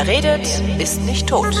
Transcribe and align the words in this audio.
Wer 0.00 0.06
redet, 0.06 0.62
ist 0.78 1.00
nicht 1.02 1.28
tot. 1.28 1.56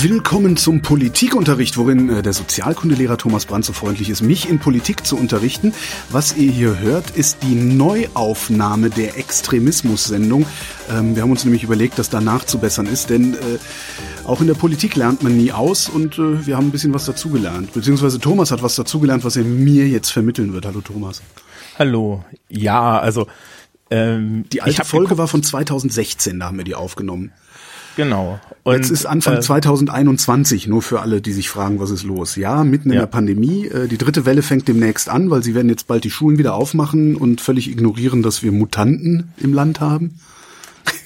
Willkommen 0.00 0.56
zum 0.56 0.80
Politikunterricht, 0.80 1.76
worin 1.76 2.08
äh, 2.08 2.22
der 2.22 2.32
Sozialkundelehrer 2.32 3.18
Thomas 3.18 3.46
Brandt 3.46 3.64
so 3.64 3.72
freundlich 3.72 4.08
ist, 4.08 4.22
mich 4.22 4.48
in 4.48 4.60
Politik 4.60 5.04
zu 5.04 5.16
unterrichten. 5.16 5.74
Was 6.10 6.36
ihr 6.36 6.52
hier 6.52 6.78
hört, 6.78 7.10
ist 7.10 7.38
die 7.42 7.56
Neuaufnahme 7.56 8.90
der 8.90 9.18
Extremismus-Sendung. 9.18 10.46
Ähm, 10.88 11.16
wir 11.16 11.22
haben 11.22 11.32
uns 11.32 11.42
nämlich 11.44 11.64
überlegt, 11.64 11.98
dass 11.98 12.10
da 12.10 12.20
nachzubessern 12.20 12.86
ist, 12.86 13.10
denn 13.10 13.34
äh, 13.34 13.58
auch 14.28 14.42
in 14.42 14.46
der 14.46 14.54
Politik 14.54 14.94
lernt 14.94 15.22
man 15.22 15.36
nie 15.36 15.52
aus 15.52 15.88
und 15.88 16.18
äh, 16.18 16.46
wir 16.46 16.56
haben 16.56 16.68
ein 16.68 16.70
bisschen 16.70 16.92
was 16.92 17.06
dazugelernt. 17.06 17.72
Beziehungsweise 17.72 18.20
Thomas 18.20 18.50
hat 18.50 18.62
was 18.62 18.76
dazugelernt, 18.76 19.24
was 19.24 19.36
er 19.36 19.44
mir 19.44 19.88
jetzt 19.88 20.10
vermitteln 20.10 20.52
wird. 20.52 20.66
Hallo 20.66 20.82
Thomas. 20.82 21.22
Hallo. 21.78 22.24
Ja, 22.48 22.98
also 22.98 23.26
ähm, 23.90 24.44
die 24.52 24.60
alte 24.60 24.84
Folge 24.84 25.16
war 25.16 25.28
von 25.28 25.42
2016, 25.42 26.40
da 26.40 26.46
haben 26.46 26.58
wir 26.58 26.64
die 26.64 26.74
aufgenommen. 26.74 27.32
Genau. 27.96 28.38
Und, 28.62 28.74
Jetzt 28.76 28.90
ist 28.90 29.06
Anfang 29.06 29.38
äh, 29.38 29.40
2021, 29.40 30.68
nur 30.68 30.82
für 30.82 31.00
alle, 31.00 31.20
die 31.22 31.32
sich 31.32 31.48
fragen, 31.48 31.80
was 31.80 31.90
ist 31.90 32.04
los. 32.04 32.36
Ja, 32.36 32.62
mitten 32.64 32.90
in 32.90 32.96
ja. 32.96 33.00
der 33.00 33.06
Pandemie. 33.06 33.66
Äh, 33.66 33.88
die 33.88 33.98
dritte 33.98 34.26
Welle 34.26 34.42
fängt 34.42 34.68
demnächst 34.68 35.08
an, 35.08 35.30
weil 35.30 35.42
sie 35.42 35.54
werden 35.54 35.70
jetzt 35.70 35.86
bald 35.88 36.04
die 36.04 36.10
Schulen 36.10 36.38
wieder 36.38 36.54
aufmachen 36.54 37.16
und 37.16 37.40
völlig 37.40 37.68
ignorieren, 37.68 38.22
dass 38.22 38.42
wir 38.42 38.52
Mutanten 38.52 39.32
im 39.38 39.54
Land 39.54 39.80
haben. 39.80 40.20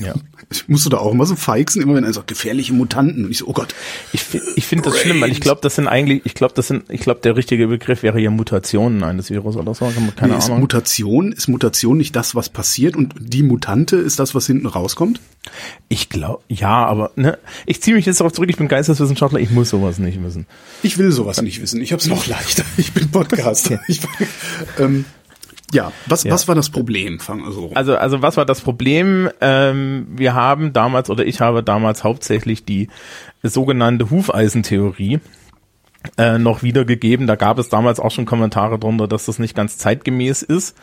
Ja. 0.00 0.14
Ich 0.56 0.69
musste 0.69 0.91
da 0.91 0.98
auch 0.98 1.12
immer 1.12 1.27
so 1.27 1.37
feixen, 1.37 1.83
immer 1.83 1.95
wenn 1.95 2.05
er 2.05 2.12
sagt, 2.12 2.29
gefährliche 2.29 2.73
Mutanten. 2.73 3.24
Und 3.24 3.30
ich 3.30 3.38
so, 3.38 3.47
oh 3.47 3.52
Gott. 3.52 3.74
Ich, 4.13 4.23
ich 4.57 4.66
finde 4.66 4.90
das 4.90 4.99
schlimm, 4.99 5.21
weil 5.21 5.30
ich 5.30 5.40
glaube, 5.40 5.60
das 5.63 5.74
sind 5.74 5.88
eigentlich, 5.88 6.23
ich 6.24 6.35
glaube, 6.35 6.54
das 6.54 6.68
sind, 6.68 6.85
ich 6.88 7.01
glaube, 7.01 7.21
der 7.21 7.37
richtige 7.37 7.68
Begriff 7.68 8.02
wäre 8.02 8.21
ja 8.21 8.30
Mutationen 8.30 9.02
eines 9.04 9.30
Virus 9.30 9.57
oder 9.57 9.74
so. 9.74 9.93
Keine 10.16 10.32
nee, 10.32 10.38
ist 10.38 10.46
Ahnung. 10.46 10.60
Mutation, 10.60 11.32
ist 11.32 11.49
Mutation 11.49 11.96
nicht 11.96 12.15
das, 12.16 12.35
was 12.35 12.49
passiert 12.49 12.96
und 12.96 13.15
die 13.18 13.43
Mutante 13.43 13.96
ist 13.96 14.18
das, 14.18 14.35
was 14.35 14.46
hinten 14.46 14.66
rauskommt? 14.66 15.21
Ich 15.88 16.09
glaube, 16.09 16.43
ja, 16.49 16.87
aber 16.87 17.10
ne, 17.16 17.38
ich 17.66 17.82
ziehe 17.82 17.96
mich 17.96 18.07
jetzt 18.07 18.21
darauf 18.21 18.32
zurück, 18.32 18.48
ich 18.48 18.57
bin 18.57 18.69
Geisteswissenschaftler, 18.69 19.41
ich 19.41 19.51
muss 19.51 19.71
sowas 19.71 19.98
nicht 19.98 20.23
wissen. 20.23 20.46
Ich 20.82 20.98
will 20.98 21.10
sowas 21.10 21.43
nicht 21.43 21.60
wissen, 21.60 21.80
ich 21.80 21.93
habe 21.93 22.01
es 22.01 22.07
noch 22.07 22.26
leichter. 22.26 22.65
Ich 22.76 22.93
bin 22.93 23.10
Podcaster. 23.10 23.80
ich, 23.88 24.01
ähm, 24.79 25.04
ja, 25.73 25.92
was, 26.06 26.24
ja. 26.24 26.32
was 26.32 26.48
war 26.48 26.54
das 26.54 26.70
Problem? 26.70 27.18
Fang 27.18 27.45
also, 27.45 27.70
also, 27.74 27.96
also 27.96 28.23
was 28.23 28.37
war 28.37 28.45
das 28.45 28.60
Problem? 28.60 29.30
Ähm, 29.40 30.06
wir 30.10 30.34
haben 30.34 30.73
damals 30.73 31.10
oder 31.10 31.26
ich 31.26 31.40
habe 31.40 31.62
damals 31.62 32.04
hauptsächlich 32.04 32.64
die 32.64 32.88
sogenannte 33.42 34.10
Hufeisentheorie 34.10 35.20
äh, 36.18 36.38
noch 36.38 36.62
wiedergegeben. 36.62 37.26
Da 37.26 37.37
gab 37.37 37.59
es 37.59 37.68
damals 37.68 38.01
auch 38.01 38.10
schon 38.10 38.26
Kommentare 38.26 38.79
drunter, 38.79 39.09
dass 39.09 39.26
das 39.26 39.38
nicht 39.38 39.56
ganz 39.56 39.79
zeitgemäß 39.79 40.42
ist. 40.42 40.76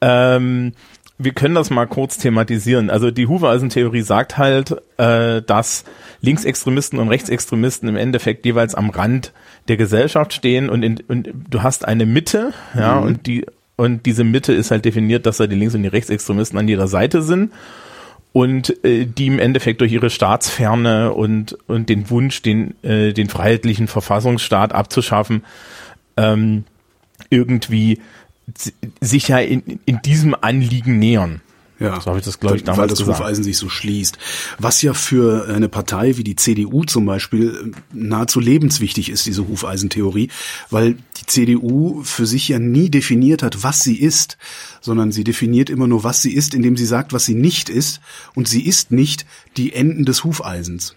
Ähm, 0.00 0.72
wir 1.18 1.32
können 1.32 1.54
das 1.54 1.70
mal 1.70 1.86
kurz 1.86 2.18
thematisieren. 2.18 2.90
Also 2.90 3.10
die 3.10 3.26
Hufeisentheorie 3.26 4.02
sagt 4.02 4.38
halt, 4.38 4.76
äh, 4.98 5.42
dass 5.42 5.84
Linksextremisten 6.20 6.98
und 6.98 7.08
Rechtsextremisten 7.08 7.88
im 7.88 7.96
Endeffekt 7.96 8.46
jeweils 8.46 8.74
am 8.74 8.90
Rand 8.90 9.32
der 9.68 9.76
Gesellschaft 9.76 10.32
stehen 10.32 10.70
und, 10.70 10.82
in, 10.82 10.98
und 11.08 11.28
du 11.50 11.62
hast 11.62 11.86
eine 11.86 12.06
Mitte, 12.06 12.52
ja, 12.74 12.96
mhm. 12.96 13.06
und 13.06 13.26
die 13.26 13.46
und 13.82 14.06
diese 14.06 14.22
Mitte 14.22 14.52
ist 14.52 14.70
halt 14.70 14.84
definiert, 14.84 15.26
dass 15.26 15.38
da 15.38 15.48
die 15.48 15.56
Links- 15.56 15.74
und 15.74 15.82
die 15.82 15.88
Rechtsextremisten 15.88 16.56
an 16.56 16.68
jeder 16.68 16.86
Seite 16.86 17.20
sind 17.20 17.50
und 18.32 18.84
äh, 18.84 19.06
die 19.06 19.26
im 19.26 19.40
Endeffekt 19.40 19.80
durch 19.80 19.90
ihre 19.90 20.08
Staatsferne 20.08 21.12
und 21.12 21.58
und 21.66 21.88
den 21.88 22.08
Wunsch, 22.08 22.42
den 22.42 22.80
äh, 22.84 23.12
den 23.12 23.28
freiheitlichen 23.28 23.88
Verfassungsstaat 23.88 24.72
abzuschaffen, 24.72 25.42
ähm, 26.16 26.62
irgendwie 27.28 27.98
sich 29.00 29.26
ja 29.26 29.38
in, 29.38 29.80
in 29.84 30.00
diesem 30.02 30.36
Anliegen 30.40 31.00
nähern. 31.00 31.40
Ja, 31.78 32.00
so 32.00 32.06
habe 32.06 32.18
ich 32.18 32.24
das, 32.24 32.38
glaube 32.38 32.56
ich, 32.56 32.64
damals 32.64 32.78
Weil 32.80 32.88
das 32.88 32.98
gesagt. 32.98 33.18
Hufeisen 33.18 33.44
sich 33.44 33.56
so 33.56 33.68
schließt. 33.68 34.18
Was 34.58 34.82
ja 34.82 34.94
für 34.94 35.48
eine 35.48 35.68
Partei 35.68 36.16
wie 36.16 36.24
die 36.24 36.36
CDU 36.36 36.84
zum 36.84 37.06
Beispiel 37.06 37.72
nahezu 37.92 38.40
lebenswichtig 38.40 39.08
ist, 39.08 39.26
diese 39.26 39.48
Hufeisentheorie, 39.48 40.28
weil 40.70 40.94
die 41.16 41.26
CDU 41.26 42.02
für 42.04 42.26
sich 42.26 42.48
ja 42.48 42.58
nie 42.58 42.88
definiert 42.90 43.42
hat, 43.42 43.62
was 43.64 43.80
sie 43.80 43.96
ist, 43.96 44.38
sondern 44.80 45.12
sie 45.12 45.24
definiert 45.24 45.70
immer 45.70 45.88
nur, 45.88 46.04
was 46.04 46.22
sie 46.22 46.32
ist, 46.32 46.54
indem 46.54 46.76
sie 46.76 46.86
sagt, 46.86 47.12
was 47.12 47.24
sie 47.24 47.34
nicht 47.34 47.68
ist. 47.68 48.00
Und 48.34 48.48
sie 48.48 48.64
ist 48.64 48.92
nicht 48.92 49.26
die 49.56 49.72
Enden 49.72 50.04
des 50.04 50.24
Hufeisens. 50.24 50.94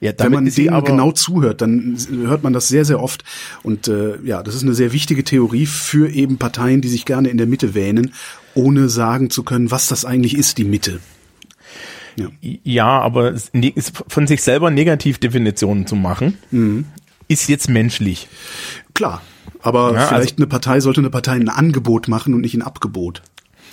Ja, 0.00 0.12
Wenn 0.16 0.32
man 0.32 0.44
denen 0.44 0.84
genau 0.84 1.10
zuhört, 1.10 1.60
dann 1.60 1.96
hört 2.08 2.44
man 2.44 2.52
das 2.52 2.68
sehr, 2.68 2.84
sehr 2.84 3.02
oft. 3.02 3.24
Und 3.64 3.88
äh, 3.88 4.18
ja, 4.22 4.44
das 4.44 4.54
ist 4.54 4.62
eine 4.62 4.74
sehr 4.74 4.92
wichtige 4.92 5.24
Theorie 5.24 5.66
für 5.66 6.08
eben 6.08 6.38
Parteien, 6.38 6.80
die 6.80 6.88
sich 6.88 7.04
gerne 7.04 7.28
in 7.28 7.36
der 7.36 7.48
Mitte 7.48 7.74
wähnen 7.74 8.12
ohne 8.58 8.88
sagen 8.88 9.30
zu 9.30 9.44
können, 9.44 9.70
was 9.70 9.86
das 9.86 10.04
eigentlich 10.04 10.36
ist, 10.36 10.58
die 10.58 10.64
Mitte. 10.64 11.00
Ja, 12.16 12.28
ja 12.42 13.00
aber 13.00 13.34
ne, 13.52 13.72
von 14.08 14.26
sich 14.26 14.42
selber 14.42 14.70
Negativdefinitionen 14.70 15.86
zu 15.86 15.94
machen, 15.94 16.38
mhm. 16.50 16.84
ist 17.28 17.48
jetzt 17.48 17.68
menschlich. 17.68 18.28
Klar, 18.94 19.22
aber 19.60 19.94
ja, 19.94 20.06
vielleicht 20.06 20.32
also, 20.32 20.36
eine 20.38 20.46
Partei 20.48 20.80
sollte 20.80 21.00
eine 21.00 21.10
Partei 21.10 21.32
ein 21.32 21.48
Angebot 21.48 22.08
machen 22.08 22.34
und 22.34 22.40
nicht 22.40 22.54
ein 22.54 22.62
Abgebot. 22.62 23.22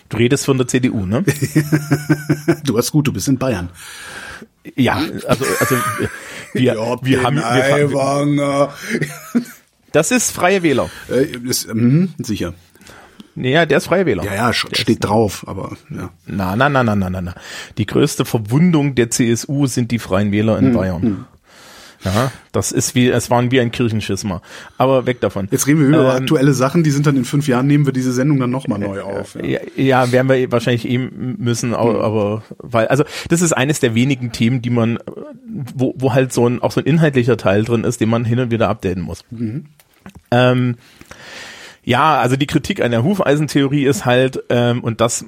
Du 0.10 0.18
redest 0.18 0.46
von 0.46 0.60
der 0.60 0.68
CDU, 0.68 1.08
ne? 1.08 1.24
du 2.64 2.78
hast 2.78 2.92
gut, 2.92 3.08
du 3.08 3.14
bist 3.14 3.28
in 3.28 3.40
Bayern. 3.40 3.70
Ja, 4.76 4.96
also, 5.28 5.46
also 5.60 5.76
wir, 6.54 6.76
wir 7.02 7.24
haben, 7.24 7.38
wir 7.38 8.70
das 9.92 10.12
ist 10.12 10.32
freie 10.32 10.64
Wähler. 10.64 10.90
Äh, 11.10 11.38
ist, 11.48 11.74
mh, 11.74 12.10
sicher. 12.20 12.54
Ja, 13.36 13.66
der 13.66 13.80
ist 13.80 13.88
Freie 13.88 14.06
Wähler. 14.06 14.24
Ja, 14.24 14.34
ja, 14.34 14.54
steht 14.54 15.04
drauf, 15.04 15.44
aber 15.48 15.76
ja. 15.90 16.10
Na, 16.26 16.56
na, 16.56 16.70
na, 16.70 16.84
na, 16.84 16.96
na, 16.96 17.10
na, 17.10 17.22
na. 17.22 17.36
Die 17.78 17.86
größte 17.86 18.24
Verwundung 18.24 18.96
der 18.96 19.10
CSU 19.10 19.68
sind 19.68 19.92
die 19.92 20.00
Freien 20.00 20.32
Wähler 20.32 20.58
in 20.58 20.68
hm, 20.68 20.74
Bayern. 20.74 21.02
Hm. 21.02 21.26
Ja, 22.06 22.32
das 22.52 22.72
ist 22.72 22.96
wie, 22.96 23.10
es 23.10 23.30
waren 23.32 23.52
wie 23.52 23.60
ein 23.60 23.72
Kirchenschismer. 23.72 24.42
Aber 24.78 25.06
weg 25.06 25.22
davon. 25.22 25.48
Jetzt 25.52 25.66
reden 25.68 25.80
wir 25.80 25.88
über 25.88 26.16
ähm, 26.16 26.22
aktuelle 26.22 26.54
Sachen, 26.54 26.84
die 26.84 26.92
sind 26.92 27.08
dann 27.08 27.18
in 27.18 27.26
fünf 27.26 27.48
Jahren, 27.48 27.66
nehmen 27.68 27.86
wir 27.86 27.94
diese 27.94 28.14
Sendung 28.14 28.40
dann 28.40 28.52
nochmal 28.52 28.80
neu 28.80 29.02
auf. 29.02 29.36
Ja. 29.36 29.44
ja, 29.44 29.60
ja, 29.76 30.12
werden 30.12 30.30
wir 30.30 30.52
wahrscheinlich 30.52 30.88
eben 30.88 31.36
müssen, 31.40 31.74
aber, 31.74 31.94
hm. 31.96 32.02
aber, 32.02 32.44
weil, 32.60 32.88
also 32.88 33.04
das 33.30 33.42
ist 33.42 33.54
eines 33.54 33.80
der 33.80 33.96
wenigen 33.96 34.32
Themen, 34.32 34.62
die 34.62 34.70
man, 34.70 35.00
wo, 35.74 35.96
wo 35.98 36.14
halt 36.14 36.32
so 36.32 36.48
ein, 36.48 36.62
auch 36.62 36.72
so 36.72 36.80
ein 36.80 36.86
inhaltlicher 36.86 37.38
Teil 37.38 37.64
drin 37.64 37.84
ist, 37.84 38.00
den 38.00 38.10
man 38.10 38.24
hin 38.24 38.40
und 38.40 38.52
wieder 38.52 38.70
updaten 38.70 39.02
muss. 39.04 39.26
Mhm. 39.32 39.66
Ähm, 40.30 40.76
ja, 41.84 42.20
also 42.20 42.36
die 42.36 42.48
Kritik 42.48 42.82
an 42.82 42.92
der 42.92 43.04
Hufeisentheorie 43.04 43.86
ist 43.86 44.06
halt, 44.06 44.44
ähm, 44.50 44.84
und 44.84 45.02
das 45.02 45.26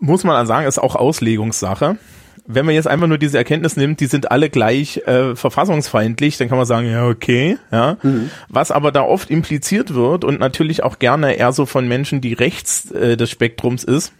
muss 0.00 0.24
man 0.24 0.46
sagen, 0.46 0.66
ist 0.66 0.78
auch 0.78 0.94
Auslegungssache. 0.94 1.96
Wenn 2.46 2.64
man 2.64 2.74
jetzt 2.74 2.86
einfach 2.86 3.08
nur 3.08 3.18
diese 3.18 3.38
Erkenntnis 3.38 3.76
nimmt, 3.76 4.00
die 4.00 4.06
sind 4.06 4.30
alle 4.30 4.50
gleich 4.50 4.98
äh, 5.06 5.34
verfassungsfeindlich, 5.34 6.38
dann 6.38 6.48
kann 6.48 6.58
man 6.58 6.66
sagen, 6.66 6.88
ja, 6.88 7.06
okay, 7.06 7.58
ja. 7.72 7.98
Mhm. 8.02 8.30
Was 8.48 8.70
aber 8.70 8.92
da 8.92 9.02
oft 9.02 9.30
impliziert 9.30 9.94
wird 9.94 10.24
und 10.24 10.38
natürlich 10.38 10.82
auch 10.82 10.98
gerne 10.98 11.34
eher 11.34 11.52
so 11.52 11.66
von 11.66 11.88
Menschen, 11.88 12.20
die 12.20 12.32
rechts 12.32 12.90
äh, 12.92 13.16
des 13.16 13.30
Spektrums 13.30 13.84
ist, 13.84 14.12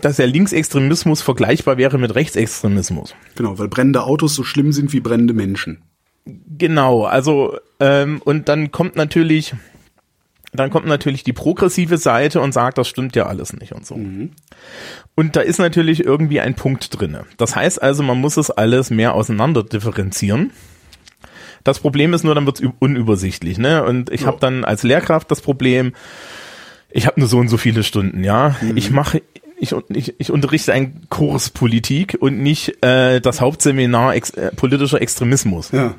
dass 0.00 0.16
der 0.16 0.26
Linksextremismus 0.26 1.22
vergleichbar 1.22 1.76
wäre 1.78 1.98
mit 1.98 2.14
Rechtsextremismus. 2.14 3.14
Genau, 3.36 3.58
weil 3.58 3.68
brennende 3.68 4.02
Autos 4.02 4.34
so 4.34 4.44
schlimm 4.44 4.72
sind 4.72 4.92
wie 4.92 5.00
brennende 5.00 5.34
Menschen. 5.34 5.82
Genau, 6.58 7.04
also 7.04 7.58
ähm, 7.80 8.20
und 8.24 8.48
dann 8.48 8.70
kommt 8.70 8.96
natürlich 8.96 9.54
dann 10.52 10.70
kommt 10.70 10.86
natürlich 10.86 11.24
die 11.24 11.32
progressive 11.32 11.98
Seite 11.98 12.40
und 12.40 12.52
sagt, 12.52 12.78
das 12.78 12.88
stimmt 12.88 13.14
ja 13.16 13.26
alles 13.26 13.52
nicht 13.52 13.72
und 13.72 13.86
so. 13.86 13.96
Mhm. 13.96 14.30
Und 15.14 15.36
da 15.36 15.40
ist 15.40 15.58
natürlich 15.58 16.04
irgendwie 16.04 16.40
ein 16.40 16.54
Punkt 16.54 16.98
drinne. 16.98 17.24
Das 17.36 17.54
heißt 17.54 17.82
also, 17.82 18.02
man 18.02 18.20
muss 18.20 18.36
es 18.36 18.50
alles 18.50 18.90
mehr 18.90 19.14
auseinander 19.14 19.62
differenzieren. 19.62 20.52
Das 21.64 21.80
Problem 21.80 22.14
ist 22.14 22.24
nur, 22.24 22.34
dann 22.34 22.46
wird 22.46 22.60
es 22.60 22.68
unübersichtlich. 22.78 23.58
Ne? 23.58 23.84
Und 23.84 24.10
ich 24.10 24.22
ja. 24.22 24.28
habe 24.28 24.38
dann 24.40 24.64
als 24.64 24.84
Lehrkraft 24.84 25.30
das 25.30 25.40
Problem, 25.40 25.92
ich 26.90 27.06
habe 27.06 27.20
nur 27.20 27.28
so 27.28 27.38
und 27.38 27.48
so 27.48 27.58
viele 27.58 27.82
Stunden, 27.82 28.24
ja. 28.24 28.56
Mhm. 28.62 28.76
Ich 28.76 28.90
mache 28.90 29.20
ich, 29.60 29.74
ich, 29.88 30.14
ich 30.18 30.30
unterrichte 30.30 30.72
einen 30.72 31.06
Kurs 31.08 31.50
Politik 31.50 32.16
und 32.20 32.38
nicht 32.38 32.82
äh, 32.82 33.20
das 33.20 33.40
Hauptseminar 33.40 34.14
ex, 34.14 34.30
äh, 34.30 34.52
politischer 34.54 35.02
Extremismus. 35.02 35.72
Ja. 35.72 35.94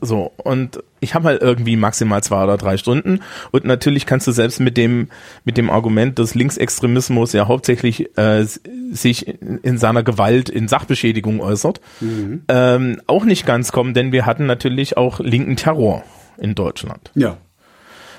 So, 0.00 0.32
und 0.36 0.82
ich 1.00 1.14
habe 1.14 1.28
halt 1.28 1.42
irgendwie 1.42 1.76
maximal 1.76 2.22
zwei 2.22 2.44
oder 2.44 2.58
drei 2.58 2.76
Stunden. 2.76 3.20
Und 3.50 3.64
natürlich 3.64 4.04
kannst 4.04 4.26
du 4.26 4.32
selbst 4.32 4.60
mit 4.60 4.76
dem, 4.76 5.08
mit 5.44 5.56
dem 5.56 5.70
Argument 5.70 6.18
des 6.18 6.34
Linksextremismus 6.34 7.32
ja 7.32 7.48
hauptsächlich 7.48 8.16
äh, 8.18 8.44
sich 8.92 9.26
in, 9.26 9.58
in 9.62 9.78
seiner 9.78 10.02
Gewalt 10.02 10.50
in 10.50 10.68
Sachbeschädigung 10.68 11.40
äußert, 11.40 11.80
mhm. 12.00 12.42
ähm, 12.48 13.00
auch 13.06 13.24
nicht 13.24 13.46
ganz 13.46 13.72
kommen, 13.72 13.94
denn 13.94 14.12
wir 14.12 14.26
hatten 14.26 14.46
natürlich 14.46 14.96
auch 14.96 15.20
linken 15.20 15.56
Terror 15.56 16.04
in 16.36 16.54
Deutschland. 16.54 17.10
Ja. 17.14 17.38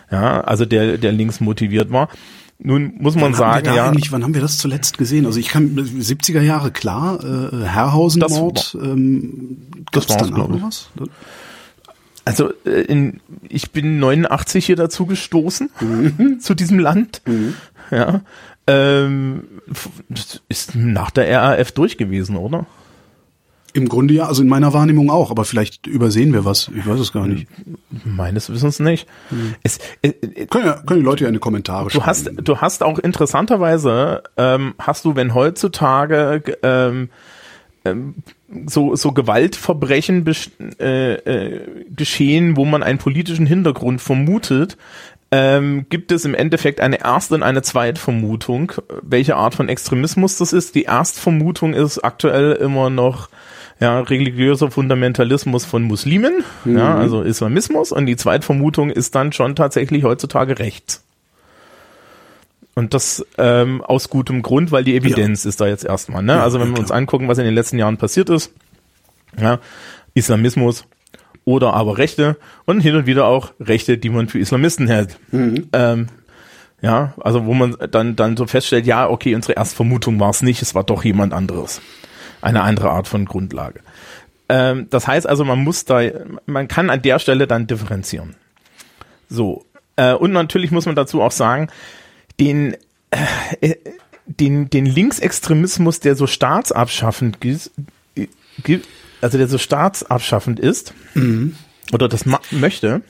Ja, 0.10 0.42
also 0.42 0.66
der, 0.66 0.98
der 0.98 1.12
links 1.12 1.42
motiviert 1.42 1.92
war. 1.92 2.10
Nun 2.60 2.96
muss 2.98 3.14
man 3.14 3.26
wann 3.26 3.34
sagen, 3.36 3.66
ja. 3.68 3.94
Wann 4.10 4.24
haben 4.24 4.34
wir 4.34 4.42
das 4.42 4.58
zuletzt 4.58 4.98
gesehen? 4.98 5.28
Also 5.28 5.40
ich 5.40 5.50
kann 5.50 5.76
70er 5.76 6.42
Jahre 6.42 6.72
klar, 6.72 7.24
äh, 7.24 7.66
Herrhausen-Mord. 7.66 8.78
Ähm, 8.82 9.58
das 9.92 10.10
war's, 10.10 10.34
glaube 10.34 10.58
ich. 10.58 10.64
Was? 10.64 10.90
Also 12.28 12.52
äh, 12.66 12.82
in, 12.82 13.22
ich 13.48 13.72
bin 13.72 14.00
89 14.00 14.66
hier 14.66 14.76
dazu 14.76 15.06
gestoßen, 15.06 15.70
mhm. 15.80 16.40
zu 16.42 16.56
diesem 16.56 16.78
Land. 16.78 17.22
Mhm. 17.26 17.54
Ja. 17.90 18.20
Ähm, 18.68 19.44
das 20.10 20.42
ist 20.50 20.76
nach 20.76 21.10
der 21.10 21.32
RAF 21.32 21.72
durch 21.72 21.98
gewesen, 21.98 22.36
oder? 22.36 22.66
Im 23.72 23.88
Grunde 23.88 24.14
ja, 24.14 24.28
also 24.28 24.42
in 24.42 24.50
meiner 24.50 24.74
Wahrnehmung 24.74 25.10
auch, 25.10 25.32
aber 25.32 25.46
vielleicht 25.46 25.88
übersehen 25.88 26.34
wir 26.34 26.44
was. 26.44 26.70
Ich 26.76 26.86
weiß 26.86 27.00
es 27.00 27.14
gar 27.14 27.28
nicht. 27.28 27.48
Meines 28.04 28.50
Wissens 28.50 28.82
nicht. 28.82 29.08
Hm. 29.30 29.56
Es, 29.64 29.78
äh, 30.02 30.10
äh, 30.10 30.48
können, 30.48 30.66
ja, 30.66 30.74
können 30.86 31.00
die 31.00 31.06
Leute 31.06 31.24
ja 31.24 31.28
in 31.30 31.34
die 31.34 31.40
Kommentare 31.40 31.86
du 31.86 31.92
schreiben. 31.92 32.08
Hast, 32.08 32.32
du 32.36 32.58
hast 32.58 32.84
auch 32.84 33.00
interessanterweise, 33.00 34.24
ähm, 34.36 34.74
hast 34.80 35.06
du, 35.06 35.16
wenn 35.16 35.34
heutzutage 35.34 36.44
ähm, 36.62 37.10
so, 38.66 38.96
so 38.96 39.12
Gewaltverbrechen 39.12 40.26
äh, 40.80 41.14
äh, 41.14 41.62
geschehen, 41.96 42.58
wo 42.58 42.66
man 42.66 42.84
einen 42.84 42.98
politischen 42.98 43.46
Hintergrund 43.46 44.02
vermutet, 44.02 44.78
ähm, 45.32 45.86
gibt 45.90 46.12
es 46.12 46.24
im 46.26 46.34
Endeffekt 46.34 46.80
eine 46.80 47.02
Erst- 47.04 47.34
und 47.34 47.44
eine 47.44 47.62
Zweitvermutung, 47.62 48.72
welche 49.02 49.36
Art 49.36 49.56
von 49.56 49.68
Extremismus 49.68 50.38
das 50.38 50.54
ist. 50.54 50.76
Die 50.76 50.84
Erstvermutung 50.84 51.74
ist 51.74 52.00
aktuell 52.00 52.54
immer 52.54 52.90
noch 52.90 53.30
ja, 53.80 54.00
religiöser 54.00 54.72
Fundamentalismus 54.72 55.66
von 55.66 55.84
Muslimen, 55.84 56.44
mhm. 56.64 56.78
ja, 56.78 56.96
also 56.96 57.22
Islamismus. 57.22 57.92
Und 57.92 58.06
die 58.06 58.16
Zweitvermutung 58.16 58.90
ist 58.90 59.16
dann 59.16 59.34
schon 59.34 59.56
tatsächlich 59.56 60.04
heutzutage 60.04 60.60
rechts. 60.60 61.04
Und 62.78 62.94
das 62.94 63.26
ähm, 63.40 63.82
aus 63.82 64.08
gutem 64.08 64.44
Grund, 64.44 64.72
weil 64.72 64.84
die 64.84 64.96
Evidenz 64.96 65.46
ja. 65.46 65.50
ist 65.50 65.60
da 65.60 65.66
jetzt 65.66 65.84
erstmal. 65.84 66.22
Ne? 66.22 66.34
Ja, 66.34 66.44
also 66.44 66.60
wenn 66.60 66.70
wir 66.74 66.80
uns 66.80 66.92
angucken, 66.92 67.28
was 67.28 67.40
in 67.40 67.46
den 67.46 67.56
letzten 67.56 67.80
Jahren 67.80 67.98
passiert 67.98 68.30
ist, 68.30 68.54
ja, 69.36 69.58
Islamismus 70.14 70.86
oder 71.44 71.74
aber 71.74 71.98
Rechte 71.98 72.38
und 72.66 72.82
hin 72.82 72.96
und 72.96 73.08
wieder 73.08 73.26
auch 73.26 73.52
Rechte, 73.60 73.98
die 73.98 74.12
man 74.12 74.30
für 74.30 74.38
Islamisten 74.38 74.86
hält. 74.86 75.18
Mhm. 75.32 75.70
Ähm, 75.74 76.08
ja, 76.80 77.16
also 77.20 77.48
wo 77.48 77.56
man 77.56 77.76
dann 77.90 78.16
dann 78.16 78.38
so 78.38 78.46
feststellt, 78.46 78.86
ja, 78.86 79.10
okay, 79.10 79.34
unsere 79.34 79.54
Erstvermutung 79.54 80.20
war 80.20 80.30
es 80.30 80.44
nicht, 80.44 80.62
es 80.62 80.76
war 80.76 80.84
doch 80.84 81.04
jemand 81.04 81.34
anderes 81.34 81.82
eine 82.42 82.62
andere 82.62 82.92
Art 82.92 83.08
von 83.08 83.26
Grundlage. 83.26 83.80
Ähm, 84.50 84.86
das 84.92 85.08
heißt 85.08 85.28
also, 85.28 85.44
man 85.46 85.64
muss 85.64 85.86
da, 85.86 86.02
man 86.46 86.68
kann 86.68 86.92
an 86.92 87.02
der 87.02 87.18
Stelle 87.18 87.48
dann 87.48 87.66
differenzieren. 87.66 88.36
So. 89.30 89.66
Äh, 89.96 90.14
und 90.14 90.32
natürlich 90.32 90.70
muss 90.70 90.86
man 90.86 90.94
dazu 90.94 91.24
auch 91.24 91.32
sagen, 91.32 91.70
den, 92.40 92.76
äh, 93.12 93.76
den, 94.26 94.70
den 94.70 94.86
Linksextremismus, 94.86 96.00
der 96.00 96.16
so 96.16 96.28
staatsabschaffend 96.28 97.44
ist, 97.44 97.72
also 99.22 99.38
der 99.38 99.48
so 99.48 99.58
staatsabschaffend 99.58 100.60
ist, 100.60 100.94
mhm. 101.14 101.56
oder 101.92 102.08
das 102.08 102.26
möchte. 102.52 103.02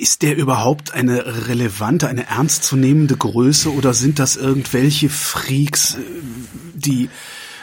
Ist 0.00 0.22
der 0.22 0.36
überhaupt 0.36 0.94
eine 0.94 1.48
relevante, 1.48 2.08
eine 2.08 2.26
ernstzunehmende 2.26 3.16
Größe 3.16 3.72
oder 3.72 3.92
sind 3.92 4.18
das 4.18 4.36
irgendwelche 4.36 5.10
Freaks, 5.10 5.96
äh, 5.96 5.98
die 6.74 7.08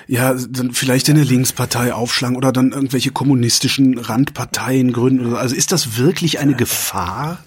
ja, 0.09 0.33
dann 0.33 0.71
vielleicht 0.71 1.07
in 1.07 1.17
eine 1.17 1.23
Linkspartei 1.23 1.94
aufschlagen 1.94 2.35
oder 2.35 2.51
dann 2.51 2.71
irgendwelche 2.71 3.11
kommunistischen 3.11 4.00
Randparteien 4.00 4.91
gründen. 4.91 5.35
Also 5.35 5.53
ist 5.53 5.71
das 5.71 5.97
wirklich 5.97 6.39
eine 6.39 6.56
Gefahr? 6.56 7.44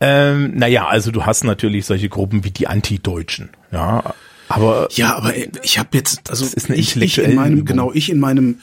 Ähm, 0.00 0.54
naja, 0.54 0.86
also 0.86 1.10
du 1.10 1.26
hast 1.26 1.44
natürlich 1.44 1.86
solche 1.86 2.08
Gruppen 2.08 2.44
wie 2.44 2.50
die 2.50 2.68
Antideutschen, 2.68 3.50
ja. 3.72 4.14
Aber 4.48 4.88
ja, 4.92 5.14
aber 5.14 5.34
ich 5.62 5.78
habe 5.78 5.90
jetzt 5.92 6.30
also 6.30 6.46
ich, 6.72 6.96
ich 6.96 7.18
in 7.18 7.34
meinem 7.34 7.64
genau 7.64 7.92
ich 7.92 8.08
in 8.08 8.18
meinem 8.18 8.60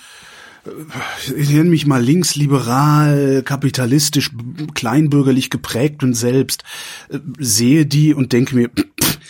äh, 0.65 1.33
ich 1.35 1.49
nenne 1.49 1.69
mich 1.69 1.85
mal 1.85 2.01
linksliberal, 2.01 3.43
kapitalistisch, 3.43 4.31
kleinbürgerlich 4.73 5.49
geprägt 5.49 6.03
und 6.03 6.13
selbst 6.13 6.63
äh, 7.09 7.19
sehe 7.37 7.85
die 7.85 8.13
und 8.13 8.33
denke 8.33 8.55
mir, 8.55 8.69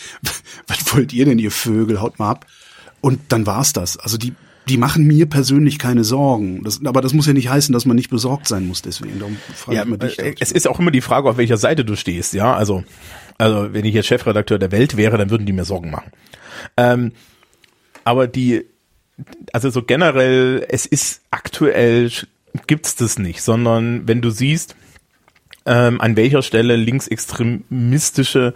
was 0.67 0.93
wollt 0.93 1.11
ihr 1.11 1.25
denn, 1.25 1.39
ihr 1.39 1.51
Vögel, 1.51 1.99
haut 2.01 2.19
mal 2.19 2.31
ab. 2.31 2.45
Und 3.01 3.19
dann 3.29 3.45
war's 3.45 3.73
das. 3.73 3.97
Also 3.97 4.17
die, 4.17 4.33
die 4.67 4.77
machen 4.77 5.06
mir 5.06 5.27
persönlich 5.27 5.79
keine 5.79 6.03
Sorgen. 6.03 6.63
Das, 6.63 6.83
aber 6.83 7.01
das 7.01 7.13
muss 7.13 7.27
ja 7.27 7.33
nicht 7.33 7.50
heißen, 7.50 7.73
dass 7.73 7.85
man 7.85 7.95
nicht 7.95 8.09
besorgt 8.09 8.47
sein 8.47 8.67
muss 8.67 8.81
deswegen. 8.81 9.19
Darum 9.19 9.38
frage 9.53 9.77
ja, 9.77 9.85
ich 9.85 9.97
dich 10.00 10.19
äh, 10.19 10.35
es 10.39 10.51
ist 10.51 10.67
auch 10.67 10.79
immer 10.79 10.91
die 10.91 11.01
Frage, 11.01 11.29
auf 11.29 11.38
welcher 11.38 11.57
Seite 11.57 11.85
du 11.85 11.95
stehst, 11.95 12.33
ja. 12.33 12.56
Also, 12.56 12.83
also 13.38 13.73
wenn 13.73 13.85
ich 13.85 13.94
jetzt 13.94 14.07
Chefredakteur 14.07 14.59
der 14.59 14.71
Welt 14.71 14.97
wäre, 14.97 15.17
dann 15.17 15.29
würden 15.29 15.45
die 15.45 15.53
mir 15.53 15.65
Sorgen 15.65 15.91
machen. 15.91 16.12
Ähm, 16.77 17.12
aber 18.03 18.27
die, 18.27 18.65
also 19.53 19.69
so 19.69 19.83
generell, 19.83 20.65
es 20.69 20.85
ist 20.85 21.21
aktuell 21.31 22.12
gibt's 22.67 22.95
das 22.95 23.19
nicht, 23.19 23.41
sondern 23.41 24.07
wenn 24.07 24.21
du 24.21 24.29
siehst, 24.29 24.75
ähm, 25.65 26.00
an 26.00 26.15
welcher 26.15 26.41
Stelle 26.41 26.75
linksextremistische 26.75 28.53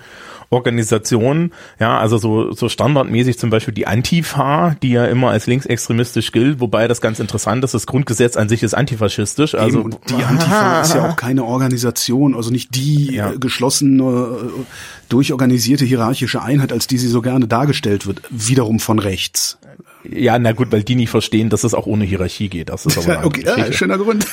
Organisationen, 0.51 1.53
ja, 1.79 1.99
also 1.99 2.17
so, 2.17 2.53
so 2.53 2.69
standardmäßig 2.69 3.37
zum 3.37 3.49
Beispiel 3.49 3.73
die 3.73 3.85
Antifa, 3.85 4.75
die 4.81 4.91
ja 4.91 5.05
immer 5.05 5.29
als 5.29 5.45
linksextremistisch 5.45 6.31
gilt, 6.31 6.59
wobei 6.59 6.87
das 6.87 7.01
ganz 7.01 7.19
interessant 7.19 7.63
ist, 7.63 7.73
das 7.73 7.85
Grundgesetz 7.85 8.35
an 8.35 8.49
sich 8.49 8.63
ist 8.63 8.73
antifaschistisch. 8.73 9.53
Also 9.53 9.81
Eben, 9.81 9.95
die 10.09 10.23
Antifa 10.23 10.81
ist 10.81 10.95
ja 10.95 11.09
auch 11.09 11.15
keine 11.15 11.43
Organisation, 11.43 12.35
also 12.35 12.49
nicht 12.49 12.75
die 12.75 13.13
ja. 13.13 13.31
geschlossene, 13.31 14.03
äh, 14.03 14.63
durchorganisierte 15.09 15.85
hierarchische 15.85 16.41
Einheit, 16.41 16.71
als 16.71 16.87
die 16.87 16.97
sie 16.97 17.07
so 17.07 17.21
gerne 17.21 17.47
dargestellt 17.47 18.07
wird, 18.07 18.21
wiederum 18.29 18.79
von 18.79 18.99
rechts. 18.99 19.59
Ja, 20.03 20.39
na 20.39 20.53
gut, 20.53 20.71
weil 20.71 20.83
die 20.83 20.95
nicht 20.95 21.09
verstehen, 21.09 21.49
dass 21.49 21.63
es 21.63 21.73
auch 21.73 21.85
ohne 21.85 22.05
Hierarchie 22.05 22.47
geht. 22.47 22.69
Das 22.69 22.85
ist 22.85 22.97
aber 22.97 23.25
okay, 23.25 23.43
ja, 23.45 23.71
schöner 23.73 23.97
Grund. 23.97 24.25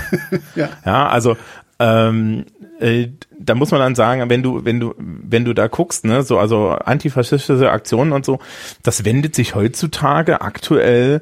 ja. 0.56 0.70
ja, 0.84 1.08
also 1.08 1.36
ähm, 1.78 2.46
äh, 2.80 3.08
da 3.38 3.54
muss 3.54 3.70
man 3.70 3.80
dann 3.80 3.94
sagen, 3.94 4.28
wenn 4.30 4.42
du, 4.42 4.64
wenn 4.64 4.80
du, 4.80 4.94
wenn 4.98 5.44
du 5.44 5.54
da 5.54 5.66
guckst, 5.66 6.04
ne, 6.04 6.22
so, 6.22 6.38
also 6.38 6.70
antifaschistische 6.70 7.70
Aktionen 7.70 8.12
und 8.12 8.24
so, 8.24 8.38
das 8.82 9.04
wendet 9.04 9.34
sich 9.34 9.54
heutzutage 9.54 10.40
aktuell, 10.40 11.20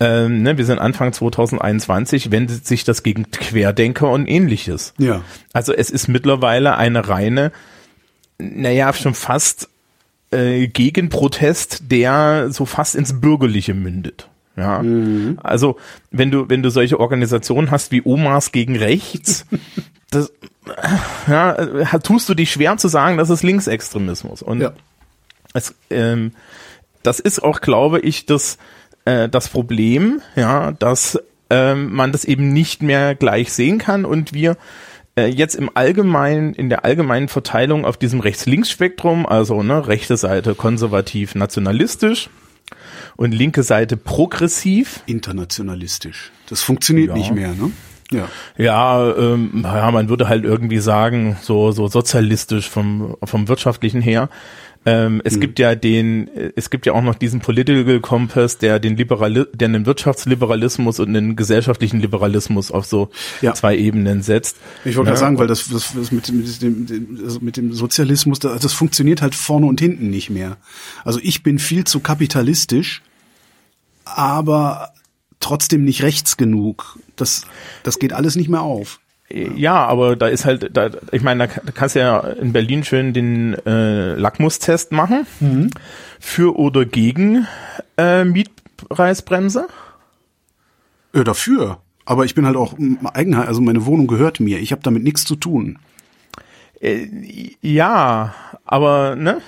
ähm, 0.00 0.42
ne, 0.42 0.58
wir 0.58 0.64
sind 0.64 0.80
Anfang 0.80 1.12
2021, 1.12 2.30
wendet 2.30 2.66
sich 2.66 2.84
das 2.84 3.02
gegen 3.02 3.30
Querdenker 3.30 4.10
und 4.10 4.26
ähnliches. 4.26 4.94
Ja. 4.98 5.22
Also 5.52 5.72
es 5.72 5.90
ist 5.90 6.08
mittlerweile 6.08 6.76
eine 6.76 7.08
reine, 7.08 7.52
naja, 8.38 8.92
schon 8.92 9.14
fast 9.14 9.68
äh, 10.32 10.66
Gegenprotest, 10.66 11.92
der 11.92 12.48
so 12.50 12.66
fast 12.66 12.96
ins 12.96 13.20
Bürgerliche 13.20 13.74
mündet. 13.74 14.28
Ja, 14.56 14.82
mhm. 14.82 15.38
also 15.42 15.76
wenn 16.10 16.30
du 16.30 16.48
wenn 16.48 16.62
du 16.62 16.70
solche 16.70 17.00
Organisationen 17.00 17.70
hast 17.70 17.90
wie 17.90 18.02
Omas 18.04 18.52
gegen 18.52 18.76
Rechts, 18.76 19.46
das 20.10 20.32
ja, 21.26 21.54
tust 21.98 22.28
du 22.28 22.34
dich 22.34 22.52
schwer 22.52 22.76
zu 22.76 22.88
sagen, 22.88 23.16
das 23.16 23.30
ist 23.30 23.42
Linksextremismus. 23.42 24.42
Und 24.42 24.60
ja. 24.60 24.72
es, 25.54 25.74
ähm, 25.90 26.32
das 27.02 27.18
ist 27.18 27.42
auch, 27.42 27.60
glaube 27.60 27.98
ich, 28.00 28.26
das 28.26 28.58
äh, 29.04 29.28
das 29.28 29.48
Problem, 29.48 30.22
ja, 30.36 30.72
dass 30.72 31.18
ähm, 31.50 31.92
man 31.92 32.12
das 32.12 32.24
eben 32.24 32.52
nicht 32.52 32.82
mehr 32.82 33.14
gleich 33.14 33.52
sehen 33.52 33.78
kann 33.78 34.04
und 34.04 34.32
wir 34.32 34.56
äh, 35.16 35.26
jetzt 35.26 35.54
im 35.54 35.70
allgemeinen, 35.74 36.54
in 36.54 36.68
der 36.68 36.84
allgemeinen 36.84 37.28
Verteilung 37.28 37.84
auf 37.84 37.96
diesem 37.96 38.20
Rechts-Links-Spektrum, 38.20 39.26
also 39.26 39.62
ne, 39.62 39.86
rechte 39.86 40.16
Seite 40.16 40.54
konservativ 40.54 41.34
nationalistisch, 41.34 42.30
und 43.16 43.32
linke 43.32 43.62
Seite 43.62 43.96
progressiv. 43.96 45.02
Internationalistisch. 45.06 46.32
Das 46.48 46.62
funktioniert 46.62 47.08
ja. 47.10 47.14
nicht 47.14 47.32
mehr, 47.32 47.52
ne? 47.52 47.70
Ja, 48.12 48.28
ja, 48.58 49.16
ähm, 49.16 49.62
ja, 49.64 49.90
man 49.90 50.10
würde 50.10 50.28
halt 50.28 50.44
irgendwie 50.44 50.78
sagen, 50.80 51.38
so, 51.40 51.72
so 51.72 51.88
sozialistisch 51.88 52.68
vom, 52.68 53.16
vom 53.24 53.48
wirtschaftlichen 53.48 54.02
her. 54.02 54.28
Ähm, 54.84 55.22
es 55.24 55.34
hm. 55.34 55.40
gibt 55.40 55.58
ja 55.58 55.74
den, 55.74 56.28
es 56.56 56.70
gibt 56.70 56.86
ja 56.86 56.92
auch 56.92 57.02
noch 57.02 57.14
diesen 57.14 57.40
Political 57.40 58.00
Compass, 58.00 58.58
der 58.58 58.80
den 58.80 58.96
Liberali 58.96 59.44
der 59.52 59.68
einen 59.68 59.86
Wirtschaftsliberalismus 59.86 60.98
und 60.98 61.08
einen 61.08 61.36
gesellschaftlichen 61.36 62.00
Liberalismus 62.00 62.70
auf 62.70 62.86
so 62.86 63.10
ja. 63.42 63.54
zwei 63.54 63.76
Ebenen 63.76 64.22
setzt. 64.22 64.56
Ich 64.84 64.96
wollte 64.96 65.10
ja. 65.10 65.14
gerade 65.14 65.20
sagen, 65.20 65.38
weil 65.38 65.46
das, 65.46 65.68
das, 65.68 65.92
das 65.94 66.10
mit, 66.10 66.32
mit, 66.32 66.62
dem, 66.62 66.86
mit 67.40 67.56
dem 67.56 67.72
Sozialismus, 67.72 68.40
das, 68.40 68.60
das 68.60 68.72
funktioniert 68.72 69.22
halt 69.22 69.34
vorne 69.34 69.66
und 69.66 69.80
hinten 69.80 70.10
nicht 70.10 70.30
mehr. 70.30 70.56
Also 71.04 71.20
ich 71.22 71.42
bin 71.42 71.58
viel 71.58 71.84
zu 71.84 72.00
kapitalistisch, 72.00 73.02
aber 74.04 74.92
trotzdem 75.38 75.84
nicht 75.84 76.02
rechts 76.02 76.36
genug. 76.36 76.98
Das, 77.16 77.46
das 77.82 77.98
geht 77.98 78.12
alles 78.12 78.34
nicht 78.34 78.48
mehr 78.48 78.62
auf. 78.62 78.98
Ja, 79.32 79.86
aber 79.86 80.16
da 80.16 80.26
ist 80.26 80.44
halt, 80.44 80.76
da, 80.76 80.90
ich 81.10 81.22
meine, 81.22 81.46
da, 81.46 81.72
kannst 81.72 81.94
du 81.94 82.00
ja 82.00 82.20
in 82.20 82.52
Berlin 82.52 82.84
schön 82.84 83.12
den 83.12 83.54
äh, 83.66 84.14
Lackmustest 84.14 84.92
machen. 84.92 85.26
Mhm. 85.40 85.70
Für 86.20 86.56
oder 86.58 86.84
gegen 86.84 87.46
äh, 87.96 88.24
Mietpreisbremse? 88.24 89.68
Ja, 91.14 91.24
dafür. 91.24 91.78
Aber 92.04 92.24
ich 92.24 92.34
bin 92.34 92.46
halt 92.46 92.56
auch 92.56 92.74
Eigenheim, 93.14 93.46
also 93.46 93.60
meine 93.60 93.86
Wohnung 93.86 94.06
gehört 94.06 94.40
mir. 94.40 94.58
Ich 94.58 94.72
habe 94.72 94.82
damit 94.82 95.02
nichts 95.02 95.24
zu 95.24 95.36
tun. 95.36 95.78
Äh, 96.80 97.06
ja, 97.60 98.34
aber 98.64 99.16
ne? 99.16 99.40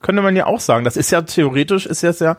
Könnte 0.00 0.22
man 0.22 0.36
ja 0.36 0.46
auch 0.46 0.60
sagen. 0.60 0.84
Das 0.84 0.96
ist 0.96 1.10
ja 1.10 1.22
theoretisch, 1.22 1.84
ist 1.86 2.02
ja 2.02 2.12
sehr, 2.12 2.36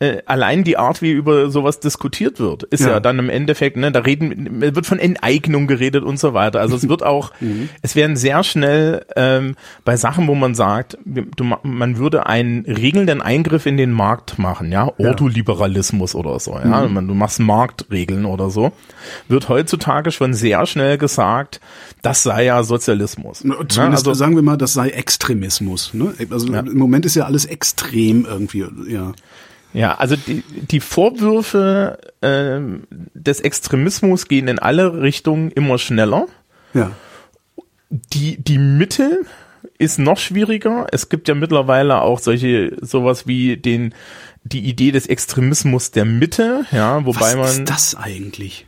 äh, 0.00 0.22
allein 0.24 0.64
die 0.64 0.78
Art, 0.78 1.02
wie 1.02 1.12
über 1.12 1.50
sowas 1.50 1.78
diskutiert 1.78 2.40
wird, 2.40 2.62
ist 2.64 2.80
ja, 2.80 2.92
ja 2.92 3.00
dann 3.00 3.18
im 3.18 3.28
Endeffekt, 3.28 3.76
ne, 3.76 3.92
da 3.92 4.00
reden, 4.00 4.62
wird 4.62 4.86
von 4.86 4.98
Enteignung 4.98 5.66
geredet 5.66 6.04
und 6.04 6.18
so 6.18 6.32
weiter. 6.32 6.60
Also 6.60 6.74
es 6.76 6.88
wird 6.88 7.02
auch, 7.02 7.32
mhm. 7.40 7.68
es 7.82 7.94
werden 7.94 8.16
sehr 8.16 8.42
schnell 8.42 9.04
ähm, 9.14 9.56
bei 9.84 9.96
Sachen, 9.96 10.26
wo 10.26 10.34
man 10.34 10.54
sagt, 10.54 10.96
du, 11.04 11.44
man 11.62 11.98
würde 11.98 12.26
einen 12.26 12.64
regelnden 12.64 13.20
Eingriff 13.20 13.66
in 13.66 13.76
den 13.76 13.92
Markt 13.92 14.38
machen, 14.38 14.72
ja, 14.72 14.90
Ordoliberalismus 14.96 16.14
oder 16.14 16.40
so, 16.40 16.52
ja, 16.52 16.88
mhm. 16.88 17.06
du 17.06 17.14
machst 17.14 17.38
Marktregeln 17.38 18.24
oder 18.24 18.48
so, 18.48 18.72
wird 19.28 19.50
heutzutage 19.50 20.12
schon 20.12 20.32
sehr 20.32 20.64
schnell 20.64 20.96
gesagt, 20.96 21.60
das 22.00 22.22
sei 22.22 22.46
ja 22.46 22.62
Sozialismus. 22.62 23.40
Zumindest 23.40 23.76
ja, 23.76 23.84
also, 23.90 24.14
sagen 24.14 24.34
wir 24.34 24.42
mal, 24.42 24.56
das 24.56 24.72
sei 24.72 24.88
Extremismus. 24.88 25.92
Ne? 25.92 26.14
Also 26.30 26.50
ja. 26.50 26.60
im 26.60 26.78
Moment 26.78 27.04
ist 27.04 27.16
ja 27.16 27.24
alles 27.24 27.44
extrem 27.44 28.24
irgendwie, 28.24 28.64
ja. 28.88 29.12
Ja, 29.72 29.94
also 29.94 30.16
die, 30.16 30.42
die 30.42 30.80
Vorwürfe 30.80 31.98
äh, 32.20 32.60
des 33.14 33.40
Extremismus 33.40 34.26
gehen 34.26 34.48
in 34.48 34.58
alle 34.58 35.00
Richtungen 35.00 35.50
immer 35.50 35.78
schneller. 35.78 36.26
Ja. 36.74 36.90
Die, 37.88 38.36
die 38.42 38.58
Mitte 38.58 39.20
ist 39.78 39.98
noch 39.98 40.18
schwieriger. 40.18 40.86
Es 40.92 41.08
gibt 41.08 41.28
ja 41.28 41.34
mittlerweile 41.34 42.02
auch 42.02 42.18
solche, 42.18 42.76
sowas 42.80 43.26
wie 43.26 43.56
den, 43.56 43.94
die 44.44 44.60
Idee 44.60 44.92
des 44.92 45.06
Extremismus 45.06 45.90
der 45.90 46.04
Mitte, 46.04 46.64
ja, 46.72 47.04
wobei 47.04 47.20
Was 47.20 47.34
man. 47.34 47.44
Was 47.44 47.58
ist 47.58 47.70
das 47.70 47.94
eigentlich? 47.94 48.66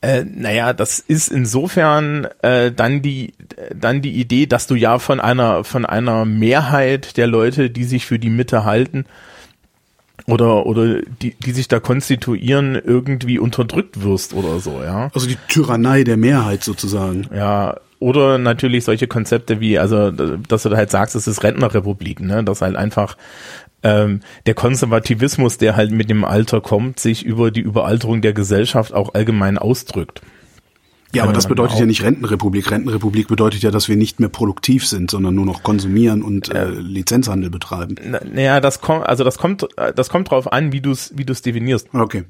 Äh, 0.00 0.24
naja, 0.24 0.72
das 0.72 0.98
ist 0.98 1.28
insofern 1.28 2.26
äh, 2.42 2.72
dann 2.72 3.02
die 3.02 3.34
dann 3.72 4.02
die 4.02 4.12
Idee, 4.12 4.46
dass 4.46 4.66
du 4.66 4.74
ja 4.74 4.98
von 4.98 5.20
einer 5.20 5.62
von 5.62 5.86
einer 5.86 6.24
Mehrheit 6.24 7.16
der 7.16 7.28
Leute, 7.28 7.70
die 7.70 7.84
sich 7.84 8.04
für 8.04 8.18
die 8.18 8.30
Mitte 8.30 8.64
halten, 8.64 9.04
oder 10.32 10.64
oder 10.64 11.02
die 11.02 11.34
die 11.34 11.52
sich 11.52 11.68
da 11.68 11.78
konstituieren 11.78 12.74
irgendwie 12.74 13.38
unterdrückt 13.38 14.02
wirst 14.02 14.32
oder 14.32 14.60
so 14.60 14.82
ja? 14.82 15.10
Also 15.12 15.26
die 15.26 15.36
Tyrannei 15.48 16.04
der 16.04 16.16
Mehrheit 16.16 16.64
sozusagen. 16.64 17.28
Ja 17.34 17.76
oder 17.98 18.38
natürlich 18.38 18.84
solche 18.84 19.06
Konzepte 19.06 19.60
wie 19.60 19.78
also 19.78 20.10
dass 20.10 20.62
du 20.62 20.70
halt 20.70 20.90
sagst 20.90 21.14
es 21.14 21.26
ist 21.26 21.42
Rentnerrepublik 21.42 22.20
ne? 22.20 22.42
Dass 22.42 22.62
halt 22.62 22.76
einfach 22.76 23.18
ähm, 23.82 24.20
der 24.46 24.54
Konservativismus 24.54 25.58
der 25.58 25.76
halt 25.76 25.90
mit 25.90 26.08
dem 26.08 26.24
Alter 26.24 26.62
kommt 26.62 26.98
sich 26.98 27.24
über 27.24 27.50
die 27.50 27.60
Überalterung 27.60 28.22
der 28.22 28.32
Gesellschaft 28.32 28.94
auch 28.94 29.12
allgemein 29.12 29.58
ausdrückt 29.58 30.22
ja, 31.14 31.24
aber 31.24 31.32
das 31.32 31.46
bedeutet 31.46 31.78
ja 31.78 31.86
nicht 31.86 32.02
Rentenrepublik. 32.02 32.70
Rentenrepublik 32.70 33.28
bedeutet 33.28 33.62
ja, 33.62 33.70
dass 33.70 33.88
wir 33.88 33.96
nicht 33.96 34.20
mehr 34.20 34.28
produktiv 34.28 34.86
sind, 34.86 35.10
sondern 35.10 35.34
nur 35.34 35.44
noch 35.44 35.62
konsumieren 35.62 36.22
und 36.22 36.48
äh, 36.50 36.68
Lizenzhandel 36.68 37.50
betreiben. 37.50 37.96
Naja, 38.32 38.60
das 38.60 38.80
kommt, 38.80 39.06
also 39.06 39.24
das 39.24 39.38
kommt, 39.38 39.66
das 39.76 40.08
kommt 40.08 40.30
drauf 40.30 40.52
an, 40.52 40.72
wie 40.72 40.80
du 40.80 40.90
es, 40.90 41.16
wie 41.16 41.24
du 41.24 41.32
es 41.32 41.42
definierst. 41.42 41.88
Okay. 41.92 42.24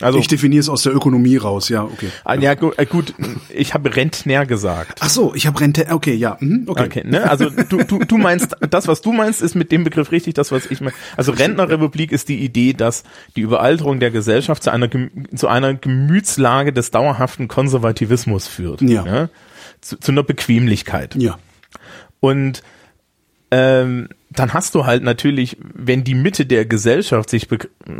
Also 0.00 0.18
ich 0.18 0.28
definiere 0.28 0.60
es 0.60 0.68
aus 0.68 0.82
der 0.82 0.94
Ökonomie 0.94 1.36
raus, 1.36 1.68
ja, 1.68 1.82
okay. 1.82 2.08
Ah, 2.24 2.34
ja, 2.34 2.54
gut, 2.54 2.78
äh, 2.78 2.86
gut 2.86 3.14
ich 3.48 3.74
habe 3.74 3.94
Rentner 3.94 4.46
gesagt. 4.46 5.00
Ach 5.02 5.08
so, 5.08 5.34
ich 5.34 5.46
habe 5.46 5.60
Rente, 5.60 5.86
okay, 5.90 6.14
ja, 6.14 6.36
mhm, 6.40 6.64
okay. 6.66 6.84
okay 6.84 7.02
ne? 7.04 7.28
Also 7.28 7.50
du, 7.50 7.84
du, 7.84 7.98
du 7.98 8.16
meinst, 8.16 8.56
das, 8.70 8.86
was 8.86 9.00
du 9.00 9.12
meinst, 9.12 9.42
ist 9.42 9.54
mit 9.54 9.72
dem 9.72 9.84
Begriff 9.84 10.12
richtig, 10.12 10.34
das, 10.34 10.52
was 10.52 10.66
ich 10.66 10.80
meine. 10.80 10.94
Also 11.16 11.32
Rentnerrepublik 11.32 12.12
ist 12.12 12.28
die 12.28 12.38
Idee, 12.38 12.72
dass 12.72 13.02
die 13.36 13.40
Überalterung 13.40 14.00
der 14.00 14.10
Gesellschaft 14.10 14.62
zu 14.62 14.70
einer, 14.70 14.88
zu 15.34 15.48
einer 15.48 15.74
Gemütslage 15.74 16.72
des 16.72 16.90
dauerhaften 16.90 17.48
Konservativismus 17.48 18.46
führt. 18.46 18.80
Ja. 18.82 19.02
Ne? 19.02 19.30
Zu, 19.80 19.98
zu 19.98 20.12
einer 20.12 20.22
Bequemlichkeit. 20.22 21.16
Ja. 21.16 21.38
Und 22.20 22.62
ähm, 23.50 24.08
dann 24.30 24.52
hast 24.52 24.74
du 24.74 24.84
halt 24.84 25.02
natürlich, 25.02 25.56
wenn 25.74 26.04
die 26.04 26.14
Mitte 26.14 26.46
der 26.46 26.66
Gesellschaft 26.66 27.30
sich 27.30 27.48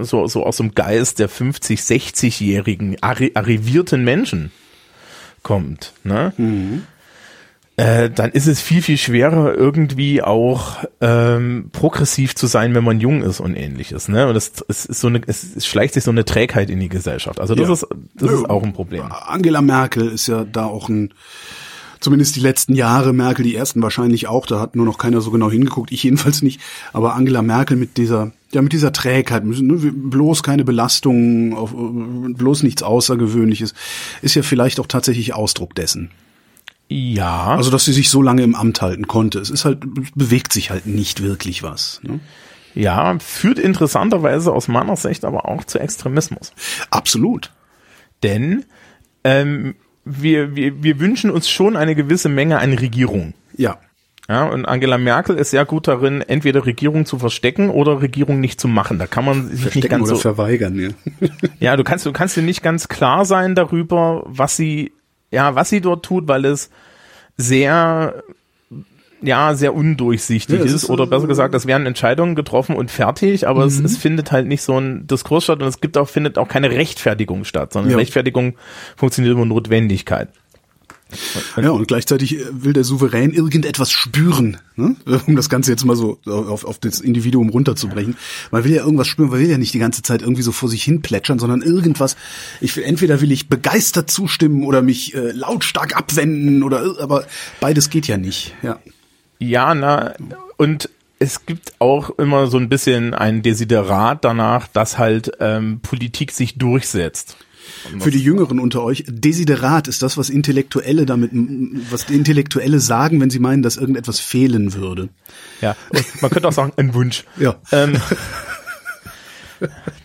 so, 0.01 0.27
so 0.27 0.45
aus 0.45 0.59
dem 0.59 0.75
Geist 0.75 1.19
der 1.19 1.29
50, 1.29 1.81
60-jährigen 1.81 3.03
arri 3.03 3.33
arrivierten 3.35 4.05
Menschen 4.05 4.53
kommt, 5.43 5.93
ne? 6.05 6.33
Mhm. 6.37 6.83
Äh, 7.79 8.11
dann 8.11 8.33
ist 8.33 8.49
es 8.49 8.61
viel, 8.61 8.83
viel 8.83 8.99
schwerer, 8.99 9.55
irgendwie 9.55 10.21
auch 10.21 10.79
ähm, 11.01 11.71
progressiv 11.71 12.35
zu 12.35 12.49
sein, 12.49 12.75
wenn 12.75 12.83
man 12.83 12.99
jung 12.99 13.23
ist 13.23 13.39
und 13.39 13.55
ähnliches. 13.55 14.09
Ne? 14.09 14.27
Und 14.27 14.35
es, 14.35 14.51
es 14.67 14.85
ist 14.85 15.01
so 15.01 15.07
eine, 15.07 15.21
es, 15.25 15.65
schleicht 15.65 15.95
sich 15.95 16.03
so 16.03 16.11
eine 16.11 16.25
Trägheit 16.25 16.71
in 16.71 16.81
die 16.81 16.89
Gesellschaft. 16.89 17.41
Also 17.41 17.55
das 17.55 17.69
ja. 17.69 17.75
ist 17.75 17.87
das 18.17 18.33
ist 18.33 18.51
auch 18.51 18.65
ein 18.65 18.73
Problem. 18.73 19.05
Angela 19.13 19.63
Merkel 19.63 20.09
ist 20.09 20.27
ja 20.27 20.43
da 20.43 20.65
auch 20.65 20.89
ein 20.89 21.15
zumindest 22.01 22.37
die 22.37 22.41
letzten 22.41 22.75
Jahre, 22.75 23.13
Merkel 23.13 23.45
die 23.45 23.55
ersten 23.55 23.83
wahrscheinlich 23.83 24.27
auch, 24.29 24.47
da 24.47 24.61
hat 24.61 24.77
nur 24.77 24.87
noch 24.87 24.99
keiner 24.99 25.21
so 25.21 25.31
genau 25.31 25.51
hingeguckt, 25.51 25.93
ich 25.93 26.03
jedenfalls 26.03 26.43
nicht, 26.43 26.61
aber 26.93 27.15
Angela 27.15 27.43
Merkel 27.43 27.77
mit 27.77 27.97
dieser, 27.97 28.33
ja, 28.53 28.63
mit 28.63 28.73
dieser 28.73 28.93
Trägheit, 28.93 29.45
ne, 29.45 29.77
bloß 29.77 30.43
keine 30.43 30.65
Belastungen, 30.65 32.35
bloß 32.35 32.63
nichts 32.63 32.83
Außergewöhnliches, 32.83 33.75
ist 34.23 34.35
ja 34.35 34.43
vielleicht 34.43 34.81
auch 34.81 34.87
tatsächlich 34.87 35.35
Ausdruck 35.35 35.75
dessen. 35.75 36.11
Ja. 36.89 37.49
Also, 37.49 37.71
dass 37.71 37.85
sie 37.85 37.93
sich 37.93 38.09
so 38.09 38.23
lange 38.23 38.43
im 38.43 38.55
Amt 38.55 38.81
halten 38.81 39.07
konnte. 39.07 39.41
Es 39.41 39.51
ist 39.51 39.65
halt, 39.67 39.81
bewegt 40.15 40.53
sich 40.53 40.71
halt 40.71 40.87
nicht 40.87 41.23
wirklich 41.23 41.63
was. 41.63 42.01
Ne? 42.03 42.21
Ja, 42.75 43.19
führt 43.19 43.59
interessanterweise 43.59 44.53
aus 44.53 44.69
meiner 44.69 44.97
Sicht 44.97 45.25
aber 45.25 45.47
auch 45.47 45.65
zu 45.65 45.79
Extremismus. 45.79 46.53
Absolut. 46.91 47.53
Denn 48.23 48.65
ähm, 49.25 49.75
wir, 50.09 50.57
wir, 50.57 50.83
wir 50.83 51.01
wünschen 51.01 51.31
uns 51.31 51.49
schon 51.49 51.77
eine 51.77 51.95
gewisse 51.95 52.29
Menge 52.29 52.59
an 52.59 52.73
Regierung. 52.75 53.35
Ja. 53.57 53.79
Ja, 54.31 54.45
und 54.45 54.67
Angela 54.67 54.99
Merkel 54.99 55.37
ist 55.37 55.53
sehr 55.53 55.65
gut 55.65 55.89
darin, 55.89 56.21
entweder 56.21 56.67
Regierung 56.67 57.07
zu 57.07 57.19
verstecken 57.19 57.71
oder 57.71 58.03
Regierung 58.03 58.41
nicht 58.41 58.61
zu 58.61 58.69
machen. 58.69 58.99
Da 58.99 59.07
kann 59.07 59.25
man 59.25 59.49
sich 59.49 59.63
verstecken 59.63 59.79
nicht 59.79 59.91
ganz 59.91 60.09
oder 60.09 60.17
so 60.17 60.21
verweigern. 60.21 60.79
Ja. 60.79 61.29
ja, 61.61 61.77
du 61.77 61.85
kannst 61.85 62.05
du 62.05 62.13
kannst 62.13 62.37
dir 62.37 62.43
nicht 62.43 62.63
ganz 62.63 62.89
klar 62.89 63.25
sein 63.25 63.55
darüber, 63.55 64.25
was 64.27 64.55
sie 64.55 64.93
ja 65.31 65.55
was 65.55 65.71
sie 65.71 65.81
dort 65.81 66.05
tut, 66.05 66.29
weil 66.29 66.45
es 66.45 66.69
sehr 67.39 68.23
ja 69.23 69.55
sehr 69.55 69.75
undurchsichtig 69.75 70.59
ja, 70.59 70.65
ist, 70.65 70.73
ist, 70.73 70.91
oder 70.91 71.07
besser 71.07 71.27
gesagt, 71.27 71.55
es 71.55 71.67
werden 71.67 71.87
Entscheidungen 71.87 72.35
getroffen 72.35 72.77
und 72.77 72.91
fertig, 72.91 73.49
aber 73.49 73.63
mhm. 73.63 73.69
es, 73.69 73.81
es 73.81 73.97
findet 73.97 74.33
halt 74.33 74.47
nicht 74.47 74.63
so 74.63 74.79
ein 74.79 75.07
Diskurs 75.07 75.45
statt 75.45 75.61
und 75.61 75.69
es 75.69 75.81
gibt 75.81 75.97
auch 75.97 76.09
findet 76.09 76.39
auch 76.39 76.49
keine 76.49 76.71
Rechtfertigung 76.71 77.45
statt, 77.45 77.73
sondern 77.73 77.93
ja. 77.93 77.97
Rechtfertigung 77.97 78.55
funktioniert 78.97 79.35
über 79.35 79.45
Notwendigkeit. 79.45 80.29
Ja, 81.57 81.71
und 81.71 81.89
gleichzeitig 81.89 82.39
will 82.51 82.75
der 82.75 82.85
Souverän 82.85 83.33
irgendetwas 83.33 83.91
spüren, 83.91 84.59
ne? 84.77 84.95
um 85.27 85.37
das 85.37 85.49
Ganze 85.49 85.71
jetzt 85.71 85.87
mal 85.87 85.97
so 85.97 86.19
auf, 86.27 86.65
auf 86.65 86.79
das 86.79 87.01
Individuum 87.01 87.49
runterzubrechen. 87.49 88.17
Man 88.51 88.65
will 88.65 88.73
ja 88.73 88.85
irgendwas 88.85 89.09
spüren, 89.09 89.31
man 89.31 89.41
will 89.41 89.49
ja 89.49 89.57
nicht 89.57 89.73
die 89.73 89.79
ganze 89.79 90.03
Zeit 90.03 90.21
irgendwie 90.21 90.43
so 90.43 90.53
vor 90.53 90.69
sich 90.69 90.85
hin 90.85 91.01
plätschern, 91.01 91.39
sondern 91.39 91.63
irgendwas, 91.63 92.17
ich 92.61 92.77
will, 92.77 92.85
entweder 92.85 93.23
will 93.23 93.33
ich 93.33 93.49
begeistert 93.49 94.11
zustimmen 94.11 94.65
oder 94.65 94.83
mich 94.83 95.15
äh, 95.15 95.31
lautstark 95.31 95.97
abwenden 95.97 96.63
oder, 96.63 96.97
aber 97.01 97.25
beides 97.61 97.89
geht 97.89 98.07
ja 98.07 98.19
nicht, 98.19 98.55
ja. 98.63 98.79
Ja, 99.39 99.75
na, 99.75 100.15
und 100.57 100.89
es 101.19 101.47
gibt 101.47 101.73
auch 101.81 102.11
immer 102.19 102.47
so 102.47 102.59
ein 102.59 102.69
bisschen 102.69 103.15
ein 103.15 103.43
Desiderat 103.43 104.25
danach, 104.25 104.69
dass 104.69 104.99
halt 104.99 105.33
ähm, 105.41 105.81
Politik 105.81 106.33
sich 106.33 106.59
durchsetzt. 106.59 107.37
Für 107.99 108.11
die 108.11 108.23
Jüngeren 108.23 108.61
unter 108.61 108.83
euch, 108.83 109.05
Desiderat 109.07 109.89
ist 109.89 110.03
das, 110.03 110.17
was 110.17 110.31
Intellektuelle 110.31 111.07
damit, 111.07 111.31
was 111.91 112.09
Intellektuelle 112.09 112.81
sagen, 112.81 113.21
wenn 113.21 113.31
sie 113.31 113.39
meinen, 113.39 113.63
dass 113.63 113.77
irgendetwas 113.77 114.21
fehlen 114.21 114.73
würde. 114.75 115.11
Ja, 115.61 115.77
man 116.21 116.31
könnte 116.31 116.49
auch 116.49 116.53
sagen, 116.53 116.73
ein 116.77 116.95
Wunsch. 116.95 117.25
Ja. 117.39 117.57
Ähm, 117.71 118.01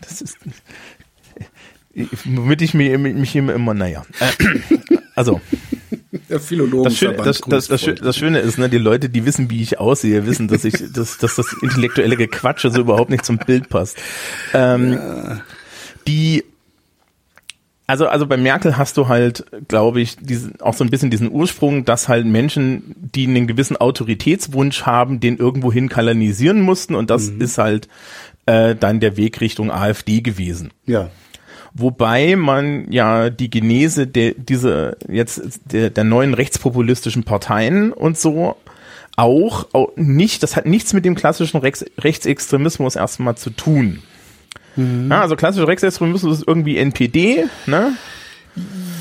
das 0.01 0.21
ist, 0.21 0.37
womit 2.25 2.61
ich 2.61 2.73
mich, 2.73 2.97
mich 2.97 3.35
immer, 3.35 3.73
naja. 3.73 4.05
Äh, 4.19 4.59
also. 5.15 5.41
Der 6.33 6.39
Philologen 6.39 6.85
das, 6.85 6.97
Schöne, 6.97 7.17
das, 7.17 7.41
das, 7.41 7.67
das, 7.67 7.95
das, 8.01 8.17
Schöne 8.17 8.39
ist, 8.39 8.57
ne, 8.57 8.67
die 8.67 8.79
Leute, 8.79 9.07
die 9.07 9.23
wissen, 9.23 9.51
wie 9.51 9.61
ich 9.61 9.79
aussehe, 9.79 10.25
wissen, 10.25 10.47
dass 10.47 10.65
ich, 10.65 10.73
dass, 10.91 11.19
dass 11.19 11.35
das 11.35 11.53
intellektuelle 11.61 12.17
Gequatsche 12.17 12.71
so 12.71 12.81
überhaupt 12.81 13.11
nicht 13.11 13.23
zum 13.23 13.37
Bild 13.37 13.69
passt. 13.69 13.97
Ähm, 14.51 14.93
ja. 14.93 15.41
Die 16.07 16.43
also, 17.85 18.07
also 18.07 18.25
bei 18.25 18.37
Merkel 18.37 18.77
hast 18.77 18.97
du 18.97 19.09
halt, 19.09 19.45
glaube 19.67 20.01
ich, 20.01 20.15
diesen, 20.15 20.59
auch 20.59 20.73
so 20.73 20.83
ein 20.83 20.89
bisschen 20.89 21.11
diesen 21.11 21.31
Ursprung, 21.31 21.85
dass 21.85 22.07
halt 22.07 22.25
Menschen, 22.25 22.95
die 22.97 23.27
einen 23.27 23.45
gewissen 23.45 23.77
Autoritätswunsch 23.77 24.83
haben, 24.87 25.19
den 25.19 25.37
irgendwohin 25.37 25.87
kanalisieren 25.87 26.61
mussten 26.61 26.95
und 26.95 27.11
das 27.11 27.29
mhm. 27.29 27.41
ist 27.41 27.59
halt 27.59 27.89
äh, 28.47 28.73
dann 28.73 28.99
der 28.99 29.17
Weg 29.17 29.39
Richtung 29.39 29.69
AfD 29.69 30.21
gewesen. 30.21 30.71
Ja. 30.87 31.11
Wobei 31.75 32.35
man 32.35 32.91
ja 32.91 33.29
die 33.29 33.49
Genese 33.49 34.05
der, 34.05 34.35
diese 34.35 34.97
jetzt 35.09 35.41
der, 35.71 35.89
der 35.89 36.03
neuen 36.03 36.35
rechtspopulistischen 36.35 37.23
Parteien 37.23 37.91
und 37.91 38.17
so 38.17 38.57
auch, 39.15 39.67
auch 39.73 39.91
nicht, 39.95 40.43
das 40.43 40.55
hat 40.55 40.65
nichts 40.65 40.93
mit 40.93 41.05
dem 41.05 41.15
klassischen 41.15 41.57
Rechts, 41.57 41.85
Rechtsextremismus 41.99 42.95
erstmal 42.95 43.35
zu 43.35 43.49
tun. 43.49 43.99
Mhm. 44.75 45.09
Ja, 45.09 45.21
also 45.21 45.35
klassischer 45.35 45.67
Rechtsextremismus 45.67 46.39
ist 46.39 46.47
irgendwie 46.47 46.77
NPD, 46.77 47.45
ne? 47.65 47.95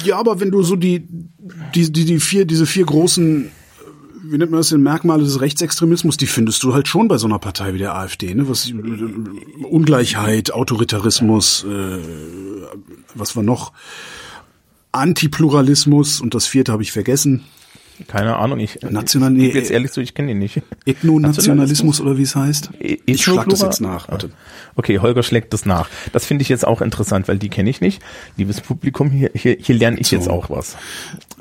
Ja, 0.04 0.18
aber 0.18 0.40
wenn 0.40 0.50
du 0.50 0.62
so 0.62 0.76
die, 0.76 1.06
die, 1.74 1.92
die, 1.92 2.04
die 2.04 2.20
vier, 2.20 2.44
diese 2.46 2.66
vier 2.66 2.84
großen 2.84 3.50
wie 4.22 4.38
nennt 4.38 4.50
man 4.50 4.60
das 4.60 4.68
denn, 4.68 4.82
Merkmale 4.82 5.24
des 5.24 5.40
Rechtsextremismus, 5.40 6.16
die 6.16 6.26
findest 6.26 6.62
du 6.62 6.74
halt 6.74 6.88
schon 6.88 7.08
bei 7.08 7.18
so 7.18 7.26
einer 7.26 7.38
Partei 7.38 7.74
wie 7.74 7.78
der 7.78 7.96
AfD, 7.96 8.34
ne? 8.34 8.48
Was 8.48 8.72
Ungleichheit, 9.68 10.52
Autoritarismus, 10.52 11.64
äh, 11.64 11.98
was 13.14 13.36
war 13.36 13.42
noch? 13.42 13.72
Antipluralismus 14.92 16.20
und 16.20 16.34
das 16.34 16.46
vierte 16.46 16.72
habe 16.72 16.82
ich 16.82 16.92
vergessen. 16.92 17.44
Keine 18.08 18.36
Ahnung, 18.36 18.58
ich 18.58 18.80
National, 18.82 19.30
nee, 19.30 19.50
jetzt 19.50 19.70
ehrlich 19.70 19.92
so, 19.92 20.00
ich 20.00 20.14
kenne 20.14 20.32
ihn 20.32 20.38
nicht. 20.38 20.62
Ethnonationalismus 20.86 22.00
oder 22.00 22.16
wie 22.18 22.22
es 22.22 22.34
heißt? 22.34 22.70
E 22.80 22.98
ich 23.06 23.22
schlag 23.22 23.48
das 23.48 23.62
jetzt 23.62 23.80
nach. 23.80 24.08
Warte. 24.08 24.30
Okay, 24.74 24.98
Holger 24.98 25.22
schlägt 25.22 25.52
das 25.52 25.66
nach. 25.66 25.88
Das 26.12 26.24
finde 26.24 26.42
ich 26.42 26.48
jetzt 26.48 26.66
auch 26.66 26.80
interessant, 26.80 27.28
weil 27.28 27.38
die 27.38 27.48
kenne 27.48 27.70
ich 27.70 27.80
nicht. 27.80 28.02
Liebes 28.36 28.60
Publikum, 28.60 29.10
hier, 29.10 29.30
hier, 29.34 29.56
hier 29.60 29.74
lerne 29.74 29.98
ich 29.98 30.08
so. 30.08 30.16
jetzt 30.16 30.28
auch 30.28 30.50
was. 30.50 30.76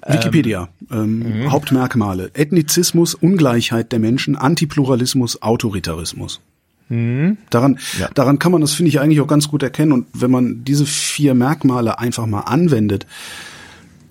Wikipedia. 0.05 0.70
Ähm, 0.91 1.25
ähm, 1.25 1.51
Hauptmerkmale. 1.51 2.31
Ethnizismus, 2.34 3.15
Ungleichheit 3.15 3.91
der 3.91 4.00
Menschen, 4.00 4.36
Antipluralismus, 4.36 5.41
Autoritarismus. 5.41 6.41
Mhm. 6.89 7.38
Daran, 7.50 7.79
ja. 8.00 8.10
daran 8.13 8.38
kann 8.38 8.51
man 8.51 8.62
das, 8.62 8.74
finde 8.74 8.89
ich, 8.89 9.00
eigentlich 9.00 9.22
auch 9.22 9.27
ganz 9.27 9.48
gut 9.48 9.63
erkennen. 9.63 9.93
Und 9.93 10.08
wenn 10.13 10.31
man 10.31 10.63
diese 10.65 10.86
vier 10.86 11.34
Merkmale 11.34 12.00
einfach 12.00 12.25
mal 12.25 12.41
anwendet 12.41 13.08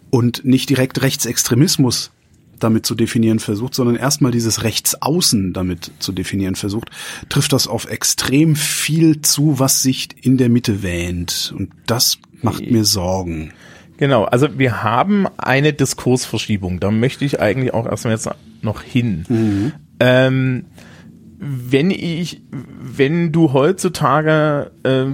und 0.08 0.44
nicht 0.44 0.70
direkt 0.70 1.02
Rechtsextremismus 1.02 2.10
damit 2.60 2.86
zu 2.86 2.94
definieren 2.94 3.38
versucht, 3.38 3.74
sondern 3.74 3.96
erstmal 3.96 4.32
dieses 4.32 4.62
Rechtsaußen 4.62 5.52
damit 5.52 5.90
zu 5.98 6.12
definieren 6.12 6.54
versucht, 6.54 6.90
trifft 7.28 7.52
das 7.52 7.66
auf 7.66 7.90
extrem 7.90 8.56
viel 8.56 9.22
zu, 9.22 9.58
was 9.58 9.82
sich 9.82 10.08
in 10.22 10.36
der 10.36 10.48
Mitte 10.48 10.82
wähnt. 10.82 11.52
Und 11.56 11.70
das 11.86 12.18
macht 12.42 12.70
mir 12.70 12.84
Sorgen. 12.84 13.52
Genau, 13.96 14.24
also 14.24 14.58
wir 14.58 14.82
haben 14.82 15.26
eine 15.36 15.72
Diskursverschiebung. 15.72 16.80
Da 16.80 16.90
möchte 16.90 17.24
ich 17.24 17.40
eigentlich 17.40 17.74
auch 17.74 17.86
erstmal 17.86 18.14
jetzt 18.14 18.30
noch 18.62 18.82
hin. 18.82 19.24
Mhm. 19.28 19.72
Ähm, 20.00 20.64
wenn 21.38 21.90
ich, 21.90 22.42
wenn 22.50 23.32
du 23.32 23.52
heutzutage 23.52 24.70
äh, 24.84 25.06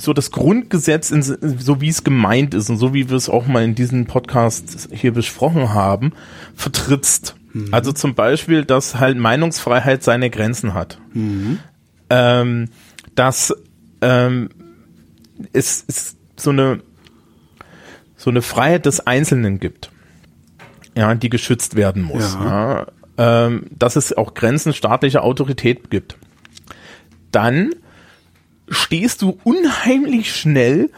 so 0.00 0.12
das 0.12 0.30
Grundgesetz, 0.30 1.10
in, 1.10 1.22
so 1.22 1.80
wie 1.80 1.88
es 1.88 2.04
gemeint 2.04 2.54
ist 2.54 2.70
und 2.70 2.76
so 2.76 2.94
wie 2.94 3.08
wir 3.08 3.16
es 3.16 3.28
auch 3.28 3.46
mal 3.46 3.64
in 3.64 3.74
diesem 3.74 4.06
Podcast 4.06 4.88
hier 4.92 5.12
besprochen 5.12 5.72
haben, 5.74 6.12
vertrittst. 6.54 7.36
Mhm. 7.52 7.68
Also 7.72 7.92
zum 7.92 8.14
Beispiel, 8.14 8.64
dass 8.64 8.98
halt 8.98 9.16
Meinungsfreiheit 9.18 10.02
seine 10.02 10.30
Grenzen 10.30 10.74
hat. 10.74 10.98
Mhm. 11.12 11.58
Ähm, 12.08 12.68
dass 13.14 13.54
ähm, 14.00 14.50
es, 15.52 15.84
es 15.86 16.16
so 16.36 16.50
eine 16.50 16.80
so 18.16 18.28
eine 18.28 18.42
Freiheit 18.42 18.84
des 18.84 19.06
Einzelnen 19.06 19.60
gibt, 19.60 19.90
ja, 20.94 21.14
die 21.14 21.30
geschützt 21.30 21.74
werden 21.74 22.02
muss. 22.02 22.34
Ja. 22.34 22.44
ja 22.44 22.86
ähm, 23.20 23.66
dass 23.70 23.96
es 23.96 24.16
auch 24.16 24.34
Grenzen 24.34 24.72
staatlicher 24.72 25.22
Autorität 25.22 25.90
gibt. 25.90 26.16
Dann 27.32 27.70
stehst 28.70 29.22
du 29.22 29.38
unheimlich 29.44 30.34
schnell 30.34 30.90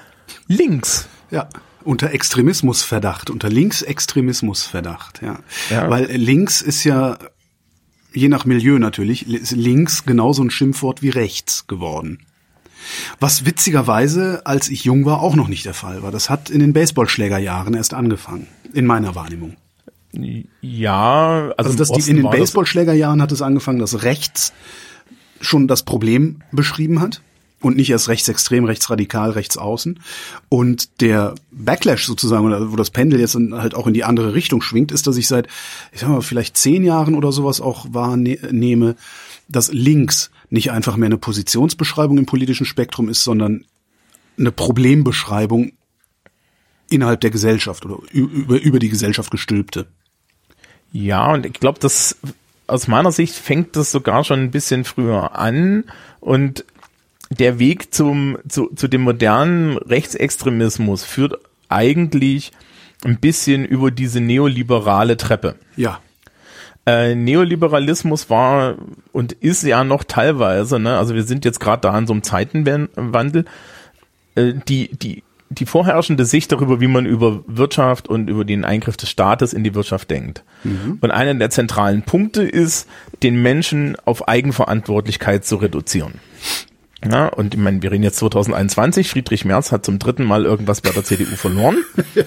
links. 0.46 1.08
Ja. 1.30 1.48
Unter 1.82 2.12
Extremismusverdacht, 2.12 3.28
unter 3.28 3.48
Linksextremismusverdacht, 3.48 5.20
ja. 5.22 5.40
ja. 5.70 5.90
Weil 5.90 6.04
links 6.12 6.62
ist 6.62 6.84
ja, 6.84 7.18
je 8.12 8.28
nach 8.28 8.44
Milieu 8.44 8.78
natürlich, 8.78 9.26
links 9.26 10.04
genauso 10.04 10.44
ein 10.44 10.50
Schimpfwort 10.50 11.02
wie 11.02 11.08
rechts 11.08 11.66
geworden. 11.66 12.20
Was 13.18 13.46
witzigerweise, 13.46 14.42
als 14.44 14.68
ich 14.68 14.84
jung 14.84 15.04
war, 15.04 15.20
auch 15.20 15.34
noch 15.34 15.48
nicht 15.48 15.64
der 15.64 15.74
Fall 15.74 16.02
war. 16.02 16.12
Das 16.12 16.30
hat 16.30 16.50
in 16.50 16.60
den 16.60 16.72
Baseballschlägerjahren 16.72 17.74
erst 17.74 17.94
angefangen, 17.94 18.46
in 18.72 18.86
meiner 18.86 19.14
Wahrnehmung. 19.14 19.56
Ja, 20.60 21.52
also, 21.56 21.70
also 21.70 21.78
das, 21.78 21.90
die, 21.90 22.10
in 22.10 22.16
den 22.16 22.30
Baseballschlägerjahren 22.30 23.22
hat 23.22 23.32
es 23.32 23.40
angefangen, 23.40 23.78
dass 23.78 24.02
rechts 24.02 24.52
schon 25.40 25.66
das 25.66 25.82
Problem 25.84 26.42
beschrieben 26.52 27.00
hat 27.00 27.22
und 27.62 27.76
nicht 27.76 27.90
erst 27.90 28.08
rechtsextrem, 28.08 28.64
rechtsradikal, 28.64 29.30
rechtsaußen. 29.30 30.00
Und 30.48 31.00
der 31.00 31.34
Backlash 31.50 32.06
sozusagen, 32.06 32.72
wo 32.72 32.76
das 32.76 32.90
Pendel 32.90 33.20
jetzt 33.20 33.34
halt 33.34 33.74
auch 33.74 33.86
in 33.86 33.94
die 33.94 34.04
andere 34.04 34.34
Richtung 34.34 34.62
schwingt, 34.62 34.92
ist, 34.92 35.06
dass 35.06 35.16
ich 35.16 35.28
seit, 35.28 35.48
ich 35.92 36.00
sag 36.00 36.08
mal, 36.08 36.22
vielleicht 36.22 36.56
zehn 36.56 36.84
Jahren 36.84 37.14
oder 37.14 37.32
sowas 37.32 37.60
auch 37.60 37.86
wahrnehme, 37.90 38.96
dass 39.48 39.72
links 39.72 40.30
nicht 40.50 40.70
einfach 40.70 40.96
mehr 40.96 41.06
eine 41.06 41.18
Positionsbeschreibung 41.18 42.18
im 42.18 42.26
politischen 42.26 42.66
Spektrum 42.66 43.08
ist, 43.08 43.24
sondern 43.24 43.64
eine 44.38 44.52
Problembeschreibung 44.52 45.72
innerhalb 46.90 47.20
der 47.20 47.30
Gesellschaft 47.30 47.86
oder 47.86 47.98
über, 48.12 48.60
über 48.60 48.78
die 48.78 48.88
Gesellschaft 48.88 49.30
gestülpte. 49.30 49.86
Ja, 50.92 51.32
und 51.32 51.46
ich 51.46 51.54
glaube, 51.54 51.78
das 51.78 52.18
aus 52.66 52.86
meiner 52.88 53.12
Sicht 53.12 53.34
fängt 53.34 53.76
das 53.76 53.92
sogar 53.92 54.24
schon 54.24 54.40
ein 54.40 54.50
bisschen 54.50 54.84
früher 54.84 55.36
an 55.36 55.84
und 56.20 56.64
der 57.34 57.58
Weg 57.58 57.94
zum, 57.94 58.38
zu, 58.48 58.70
zu 58.74 58.88
dem 58.88 59.02
modernen 59.02 59.78
Rechtsextremismus 59.78 61.04
führt 61.04 61.38
eigentlich 61.68 62.52
ein 63.04 63.18
bisschen 63.18 63.64
über 63.64 63.90
diese 63.90 64.20
neoliberale 64.20 65.16
Treppe. 65.16 65.56
Ja. 65.76 66.00
Äh, 66.84 67.14
Neoliberalismus 67.14 68.28
war 68.28 68.76
und 69.12 69.32
ist 69.32 69.62
ja 69.62 69.84
noch 69.84 70.04
teilweise, 70.04 70.78
ne, 70.80 70.98
also 70.98 71.14
wir 71.14 71.22
sind 71.22 71.44
jetzt 71.44 71.60
gerade 71.60 71.82
da 71.82 71.90
an 71.90 72.06
so 72.06 72.12
einem 72.12 72.22
Zeitenwandel, 72.22 73.44
äh, 74.34 74.52
die, 74.68 74.90
die, 74.96 75.22
die 75.50 75.66
vorherrschende 75.66 76.24
Sicht 76.24 76.50
darüber, 76.50 76.80
wie 76.80 76.88
man 76.88 77.06
über 77.06 77.44
Wirtschaft 77.46 78.08
und 78.08 78.28
über 78.28 78.44
den 78.44 78.64
Eingriff 78.64 78.96
des 78.96 79.10
Staates 79.10 79.52
in 79.52 79.62
die 79.62 79.74
Wirtschaft 79.74 80.10
denkt. 80.10 80.42
Mhm. 80.64 80.98
Und 81.00 81.10
einer 81.12 81.34
der 81.34 81.50
zentralen 81.50 82.02
Punkte 82.02 82.42
ist, 82.42 82.88
den 83.22 83.40
Menschen 83.40 83.96
auf 84.04 84.26
Eigenverantwortlichkeit 84.26 85.44
zu 85.44 85.56
reduzieren. 85.56 86.14
Ja, 87.04 87.28
und 87.28 87.54
ich 87.54 87.60
meine, 87.60 87.82
wir 87.82 87.90
reden 87.90 88.04
jetzt 88.04 88.18
2021. 88.18 89.10
Friedrich 89.10 89.44
Merz 89.44 89.72
hat 89.72 89.84
zum 89.84 89.98
dritten 89.98 90.24
Mal 90.24 90.44
irgendwas 90.44 90.80
bei 90.80 90.90
der 90.90 91.04
CDU 91.04 91.34
verloren 91.36 91.78
ja. 92.14 92.24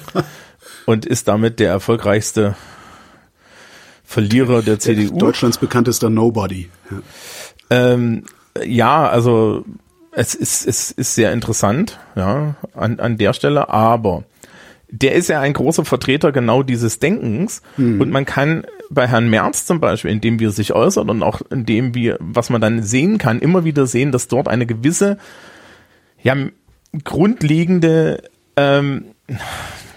und 0.85 1.05
ist 1.05 1.27
damit 1.27 1.59
der 1.59 1.69
erfolgreichste 1.69 2.55
Verlierer 4.03 4.61
der 4.61 4.79
CDU. 4.79 5.17
Deutschlands 5.17 5.57
bekanntester 5.57 6.09
Nobody. 6.09 6.69
Ja, 6.91 6.97
ähm, 7.69 8.23
ja 8.63 9.07
also 9.07 9.63
es 10.11 10.35
ist, 10.35 10.67
es 10.67 10.91
ist 10.91 11.15
sehr 11.15 11.33
interessant, 11.33 11.99
ja, 12.15 12.55
an, 12.73 12.99
an 12.99 13.17
der 13.17 13.33
Stelle, 13.33 13.69
aber 13.69 14.23
der 15.01 15.13
ist 15.13 15.27
ja 15.27 15.41
ein 15.41 15.53
großer 15.53 15.83
Vertreter 15.83 16.31
genau 16.31 16.63
dieses 16.63 16.99
Denkens 16.99 17.61
mhm. 17.77 18.01
und 18.01 18.11
man 18.11 18.25
kann 18.25 18.65
bei 18.89 19.07
Herrn 19.07 19.29
Merz 19.29 19.65
zum 19.65 19.79
Beispiel, 19.79 20.11
indem 20.11 20.39
wir 20.39 20.51
sich 20.51 20.73
äußern 20.73 21.09
und 21.09 21.23
auch 21.23 21.41
indem 21.49 21.95
wir, 21.95 22.17
was 22.19 22.49
man 22.49 22.61
dann 22.61 22.83
sehen 22.83 23.17
kann, 23.17 23.39
immer 23.39 23.65
wieder 23.65 23.87
sehen, 23.87 24.11
dass 24.11 24.27
dort 24.27 24.47
eine 24.47 24.65
gewisse, 24.65 25.17
ja, 26.21 26.35
grundlegende 27.03 28.23
ähm, 28.55 29.05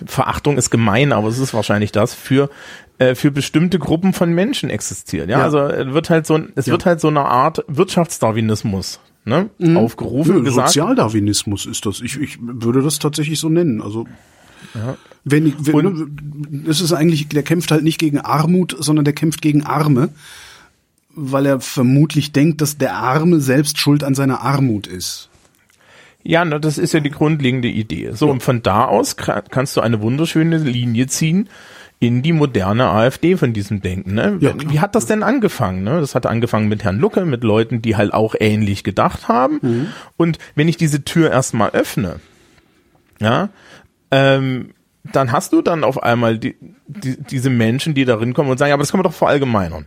Verachtung 0.05 0.59
ist 0.59 0.71
gemein, 0.71 1.13
aber 1.13 1.29
es 1.29 1.39
ist 1.39 1.55
wahrscheinlich 1.55 1.93
das 1.93 2.15
für 2.15 2.51
äh, 2.99 3.15
für 3.15 3.31
bestimmte 3.31 3.79
Gruppen 3.79 4.13
von 4.13 4.33
Menschen 4.33 4.71
existiert. 4.71 5.29
Ja, 5.29 5.39
ja. 5.39 5.45
also 5.45 5.61
es 5.61 5.93
wird 5.93 6.11
halt 6.11 6.27
so, 6.27 6.41
es 6.57 6.67
ja. 6.67 6.73
wird 6.73 6.87
halt 6.87 7.01
so 7.01 7.09
eine 7.09 7.21
Art 7.21 7.65
Wirtschaftsdarwinismus 7.69 8.99
ne, 9.25 9.51
mhm. 9.59 9.77
aufgerufen. 9.77 10.37
Nö, 10.37 10.43
gesagt. 10.43 10.69
Sozialdarwinismus 10.69 11.67
ist 11.67 11.87
das. 11.87 12.01
Ich, 12.01 12.21
ich 12.21 12.39
würde 12.41 12.83
das 12.83 12.99
tatsächlich 12.99 13.39
so 13.39 13.49
nennen. 13.49 13.81
Also 13.81 14.07
ja. 14.75 14.97
Wenn, 15.25 15.55
wenn 15.59 16.67
es 16.69 16.81
ist 16.81 16.93
eigentlich, 16.93 17.29
der 17.29 17.43
kämpft 17.43 17.71
halt 17.71 17.83
nicht 17.83 17.99
gegen 17.99 18.19
Armut, 18.19 18.77
sondern 18.79 19.05
der 19.05 19.15
kämpft 19.15 19.43
gegen 19.43 19.63
Arme, 19.63 20.09
weil 21.11 21.45
er 21.45 21.61
vermutlich 21.61 22.33
denkt, 22.33 22.61
dass 22.61 22.79
der 22.79 22.95
Arme 22.95 23.41
selbst 23.41 23.79
schuld 23.79 24.05
an 24.05 24.15
seiner 24.15 24.41
Armut 24.41 24.87
ist. 24.87 25.29
Ja, 26.23 26.45
na, 26.45 26.59
das 26.59 26.79
ist 26.79 26.95
ja 26.95 27.01
die 27.01 27.11
grundlegende 27.11 27.69
Idee. 27.69 28.13
So, 28.13 28.31
und 28.31 28.43
von 28.43 28.63
da 28.63 28.85
aus 28.85 29.17
kannst 29.17 29.77
du 29.77 29.81
eine 29.81 30.01
wunderschöne 30.01 30.59
Linie 30.59 31.07
ziehen 31.07 31.49
in 32.01 32.23
die 32.23 32.33
moderne 32.33 32.89
AfD 32.89 33.37
von 33.37 33.53
diesem 33.53 33.81
Denken. 33.81 34.15
Ne? 34.15 34.39
Ja, 34.41 34.53
Wie 34.57 34.79
hat 34.79 34.95
das 34.95 35.07
denn 35.07 35.23
angefangen? 35.23 35.83
Ne? 35.83 36.01
Das 36.01 36.15
hat 36.15 36.27
angefangen 36.27 36.69
mit 36.69 36.85
Herrn 36.85 36.99
Lucke, 36.99 37.25
mit 37.25 37.43
Leuten, 37.43 37.83
die 37.83 37.97
halt 37.97 38.15
auch 38.15 38.35
ähnlich 38.39 38.85
gedacht 38.85 39.27
haben. 39.27 39.59
Mhm. 39.63 39.87
Und 40.17 40.39
wenn 40.55 40.69
ich 40.69 40.77
diese 40.77 41.05
Tür 41.05 41.31
erstmal 41.31 41.71
öffne, 41.71 42.21
ja, 43.21 43.49
ähm, 44.11 44.75
dann 45.13 45.33
hast 45.33 45.53
du 45.53 45.63
dann 45.63 45.85
auf 45.85 46.03
einmal 46.03 46.39
die, 46.39 46.57
die, 46.87 47.17
diese 47.23 47.51
Menschen, 47.51 47.95
die 47.95 48.05
darin 48.05 48.35
kommen 48.35 48.51
und 48.51 48.59
sagen, 48.59 48.71
ja, 48.71 48.75
aber 48.75 48.83
das 48.83 48.91
können 48.91 49.03
wir 49.03 49.09
doch 49.09 49.15
verallgemeinern. 49.15 49.87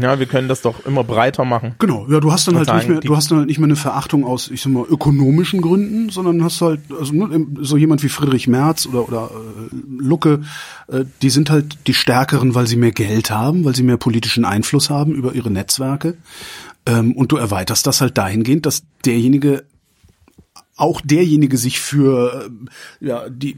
Ja, 0.00 0.18
wir 0.18 0.26
können 0.26 0.48
das 0.48 0.62
doch 0.62 0.84
immer 0.84 1.04
breiter 1.04 1.44
machen. 1.44 1.74
Genau, 1.78 2.06
ja, 2.10 2.20
du 2.20 2.32
hast 2.32 2.46
dann 2.46 2.56
halt 2.56 2.66
sagen, 2.66 2.78
nicht 2.78 2.88
mehr, 2.88 3.00
du 3.00 3.16
hast 3.16 3.30
dann 3.30 3.38
halt 3.38 3.48
nicht 3.48 3.58
mehr 3.58 3.66
eine 3.66 3.76
Verachtung 3.76 4.24
aus, 4.24 4.50
ich 4.50 4.60
sag 4.60 4.72
mal, 4.72 4.84
ökonomischen 4.88 5.60
Gründen, 5.60 6.10
sondern 6.10 6.44
hast 6.44 6.60
halt, 6.60 6.80
also 6.98 7.14
ne, 7.14 7.46
so 7.60 7.76
jemand 7.76 8.02
wie 8.02 8.08
Friedrich 8.08 8.46
Merz 8.46 8.86
oder 8.86 9.08
oder 9.08 9.30
äh, 9.32 9.74
Lucke, 9.98 10.42
äh, 10.88 11.04
die 11.22 11.30
sind 11.30 11.50
halt 11.50 11.78
die 11.86 11.94
Stärkeren, 11.94 12.54
weil 12.54 12.66
sie 12.66 12.76
mehr 12.76 12.92
Geld 12.92 13.30
haben, 13.30 13.64
weil 13.64 13.74
sie 13.74 13.82
mehr 13.82 13.96
politischen 13.96 14.44
Einfluss 14.44 14.90
haben 14.90 15.14
über 15.14 15.34
ihre 15.34 15.50
Netzwerke. 15.50 16.16
Ähm, 16.84 17.12
und 17.12 17.32
du 17.32 17.36
erweiterst 17.36 17.86
das 17.86 18.00
halt 18.00 18.18
dahingehend, 18.18 18.66
dass 18.66 18.82
derjenige 19.04 19.64
auch 20.76 21.00
derjenige 21.00 21.56
sich 21.56 21.80
für 21.80 22.50
äh, 23.00 23.06
ja 23.06 23.28
die 23.28 23.56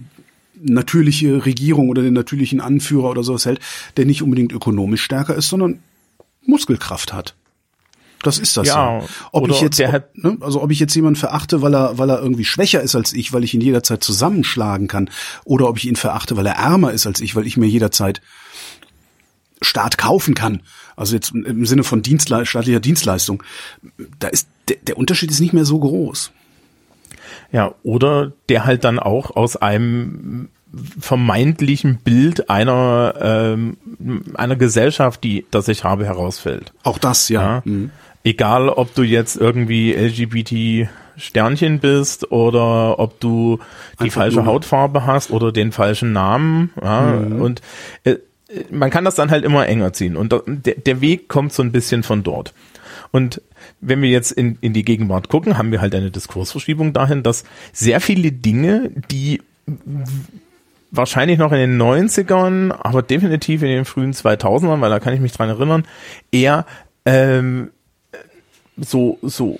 natürliche 0.61 1.45
Regierung 1.45 1.89
oder 1.89 2.03
den 2.03 2.15
natürlichen 2.15 2.61
Anführer 2.61 3.11
oder 3.11 3.23
sowas 3.23 3.47
hält, 3.47 3.61
der 3.97 4.07
nicht 4.07 4.23
unbedingt 4.23 4.53
ökonomisch 4.53 5.03
stärker 5.03 5.35
ist, 5.35 5.49
sondern 5.49 5.81
Muskelkraft 6.43 7.13
hat. 7.13 7.35
Das 8.23 8.39
ist 8.39 8.57
das 8.57 8.67
ja. 8.67 9.01
So. 9.01 9.09
Ob 9.31 9.49
ich 9.49 9.61
jetzt, 9.61 9.81
ob, 9.81 10.05
ne, 10.15 10.37
also 10.41 10.61
ob 10.63 10.73
ich 10.73 10.81
jetzt 10.81 10.95
jemanden 10.95 11.19
verachte, 11.19 11.63
weil 11.63 11.75
er, 11.75 11.99
weil 11.99 12.11
er 12.11 12.21
irgendwie 12.21 12.45
schwächer 12.45 12.81
ist 12.83 12.97
als 12.97 13.13
ich, 13.13 13.33
weil 13.33 13.45
ich 13.45 13.55
ihn 13.55 13.61
jederzeit 13.61 14.03
zusammenschlagen 14.03 14.89
kann, 14.89 15.09
oder 15.45 15.69
ob 15.69 15.77
ich 15.77 15.87
ihn 15.87 15.95
verachte, 15.95 16.37
weil 16.37 16.47
er 16.47 16.57
ärmer 16.57 16.93
ist 16.93 17.07
als 17.07 17.21
ich, 17.21 17.37
weil 17.37 17.47
ich 17.47 17.57
mir 17.57 17.67
jederzeit 17.67 18.21
Staat 19.63 19.99
kaufen 19.99 20.35
kann. 20.35 20.63
Also 20.97 21.15
jetzt 21.15 21.33
im 21.33 21.67
Sinne 21.67 21.85
von 21.85 22.03
Dienstle 22.03 22.45
staatlicher 22.45 22.81
Dienstleistung. 22.81 23.43
Da 24.19 24.29
ist 24.29 24.49
der, 24.69 24.77
der 24.83 24.97
Unterschied 24.97 25.31
ist 25.31 25.41
nicht 25.41 25.53
mehr 25.53 25.65
so 25.65 25.79
groß. 25.79 26.33
Ja, 27.51 27.75
oder 27.83 28.33
der 28.49 28.65
halt 28.65 28.85
dann 28.85 28.99
auch 28.99 29.35
aus 29.35 29.57
einem 29.57 30.49
vermeintlichen 31.01 31.97
Bild 31.97 32.51
einer 32.51 33.15
ähm, 33.21 33.77
einer 34.35 34.57
Gesellschaft, 34.57 35.25
die 35.25 35.47
das 35.51 35.69
ich 35.69 35.85
habe, 35.85 36.05
herausfällt. 36.05 36.73
Auch 36.83 36.99
das, 36.99 37.29
ja. 37.29 37.43
ja. 37.43 37.63
Mhm. 37.65 37.91
Egal, 38.25 38.69
ob 38.69 38.95
du 38.95 39.03
jetzt 39.03 39.37
irgendwie 39.37 39.93
LGBT 39.93 40.89
Sternchen 41.17 41.81
bist 41.81 42.31
oder 42.31 42.99
ob 42.99 43.19
du 43.21 43.59
die 43.99 44.05
Einfach 44.05 44.23
falsche 44.23 44.37
nur. 44.37 44.47
Hautfarbe 44.47 45.07
hast 45.07 45.31
oder 45.31 45.53
den 45.53 45.73
falschen 45.73 46.13
Namen. 46.13 46.71
Ja, 46.83 47.01
mhm. 47.01 47.41
Und 47.41 47.63
äh, 48.05 48.17
man 48.71 48.91
kann 48.91 49.05
das 49.05 49.15
dann 49.15 49.31
halt 49.31 49.45
immer 49.45 49.67
enger 49.67 49.93
ziehen. 49.93 50.17
Und 50.17 50.35
der, 50.47 50.75
der 50.75 51.01
Weg 51.01 51.29
kommt 51.29 51.53
so 51.53 51.63
ein 51.63 51.73
bisschen 51.73 52.03
von 52.03 52.23
dort. 52.23 52.55
Und 53.11 53.43
wenn 53.81 54.03
wir 54.03 54.09
jetzt 54.09 54.33
in, 54.33 54.59
in 54.61 54.73
die 54.73 54.85
Gegenwart 54.85 55.29
gucken, 55.29 55.59
haben 55.59 55.71
wir 55.71 55.81
halt 55.81 55.95
eine 55.95 56.11
Diskursverschiebung 56.11 56.93
dahin, 56.93 57.23
dass 57.23 57.45
sehr 57.73 58.01
viele 58.01 58.33
Dinge, 58.33 58.91
die 59.11 59.41
wahrscheinlich 60.91 61.39
noch 61.39 61.53
in 61.53 61.59
den 61.59 61.81
90ern, 61.81 62.73
aber 62.73 63.03
definitiv 63.03 63.63
in 63.63 63.69
den 63.69 63.85
frühen 63.85 64.13
2000ern, 64.13 64.81
weil 64.81 64.91
da 64.91 65.01
kann 65.01 65.15
ich 65.15 65.21
mich 65.21 65.33
dran 65.33 65.49
erinnern, 65.49 65.85
eher 66.33 66.67
ähm, 67.05 67.71
so 68.77 69.19
so 69.23 69.59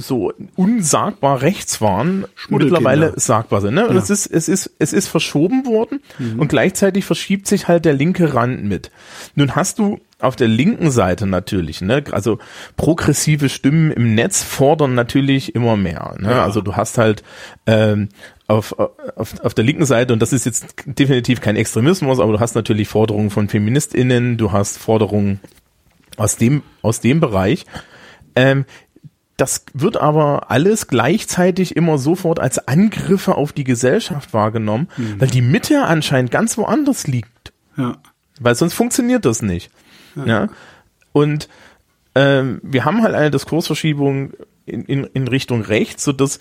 so 0.00 0.32
unsagbar 0.54 1.42
rechts 1.42 1.80
waren, 1.80 2.24
mittlerweile 2.48 3.14
sagbar 3.16 3.60
sind. 3.60 3.74
Ne? 3.74 3.88
Und 3.88 3.96
ja. 3.96 4.02
es 4.02 4.10
ist 4.10 4.26
es 4.26 4.48
ist 4.48 4.70
es 4.78 4.92
ist 4.92 5.08
verschoben 5.08 5.66
worden 5.66 6.00
mhm. 6.18 6.38
und 6.38 6.48
gleichzeitig 6.48 7.04
verschiebt 7.04 7.46
sich 7.46 7.66
halt 7.66 7.84
der 7.84 7.94
linke 7.94 8.34
Rand 8.34 8.64
mit. 8.64 8.90
Nun 9.34 9.56
hast 9.56 9.78
du 9.78 9.98
auf 10.20 10.34
der 10.34 10.48
linken 10.48 10.90
Seite 10.90 11.26
natürlich, 11.26 11.80
ne, 11.80 12.02
also 12.10 12.38
progressive 12.76 13.48
Stimmen 13.48 13.92
im 13.92 14.14
Netz 14.14 14.42
fordern 14.42 14.94
natürlich 14.94 15.54
immer 15.54 15.76
mehr. 15.76 16.16
Ne? 16.18 16.30
Ja. 16.30 16.42
Also 16.42 16.60
du 16.60 16.74
hast 16.74 16.98
halt 16.98 17.22
ähm, 17.66 18.08
auf, 18.48 18.76
auf, 18.78 19.40
auf 19.40 19.54
der 19.54 19.64
linken 19.64 19.86
Seite, 19.86 20.12
und 20.12 20.20
das 20.20 20.32
ist 20.32 20.44
jetzt 20.44 20.74
definitiv 20.86 21.40
kein 21.40 21.54
Extremismus, 21.54 22.18
aber 22.18 22.32
du 22.32 22.40
hast 22.40 22.56
natürlich 22.56 22.88
Forderungen 22.88 23.30
von 23.30 23.48
FeministInnen, 23.48 24.38
du 24.38 24.50
hast 24.50 24.78
Forderungen 24.78 25.40
aus 26.16 26.36
dem, 26.36 26.62
aus 26.82 27.00
dem 27.00 27.20
Bereich. 27.20 27.64
Ähm, 28.34 28.64
das 29.36 29.66
wird 29.72 29.98
aber 29.98 30.50
alles 30.50 30.88
gleichzeitig 30.88 31.76
immer 31.76 31.96
sofort 31.96 32.40
als 32.40 32.66
Angriffe 32.66 33.36
auf 33.36 33.52
die 33.52 33.62
Gesellschaft 33.62 34.34
wahrgenommen, 34.34 34.88
mhm. 34.96 35.20
weil 35.20 35.28
die 35.28 35.42
Mitte 35.42 35.84
anscheinend 35.84 36.32
ganz 36.32 36.58
woanders 36.58 37.06
liegt. 37.06 37.52
Ja. 37.76 37.98
Weil 38.40 38.56
sonst 38.56 38.74
funktioniert 38.74 39.24
das 39.24 39.42
nicht. 39.42 39.70
Ja. 40.16 40.26
ja? 40.26 40.48
Und 41.12 41.48
ähm, 42.14 42.60
wir 42.62 42.84
haben 42.84 43.02
halt 43.02 43.14
eine 43.14 43.30
Diskursverschiebung 43.30 44.32
in, 44.66 44.84
in, 44.84 45.04
in 45.04 45.28
Richtung 45.28 45.62
rechts, 45.62 46.04
so 46.04 46.12
dass 46.12 46.40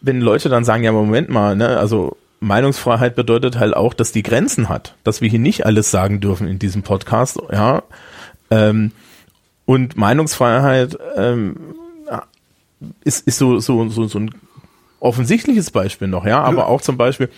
wenn 0.00 0.20
Leute 0.20 0.48
dann 0.48 0.64
sagen, 0.64 0.84
ja, 0.84 0.92
Moment 0.92 1.28
mal, 1.28 1.56
ne, 1.56 1.76
also 1.78 2.16
Meinungsfreiheit 2.40 3.16
bedeutet 3.16 3.58
halt 3.58 3.74
auch, 3.74 3.94
dass 3.94 4.12
die 4.12 4.22
Grenzen 4.22 4.68
hat, 4.68 4.94
dass 5.02 5.20
wir 5.20 5.28
hier 5.28 5.40
nicht 5.40 5.66
alles 5.66 5.90
sagen 5.90 6.20
dürfen 6.20 6.46
in 6.46 6.58
diesem 6.58 6.82
Podcast, 6.82 7.38
ja. 7.52 7.82
Ähm, 8.50 8.92
und 9.66 9.96
Meinungsfreiheit 9.96 10.96
ähm, 11.16 11.56
ist, 13.04 13.26
ist 13.26 13.38
so, 13.38 13.58
so, 13.58 13.88
so, 13.88 14.06
so 14.06 14.18
ein 14.18 14.30
offensichtliches 15.00 15.70
Beispiel 15.70 16.08
noch, 16.08 16.26
ja, 16.26 16.42
aber 16.42 16.66
auch 16.66 16.80
zum 16.80 16.96
Beispiel 16.96 17.28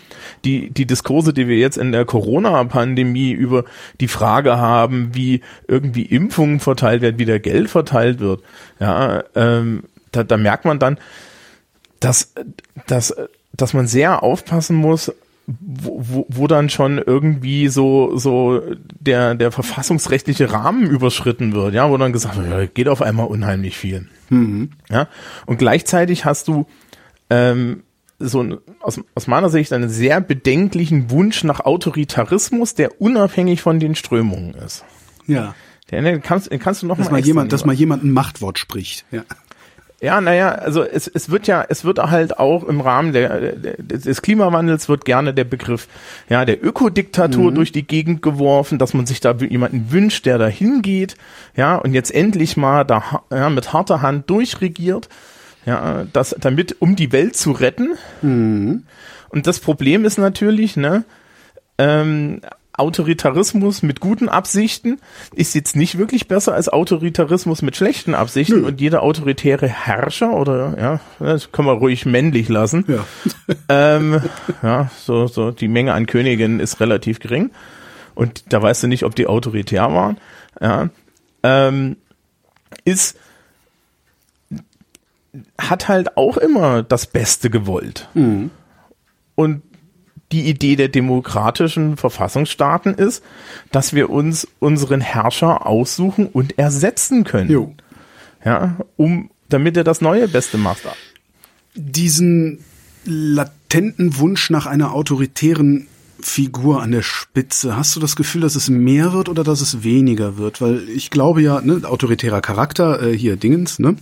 die, 0.44 0.70
die 0.70 0.86
Diskurse, 0.86 1.34
die 1.34 1.46
wir 1.46 1.56
jetzt 1.56 1.76
in 1.76 1.92
der 1.92 2.04
Corona-Pandemie 2.04 3.32
über 3.32 3.64
die 4.00 4.08
Frage 4.08 4.56
haben, 4.56 5.14
wie 5.14 5.42
irgendwie 5.68 6.02
Impfungen 6.02 6.60
verteilt 6.60 7.02
werden, 7.02 7.18
wie 7.18 7.26
der 7.26 7.40
Geld 7.40 7.68
verteilt 7.68 8.20
wird, 8.20 8.42
ja, 8.78 9.24
ähm, 9.34 9.84
da, 10.12 10.24
da 10.24 10.36
merkt 10.36 10.64
man 10.64 10.78
dann, 10.78 10.98
dass, 12.00 12.32
dass, 12.86 13.14
dass 13.52 13.74
man 13.74 13.86
sehr 13.86 14.22
aufpassen 14.22 14.76
muss, 14.76 15.12
wo, 15.46 16.00
wo, 16.00 16.26
wo 16.28 16.46
dann 16.46 16.70
schon 16.70 16.98
irgendwie 16.98 17.68
so 17.68 18.16
so 18.16 18.62
der 19.00 19.34
der 19.34 19.50
verfassungsrechtliche 19.50 20.52
Rahmen 20.52 20.86
überschritten 20.88 21.52
wird, 21.52 21.74
ja, 21.74 21.90
wo 21.90 21.96
dann 21.96 22.12
gesagt 22.12 22.36
wird, 22.36 22.48
ja, 22.48 22.66
geht 22.66 22.88
auf 22.88 23.02
einmal 23.02 23.26
unheimlich 23.26 23.76
viel, 23.76 24.06
mhm. 24.28 24.70
ja, 24.88 25.08
und 25.46 25.58
gleichzeitig 25.58 26.24
hast 26.24 26.48
du 26.48 26.66
ähm, 27.30 27.82
so 28.18 28.58
aus, 28.80 29.00
aus 29.14 29.26
meiner 29.26 29.48
Sicht 29.48 29.72
einen 29.72 29.88
sehr 29.88 30.20
bedenklichen 30.20 31.10
Wunsch 31.10 31.42
nach 31.42 31.60
Autoritarismus, 31.60 32.74
der 32.74 33.00
unabhängig 33.00 33.62
von 33.62 33.80
den 33.80 33.94
Strömungen 33.94 34.54
ist. 34.54 34.84
Ja. 35.26 35.54
Den 35.90 36.22
kannst, 36.22 36.50
kannst 36.60 36.82
du 36.82 36.86
noch 36.86 36.98
dass 36.98 37.06
mal, 37.06 37.20
mal 37.20 37.26
jemand, 37.26 37.52
dass 37.52 37.64
mal 37.64 37.72
jemand 37.72 38.04
ein 38.04 38.12
Machtwort 38.12 38.58
spricht. 38.58 39.04
Ja. 39.10 39.22
Ja, 40.02 40.22
naja, 40.22 40.52
also 40.52 40.82
es, 40.82 41.06
es 41.08 41.28
wird 41.28 41.46
ja, 41.46 41.62
es 41.68 41.84
wird 41.84 41.98
halt 41.98 42.38
auch 42.38 42.64
im 42.64 42.80
Rahmen 42.80 43.12
der, 43.12 43.52
des 43.54 44.22
Klimawandels 44.22 44.88
wird 44.88 45.04
gerne 45.04 45.34
der 45.34 45.44
Begriff 45.44 45.88
ja 46.30 46.46
der 46.46 46.64
Ökodiktatur 46.64 47.50
mhm. 47.50 47.54
durch 47.54 47.70
die 47.70 47.86
Gegend 47.86 48.22
geworfen, 48.22 48.78
dass 48.78 48.94
man 48.94 49.04
sich 49.04 49.20
da 49.20 49.34
jemanden 49.34 49.92
wünscht, 49.92 50.24
der 50.24 50.38
da 50.38 50.46
hingeht, 50.46 51.16
ja, 51.54 51.76
und 51.76 51.92
jetzt 51.92 52.14
endlich 52.14 52.56
mal 52.56 52.84
da 52.84 53.24
ja, 53.30 53.50
mit 53.50 53.74
harter 53.74 54.00
Hand 54.00 54.30
durchregiert, 54.30 55.10
ja, 55.66 56.06
das 56.12 56.34
damit 56.38 56.80
um 56.80 56.96
die 56.96 57.12
Welt 57.12 57.36
zu 57.36 57.52
retten. 57.52 57.94
Mhm. 58.22 58.84
Und 59.28 59.46
das 59.46 59.60
Problem 59.60 60.04
ist 60.04 60.18
natürlich, 60.18 60.76
ne, 60.76 61.04
ähm, 61.78 62.40
Autoritarismus 62.80 63.82
mit 63.82 64.00
guten 64.00 64.28
Absichten 64.28 65.00
ist 65.34 65.54
jetzt 65.54 65.76
nicht 65.76 65.98
wirklich 65.98 66.28
besser 66.28 66.54
als 66.54 66.68
Autoritarismus 66.68 67.60
mit 67.60 67.76
schlechten 67.76 68.14
Absichten 68.14 68.62
Nö. 68.62 68.66
und 68.68 68.80
jeder 68.80 69.02
autoritäre 69.02 69.68
Herrscher 69.68 70.32
oder 70.32 70.74
ja, 70.78 71.00
das 71.18 71.52
kann 71.52 71.66
man 71.66 71.76
ruhig 71.76 72.06
männlich 72.06 72.48
lassen. 72.48 72.84
Ja, 72.88 73.04
ähm, 73.68 74.22
ja 74.62 74.90
so, 74.98 75.26
so 75.26 75.50
die 75.50 75.68
Menge 75.68 75.92
an 75.92 76.06
Königinnen 76.06 76.58
ist 76.58 76.80
relativ 76.80 77.20
gering 77.20 77.50
und 78.14 78.52
da 78.52 78.62
weißt 78.62 78.84
du 78.84 78.86
nicht, 78.86 79.04
ob 79.04 79.14
die 79.14 79.26
autoritär 79.26 79.92
waren. 79.92 80.18
Ja, 80.60 80.88
ähm, 81.42 81.96
ist 82.84 83.18
hat 85.58 85.88
halt 85.88 86.16
auch 86.16 86.36
immer 86.36 86.82
das 86.82 87.06
Beste 87.06 87.50
gewollt. 87.50 88.08
Mhm. 88.14 88.50
Und 89.34 89.62
die 90.32 90.48
Idee 90.48 90.76
der 90.76 90.88
demokratischen 90.88 91.96
Verfassungsstaaten 91.96 92.94
ist, 92.94 93.24
dass 93.72 93.94
wir 93.94 94.10
uns 94.10 94.46
unseren 94.60 95.00
Herrscher 95.00 95.66
aussuchen 95.66 96.26
und 96.26 96.58
ersetzen 96.58 97.24
können. 97.24 97.50
Jo. 97.50 97.74
Ja, 98.44 98.76
um, 98.96 99.30
damit 99.48 99.76
er 99.76 99.84
das 99.84 100.00
neue 100.00 100.28
Beste 100.28 100.56
macht. 100.56 100.82
Diesen 101.74 102.64
latenten 103.04 104.18
Wunsch 104.18 104.50
nach 104.50 104.66
einer 104.66 104.94
autoritären 104.94 105.88
Figur 106.20 106.82
an 106.82 106.92
der 106.92 107.02
Spitze. 107.02 107.76
Hast 107.76 107.96
du 107.96 108.00
das 108.00 108.14
Gefühl, 108.14 108.42
dass 108.42 108.54
es 108.54 108.68
mehr 108.68 109.12
wird 109.12 109.28
oder 109.28 109.42
dass 109.42 109.60
es 109.60 109.82
weniger 109.82 110.36
wird? 110.36 110.60
Weil 110.60 110.88
ich 110.88 111.10
glaube 111.10 111.42
ja, 111.42 111.60
ne, 111.60 111.80
autoritärer 111.84 112.40
Charakter, 112.40 113.02
äh, 113.02 113.16
hier 113.16 113.36
Dingens, 113.36 113.78
ne? 113.78 113.96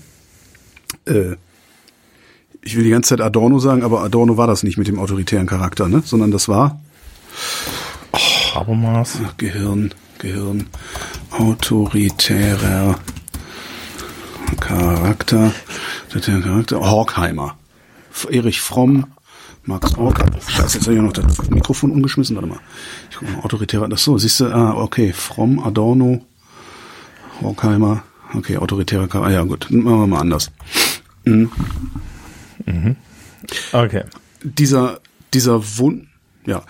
Äh, 1.06 1.36
ich 2.62 2.76
will 2.76 2.84
die 2.84 2.90
ganze 2.90 3.10
Zeit 3.10 3.20
Adorno 3.20 3.58
sagen, 3.58 3.82
aber 3.82 4.02
Adorno 4.02 4.36
war 4.36 4.46
das 4.46 4.62
nicht 4.62 4.78
mit 4.78 4.88
dem 4.88 4.98
autoritären 4.98 5.46
Charakter, 5.46 5.88
ne? 5.88 6.02
Sondern 6.04 6.30
das 6.30 6.48
war 6.48 6.80
oh, 8.12 8.18
Habermas. 8.54 9.18
Gehirn, 9.36 9.94
Gehirn, 10.18 10.66
autoritärer 11.30 12.98
Charakter, 14.60 15.52
Charakter, 16.10 16.80
Horkheimer, 16.80 17.56
Erich 18.30 18.60
Fromm, 18.60 19.06
Max 19.64 19.96
Ork. 19.96 20.24
Scheiße, 20.46 20.78
jetzt 20.78 20.86
habe 20.86 20.96
ich 20.96 21.02
noch 21.02 21.12
das 21.12 21.50
Mikrofon 21.50 21.90
umgeschmissen. 21.92 22.36
Warte 22.36 22.48
mal. 22.48 22.60
Ich 23.10 23.16
gucke 23.16 23.32
mal, 23.32 23.44
autoritärer. 23.44 23.88
Das 23.88 24.02
so, 24.02 24.18
siehst 24.18 24.40
du, 24.40 24.46
ah, 24.46 24.74
okay, 24.74 25.12
Fromm, 25.12 25.58
Adorno, 25.60 26.24
Horkheimer, 27.40 28.02
okay, 28.34 28.56
autoritärer 28.56 29.08
Charakter. 29.08 29.28
Ah 29.28 29.32
ja, 29.32 29.42
gut, 29.44 29.70
machen 29.70 30.00
wir 30.00 30.06
mal 30.06 30.20
anders. 30.20 30.50
Mhm. 31.24 31.50
Mhm. 32.66 32.96
Okay. 33.72 34.04
Dieser, 34.42 35.00
dieser 35.34 35.78
Wunsch, 35.78 36.06
ja, 36.46 36.62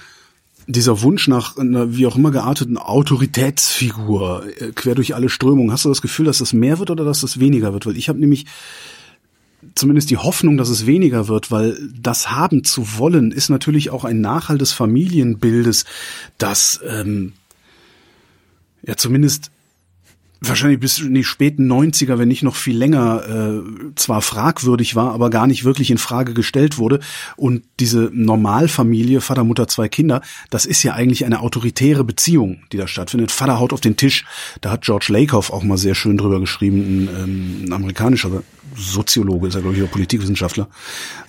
dieser 0.66 1.00
Wunsch 1.00 1.28
nach 1.28 1.56
einer 1.56 1.96
wie 1.96 2.06
auch 2.06 2.16
immer 2.16 2.30
gearteten 2.30 2.76
Autoritätsfigur 2.76 4.44
äh, 4.60 4.72
quer 4.72 4.94
durch 4.94 5.14
alle 5.14 5.30
Strömungen, 5.30 5.72
hast 5.72 5.86
du 5.86 5.88
das 5.88 6.02
Gefühl, 6.02 6.26
dass 6.26 6.38
das 6.38 6.52
mehr 6.52 6.78
wird 6.78 6.90
oder 6.90 7.04
dass 7.04 7.22
das 7.22 7.40
weniger 7.40 7.72
wird? 7.72 7.86
Weil 7.86 7.96
ich 7.96 8.08
habe 8.08 8.18
nämlich 8.18 8.46
zumindest 9.74 10.10
die 10.10 10.18
Hoffnung, 10.18 10.56
dass 10.56 10.68
es 10.68 10.86
weniger 10.86 11.26
wird, 11.28 11.50
weil 11.50 11.78
das 11.98 12.30
haben 12.30 12.64
zu 12.64 12.98
wollen, 12.98 13.32
ist 13.32 13.48
natürlich 13.48 13.90
auch 13.90 14.04
ein 14.04 14.20
Nachhalt 14.20 14.60
des 14.60 14.72
Familienbildes, 14.72 15.84
das 16.36 16.80
ähm, 16.86 17.32
ja 18.86 18.96
zumindest 18.96 19.50
wahrscheinlich 20.40 20.80
bis 20.80 20.98
in 20.98 21.14
die 21.14 21.24
späten 21.24 21.70
90er, 21.70 22.18
wenn 22.18 22.28
nicht 22.28 22.42
noch 22.42 22.56
viel 22.56 22.76
länger, 22.76 23.22
äh, 23.28 23.94
zwar 23.96 24.22
fragwürdig 24.22 24.94
war, 24.94 25.12
aber 25.12 25.30
gar 25.30 25.46
nicht 25.46 25.64
wirklich 25.64 25.90
in 25.90 25.98
Frage 25.98 26.34
gestellt 26.34 26.78
wurde. 26.78 27.00
Und 27.36 27.64
diese 27.80 28.10
Normalfamilie, 28.12 29.20
Vater, 29.20 29.44
Mutter, 29.44 29.68
zwei 29.68 29.88
Kinder, 29.88 30.22
das 30.50 30.64
ist 30.64 30.82
ja 30.82 30.94
eigentlich 30.94 31.24
eine 31.24 31.40
autoritäre 31.40 32.04
Beziehung, 32.04 32.60
die 32.72 32.76
da 32.76 32.86
stattfindet. 32.86 33.32
Vater 33.32 33.58
haut 33.58 33.72
auf 33.72 33.80
den 33.80 33.96
Tisch. 33.96 34.24
Da 34.60 34.70
hat 34.70 34.82
George 34.82 35.06
Lakoff 35.08 35.50
auch 35.50 35.64
mal 35.64 35.78
sehr 35.78 35.94
schön 35.94 36.18
drüber 36.18 36.40
geschrieben, 36.40 36.80
ein, 36.80 37.08
ähm, 37.22 37.64
ein 37.66 37.72
amerikanischer 37.72 38.42
Soziologe, 38.76 39.48
ist 39.48 39.54
er, 39.54 39.60
glaube 39.60 39.76
ich, 39.76 39.82
oder 39.82 39.90
Politikwissenschaftler. 39.90 40.68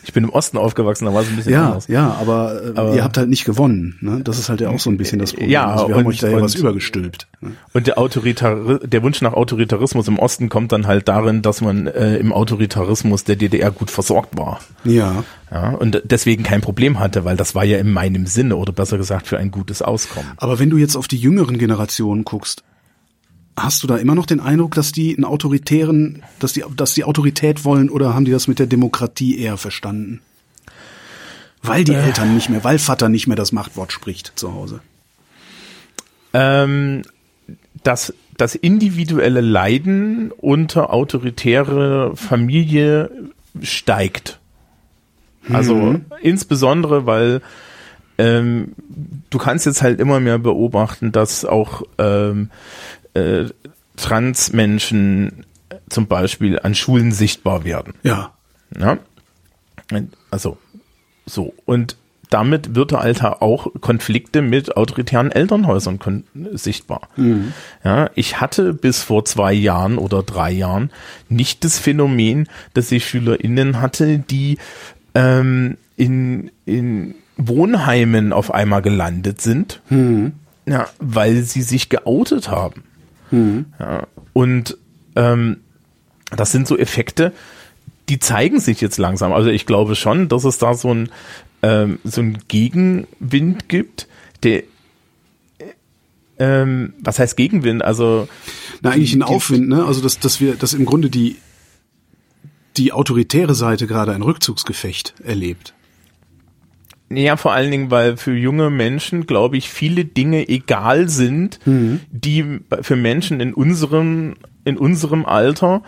Ich 0.03 0.13
bin 0.13 0.23
im 0.23 0.29
Osten 0.29 0.57
aufgewachsen, 0.57 1.05
da 1.05 1.13
war 1.13 1.21
es 1.21 1.29
ein 1.29 1.35
bisschen 1.35 1.53
ja, 1.53 1.67
anders. 1.67 1.87
Ja, 1.87 2.13
aber, 2.19 2.61
äh, 2.63 2.77
aber 2.77 2.95
ihr 2.95 3.03
habt 3.03 3.17
halt 3.17 3.29
nicht 3.29 3.45
gewonnen. 3.45 3.97
Ne? 4.01 4.21
Das 4.23 4.39
ist 4.39 4.49
halt 4.49 4.61
ja 4.61 4.69
auch 4.69 4.79
so 4.79 4.89
ein 4.89 4.97
bisschen 4.97 5.19
das 5.19 5.31
Problem. 5.33 5.49
Ja, 5.49 5.67
also 5.67 5.87
wir 5.87 5.95
und, 5.95 6.01
haben 6.01 6.07
euch 6.07 6.19
da 6.19 6.29
ja 6.29 6.41
was 6.41 6.55
übergestülpt. 6.55 7.27
Ne? 7.41 7.51
Und 7.73 7.87
der, 7.87 7.97
Autoritar 7.97 8.79
der 8.79 9.03
Wunsch 9.03 9.21
nach 9.21 9.33
Autoritarismus 9.33 10.07
im 10.07 10.19
Osten 10.19 10.49
kommt 10.49 10.71
dann 10.71 10.87
halt 10.87 11.07
darin, 11.07 11.41
dass 11.41 11.61
man 11.61 11.87
äh, 11.87 12.17
im 12.17 12.33
Autoritarismus 12.33 13.23
der 13.23 13.35
DDR 13.35 13.71
gut 13.71 13.91
versorgt 13.91 14.37
war. 14.37 14.59
Ja. 14.83 15.23
Ja, 15.51 15.71
und 15.71 16.01
deswegen 16.05 16.43
kein 16.43 16.61
Problem 16.61 16.99
hatte, 16.99 17.25
weil 17.25 17.35
das 17.35 17.55
war 17.55 17.63
ja 17.63 17.79
in 17.79 17.91
meinem 17.91 18.27
Sinne 18.27 18.55
oder 18.55 18.71
besser 18.71 18.97
gesagt 18.97 19.27
für 19.27 19.39
ein 19.39 19.49
gutes 19.49 19.81
Auskommen. 19.81 20.29
Aber 20.37 20.59
wenn 20.59 20.69
du 20.69 20.77
jetzt 20.77 20.95
auf 20.95 21.07
die 21.07 21.17
jüngeren 21.17 21.57
Generationen 21.57 22.23
guckst, 22.23 22.63
Hast 23.61 23.83
du 23.83 23.87
da 23.87 23.97
immer 23.97 24.15
noch 24.15 24.25
den 24.25 24.39
Eindruck, 24.39 24.73
dass 24.75 24.91
die 24.91 25.15
einen 25.15 25.25
autoritären, 25.25 26.23
dass 26.39 26.53
die, 26.53 26.63
dass 26.75 26.93
die 26.93 27.03
Autorität 27.03 27.65
wollen 27.65 27.89
oder 27.89 28.13
haben 28.13 28.25
die 28.25 28.31
das 28.31 28.47
mit 28.47 28.59
der 28.59 28.67
Demokratie 28.67 29.37
eher 29.37 29.57
verstanden? 29.57 30.21
Weil 31.61 31.83
die 31.83 31.93
äh. 31.93 32.05
Eltern 32.05 32.33
nicht 32.35 32.49
mehr, 32.49 32.63
weil 32.63 32.79
Vater 32.79 33.09
nicht 33.09 33.27
mehr 33.27 33.35
das 33.35 33.51
Machtwort 33.51 33.91
spricht 33.91 34.33
zu 34.35 34.53
Hause. 34.53 34.81
Ähm, 36.33 37.01
das, 37.83 38.13
das 38.37 38.55
individuelle 38.55 39.41
Leiden 39.41 40.31
unter 40.31 40.93
autoritäre 40.93 42.15
Familie 42.15 43.11
steigt. 43.61 44.39
Also 45.51 45.75
mhm. 45.75 46.05
insbesondere, 46.21 47.05
weil 47.05 47.41
ähm, 48.17 48.73
du 49.29 49.37
kannst 49.37 49.65
jetzt 49.65 49.81
halt 49.81 49.99
immer 49.99 50.19
mehr 50.19 50.39
beobachten, 50.39 51.11
dass 51.11 51.45
auch 51.45 51.83
ähm, 51.97 52.49
äh, 53.19 53.49
Transmenschen 53.95 55.45
zum 55.89 56.07
Beispiel 56.07 56.59
an 56.59 56.75
Schulen 56.75 57.11
sichtbar 57.11 57.63
werden. 57.63 57.93
Ja. 58.03 58.33
ja. 58.79 58.97
Also 60.31 60.57
so. 61.25 61.53
Und 61.65 61.97
damit 62.29 62.75
wird 62.75 62.93
Alter 62.93 63.41
auch 63.41 63.67
Konflikte 63.81 64.41
mit 64.41 64.77
autoritären 64.77 65.31
Elternhäusern 65.31 66.23
sichtbar. 66.53 67.09
Mhm. 67.15 67.53
Ja, 67.83 68.11
ich 68.13 68.39
hatte 68.39 68.73
bis 68.73 69.01
vor 69.01 69.25
zwei 69.25 69.51
Jahren 69.51 69.97
oder 69.97 70.21
drei 70.21 70.51
Jahren 70.51 70.91
nicht 71.27 71.63
das 71.63 71.79
Phänomen, 71.79 72.47
dass 72.73 72.91
ich 72.91 73.07
SchülerInnen 73.07 73.81
hatte, 73.81 74.19
die 74.19 74.59
ähm, 75.15 75.77
in, 75.97 76.51
in 76.65 77.15
Wohnheimen 77.35 78.31
auf 78.31 78.53
einmal 78.53 78.83
gelandet 78.83 79.41
sind, 79.41 79.81
mhm. 79.89 80.33
ja, 80.67 80.87
weil 80.99 81.41
sie 81.41 81.63
sich 81.63 81.89
geoutet 81.89 82.49
haben. 82.49 82.83
Mhm. 83.31 83.65
Ja, 83.79 84.07
und 84.33 84.77
ähm, 85.15 85.57
das 86.35 86.51
sind 86.51 86.67
so 86.67 86.77
Effekte, 86.77 87.33
die 88.09 88.19
zeigen 88.19 88.59
sich 88.59 88.81
jetzt 88.81 88.97
langsam. 88.97 89.33
Also 89.33 89.49
ich 89.49 89.65
glaube 89.65 89.95
schon, 89.95 90.29
dass 90.29 90.43
es 90.43 90.57
da 90.57 90.73
so 90.73 90.93
ein 90.93 91.09
ähm, 91.61 91.99
so 92.03 92.21
ein 92.21 92.39
Gegenwind 92.47 93.69
gibt, 93.69 94.07
der 94.43 94.63
ähm, 96.39 96.93
was 97.01 97.19
heißt 97.19 97.35
Gegenwind? 97.35 97.83
Also 97.83 98.27
na 98.81 98.91
eigentlich 98.91 99.13
ein 99.13 99.23
Aufwind, 99.23 99.67
ne? 99.67 99.85
Also 99.85 100.01
dass 100.01 100.19
dass 100.19 100.39
wir 100.39 100.55
dass 100.55 100.73
im 100.73 100.85
Grunde 100.85 101.09
die 101.09 101.37
die 102.77 102.93
autoritäre 102.93 103.55
Seite 103.55 103.87
gerade 103.87 104.13
ein 104.13 104.21
Rückzugsgefecht 104.21 105.15
erlebt. 105.23 105.73
Ja, 107.11 107.37
vor 107.37 107.53
allen 107.53 107.71
Dingen, 107.71 107.89
weil 107.89 108.17
für 108.17 108.35
junge 108.35 108.69
Menschen, 108.69 109.25
glaube 109.25 109.57
ich, 109.57 109.69
viele 109.69 110.05
Dinge 110.05 110.47
egal 110.47 111.09
sind, 111.09 111.59
mhm. 111.65 112.01
die 112.11 112.59
für 112.81 112.95
Menschen 112.95 113.39
in 113.39 113.53
unserem, 113.53 114.35
in 114.63 114.77
unserem 114.77 115.25
Alter 115.25 115.81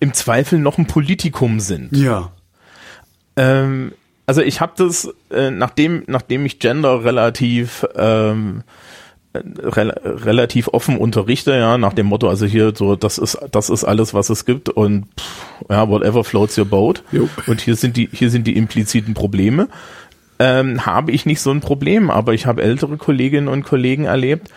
im 0.00 0.14
Zweifel 0.14 0.58
noch 0.58 0.78
ein 0.78 0.86
Politikum 0.86 1.60
sind. 1.60 1.94
Ja. 1.94 2.32
Ähm, 3.36 3.92
also 4.26 4.40
ich 4.40 4.60
habe 4.60 4.72
das, 4.76 5.12
äh, 5.30 5.50
nachdem, 5.50 6.04
nachdem 6.06 6.46
ich 6.46 6.58
Gender 6.58 7.04
relativ 7.04 7.86
ähm, 7.94 8.62
re 9.34 9.94
relativ 10.04 10.68
offen 10.68 10.96
unterrichte, 10.96 11.52
ja, 11.52 11.78
nach 11.78 11.92
dem 11.92 12.06
Motto, 12.06 12.28
also 12.28 12.46
hier 12.46 12.72
so, 12.74 12.96
das 12.96 13.18
ist, 13.18 13.38
das 13.50 13.70
ist 13.70 13.84
alles, 13.84 14.12
was 14.14 14.30
es 14.30 14.44
gibt 14.44 14.68
und 14.68 15.06
pff, 15.18 15.70
ja, 15.70 15.88
whatever 15.88 16.24
floats 16.24 16.56
your 16.58 16.64
boat. 16.64 17.02
Jo. 17.12 17.28
Und 17.46 17.60
hier 17.60 17.76
sind 17.76 17.96
die, 17.96 18.08
hier 18.12 18.30
sind 18.30 18.46
die 18.46 18.56
impliziten 18.56 19.14
Probleme 19.14 19.68
ähm, 20.42 20.84
habe 20.84 21.12
ich 21.12 21.24
nicht 21.24 21.40
so 21.40 21.52
ein 21.52 21.60
Problem, 21.60 22.10
aber 22.10 22.34
ich 22.34 22.46
habe 22.46 22.62
ältere 22.62 22.96
Kolleginnen 22.96 23.46
und 23.46 23.62
Kollegen 23.62 24.06
erlebt, 24.06 24.48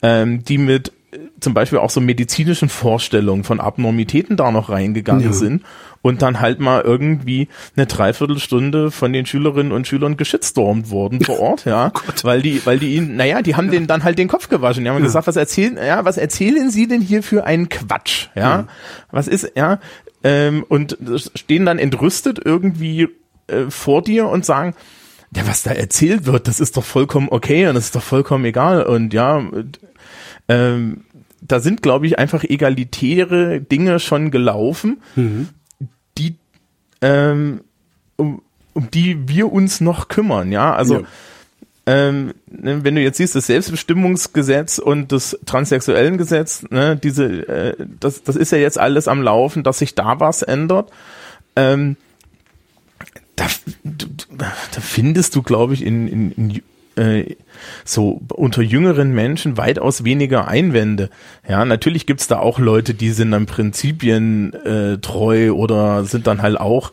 ähm, 0.00 0.42
die 0.42 0.56
mit 0.56 0.88
äh, 1.12 1.18
zum 1.38 1.52
Beispiel 1.52 1.78
auch 1.80 1.90
so 1.90 2.00
medizinischen 2.00 2.70
Vorstellungen 2.70 3.44
von 3.44 3.60
Abnormitäten 3.60 4.38
da 4.38 4.50
noch 4.50 4.70
reingegangen 4.70 5.26
ja. 5.26 5.32
sind 5.34 5.62
und 6.00 6.22
dann 6.22 6.40
halt 6.40 6.60
mal 6.60 6.80
irgendwie 6.80 7.48
eine 7.76 7.84
Dreiviertelstunde 7.84 8.90
von 8.90 9.12
den 9.12 9.26
Schülerinnen 9.26 9.72
und 9.72 9.86
Schülern 9.86 10.16
geschitstormt 10.16 10.88
wurden 10.88 11.20
vor 11.22 11.38
Ort, 11.40 11.66
ja, 11.66 11.92
oh 11.94 12.12
weil 12.22 12.40
die, 12.40 12.64
weil 12.64 12.78
die 12.78 12.94
ihnen, 12.94 13.16
naja, 13.16 13.42
die 13.42 13.54
haben 13.54 13.66
ja. 13.66 13.72
denen 13.72 13.86
dann 13.86 14.02
halt 14.02 14.16
den 14.16 14.28
Kopf 14.28 14.48
gewaschen, 14.48 14.84
die 14.84 14.88
haben 14.88 14.96
ja. 14.96 15.04
gesagt, 15.04 15.26
was 15.26 15.36
erzählen, 15.36 15.76
ja, 15.76 16.06
was 16.06 16.16
erzählen 16.16 16.70
Sie 16.70 16.88
denn 16.88 17.02
hier 17.02 17.22
für 17.22 17.44
einen 17.44 17.68
Quatsch, 17.68 18.28
ja, 18.34 18.40
ja. 18.40 18.66
was 19.10 19.28
ist, 19.28 19.52
ja, 19.56 19.78
ähm, 20.22 20.64
und 20.66 20.96
stehen 21.34 21.66
dann 21.66 21.78
entrüstet 21.78 22.40
irgendwie 22.42 23.08
äh, 23.46 23.64
vor 23.68 24.00
dir 24.00 24.26
und 24.28 24.46
sagen, 24.46 24.74
ja, 25.36 25.46
was 25.46 25.62
da 25.62 25.72
erzählt 25.72 26.26
wird, 26.26 26.48
das 26.48 26.60
ist 26.60 26.76
doch 26.76 26.84
vollkommen 26.84 27.28
okay 27.30 27.66
und 27.66 27.74
das 27.74 27.86
ist 27.86 27.96
doch 27.96 28.02
vollkommen 28.02 28.44
egal. 28.44 28.84
Und 28.84 29.12
ja, 29.12 29.42
ähm, 30.48 31.04
da 31.40 31.60
sind, 31.60 31.82
glaube 31.82 32.06
ich, 32.06 32.18
einfach 32.18 32.44
egalitäre 32.44 33.60
Dinge 33.60 34.00
schon 34.00 34.30
gelaufen, 34.30 35.02
mhm. 35.16 35.48
die 36.16 36.36
ähm, 37.02 37.60
um, 38.16 38.42
um 38.72 38.90
die 38.90 39.28
wir 39.28 39.52
uns 39.52 39.80
noch 39.80 40.08
kümmern, 40.08 40.52
ja. 40.52 40.74
Also 40.74 41.00
ja. 41.00 41.06
Ähm, 41.86 42.32
ne, 42.46 42.82
wenn 42.82 42.94
du 42.94 43.02
jetzt 43.02 43.18
siehst, 43.18 43.34
das 43.34 43.46
Selbstbestimmungsgesetz 43.46 44.78
und 44.78 45.12
das 45.12 45.38
transsexuellen 45.44 46.16
Gesetz, 46.16 46.64
ne, 46.70 46.96
diese, 46.96 47.46
äh, 47.46 47.86
das, 48.00 48.22
das 48.22 48.36
ist 48.36 48.52
ja 48.52 48.58
jetzt 48.58 48.78
alles 48.78 49.06
am 49.06 49.20
Laufen, 49.20 49.62
dass 49.62 49.80
sich 49.80 49.94
da 49.94 50.18
was 50.18 50.40
ändert. 50.40 50.90
Ähm, 51.56 51.96
da, 53.36 53.46
da 54.74 54.80
findest 54.80 55.34
du, 55.34 55.42
glaube 55.42 55.74
ich, 55.74 55.84
in, 55.84 56.08
in, 56.08 56.30
in 56.32 56.62
äh, 56.96 57.36
so 57.84 58.20
unter 58.32 58.62
jüngeren 58.62 59.12
Menschen 59.12 59.56
weitaus 59.56 60.04
weniger 60.04 60.48
Einwände. 60.48 61.10
Ja, 61.48 61.64
natürlich 61.64 62.06
gibt's 62.06 62.28
da 62.28 62.38
auch 62.38 62.58
Leute, 62.58 62.94
die 62.94 63.10
sind 63.10 63.32
dann 63.32 63.46
Prinzipien 63.46 64.52
äh, 64.52 64.98
treu 64.98 65.52
oder 65.52 66.04
sind 66.04 66.26
dann 66.26 66.42
halt 66.42 66.58
auch 66.58 66.92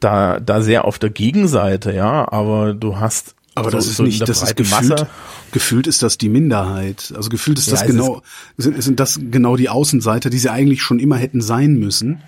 da, 0.00 0.40
da 0.40 0.62
sehr 0.62 0.84
auf 0.84 0.98
der 0.98 1.10
Gegenseite, 1.10 1.92
ja, 1.92 2.30
aber 2.30 2.74
du 2.74 2.98
hast 2.98 3.34
aber 3.54 3.70
so, 3.70 3.76
das 3.76 3.86
ist 3.86 3.96
so 3.96 4.02
nicht, 4.02 4.26
das 4.26 4.42
ist 4.42 4.56
gefühlt, 4.56 4.90
Masse. 4.90 5.06
gefühlt 5.52 5.86
ist 5.86 6.02
das 6.02 6.16
die 6.16 6.30
Minderheit. 6.30 7.12
Also 7.14 7.28
gefühlt 7.28 7.58
ist 7.58 7.70
das 7.70 7.82
ja, 7.82 7.86
genau, 7.86 8.22
sind, 8.56 8.82
sind 8.82 8.98
das 8.98 9.20
genau 9.30 9.56
die 9.56 9.68
Außenseiter, 9.68 10.30
die 10.30 10.38
sie 10.38 10.50
eigentlich 10.50 10.82
schon 10.82 10.98
immer 10.98 11.16
hätten 11.16 11.42
sein 11.42 11.74
müssen 11.74 12.22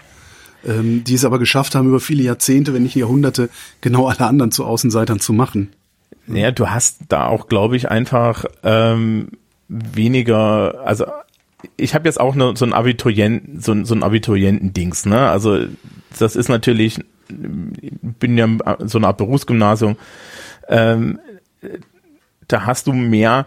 ähm, 0.67 1.05
die 1.05 1.15
es 1.15 1.25
aber 1.25 1.39
geschafft 1.39 1.75
haben, 1.75 1.89
über 1.89 2.01
viele 2.01 2.23
Jahrzehnte, 2.23 2.75
wenn 2.75 2.83
nicht 2.83 2.95
Jahrhunderte, 2.95 3.49
genau 3.81 4.07
alle 4.07 4.27
anderen 4.27 4.51
zu 4.51 4.65
Außenseitern 4.65 5.21
zu 5.21 5.33
machen. 5.33 5.71
Naja, 6.27 6.51
du 6.51 6.69
hast 6.71 6.99
da 7.09 7.27
auch, 7.27 7.49
glaube 7.49 7.77
ich, 7.77 7.91
einfach 7.91 8.45
ähm, 8.63 9.29
weniger, 9.69 10.83
also 10.85 11.07
ich 11.77 11.95
habe 11.95 12.09
jetzt 12.09 12.21
auch 12.21 12.35
ne, 12.35 12.53
so 12.57 12.65
ein 12.65 12.73
Abiturient, 12.73 13.65
so, 13.65 13.85
so 13.85 13.95
ein 13.95 14.03
Abiturientendings, 14.03 15.07
ne? 15.07 15.29
Also 15.29 15.61
das 16.19 16.37
ist 16.37 16.49
natürlich, 16.49 17.01
bin 17.29 18.39
ja 18.39 18.49
so 18.87 18.99
eine 18.99 19.07
Art 19.07 19.19
Berufsgymnasium, 19.19 19.97
ähm, 20.69 21.19
da 22.49 22.67
hast 22.67 22.87
du 22.87 22.93
mehr 22.93 23.47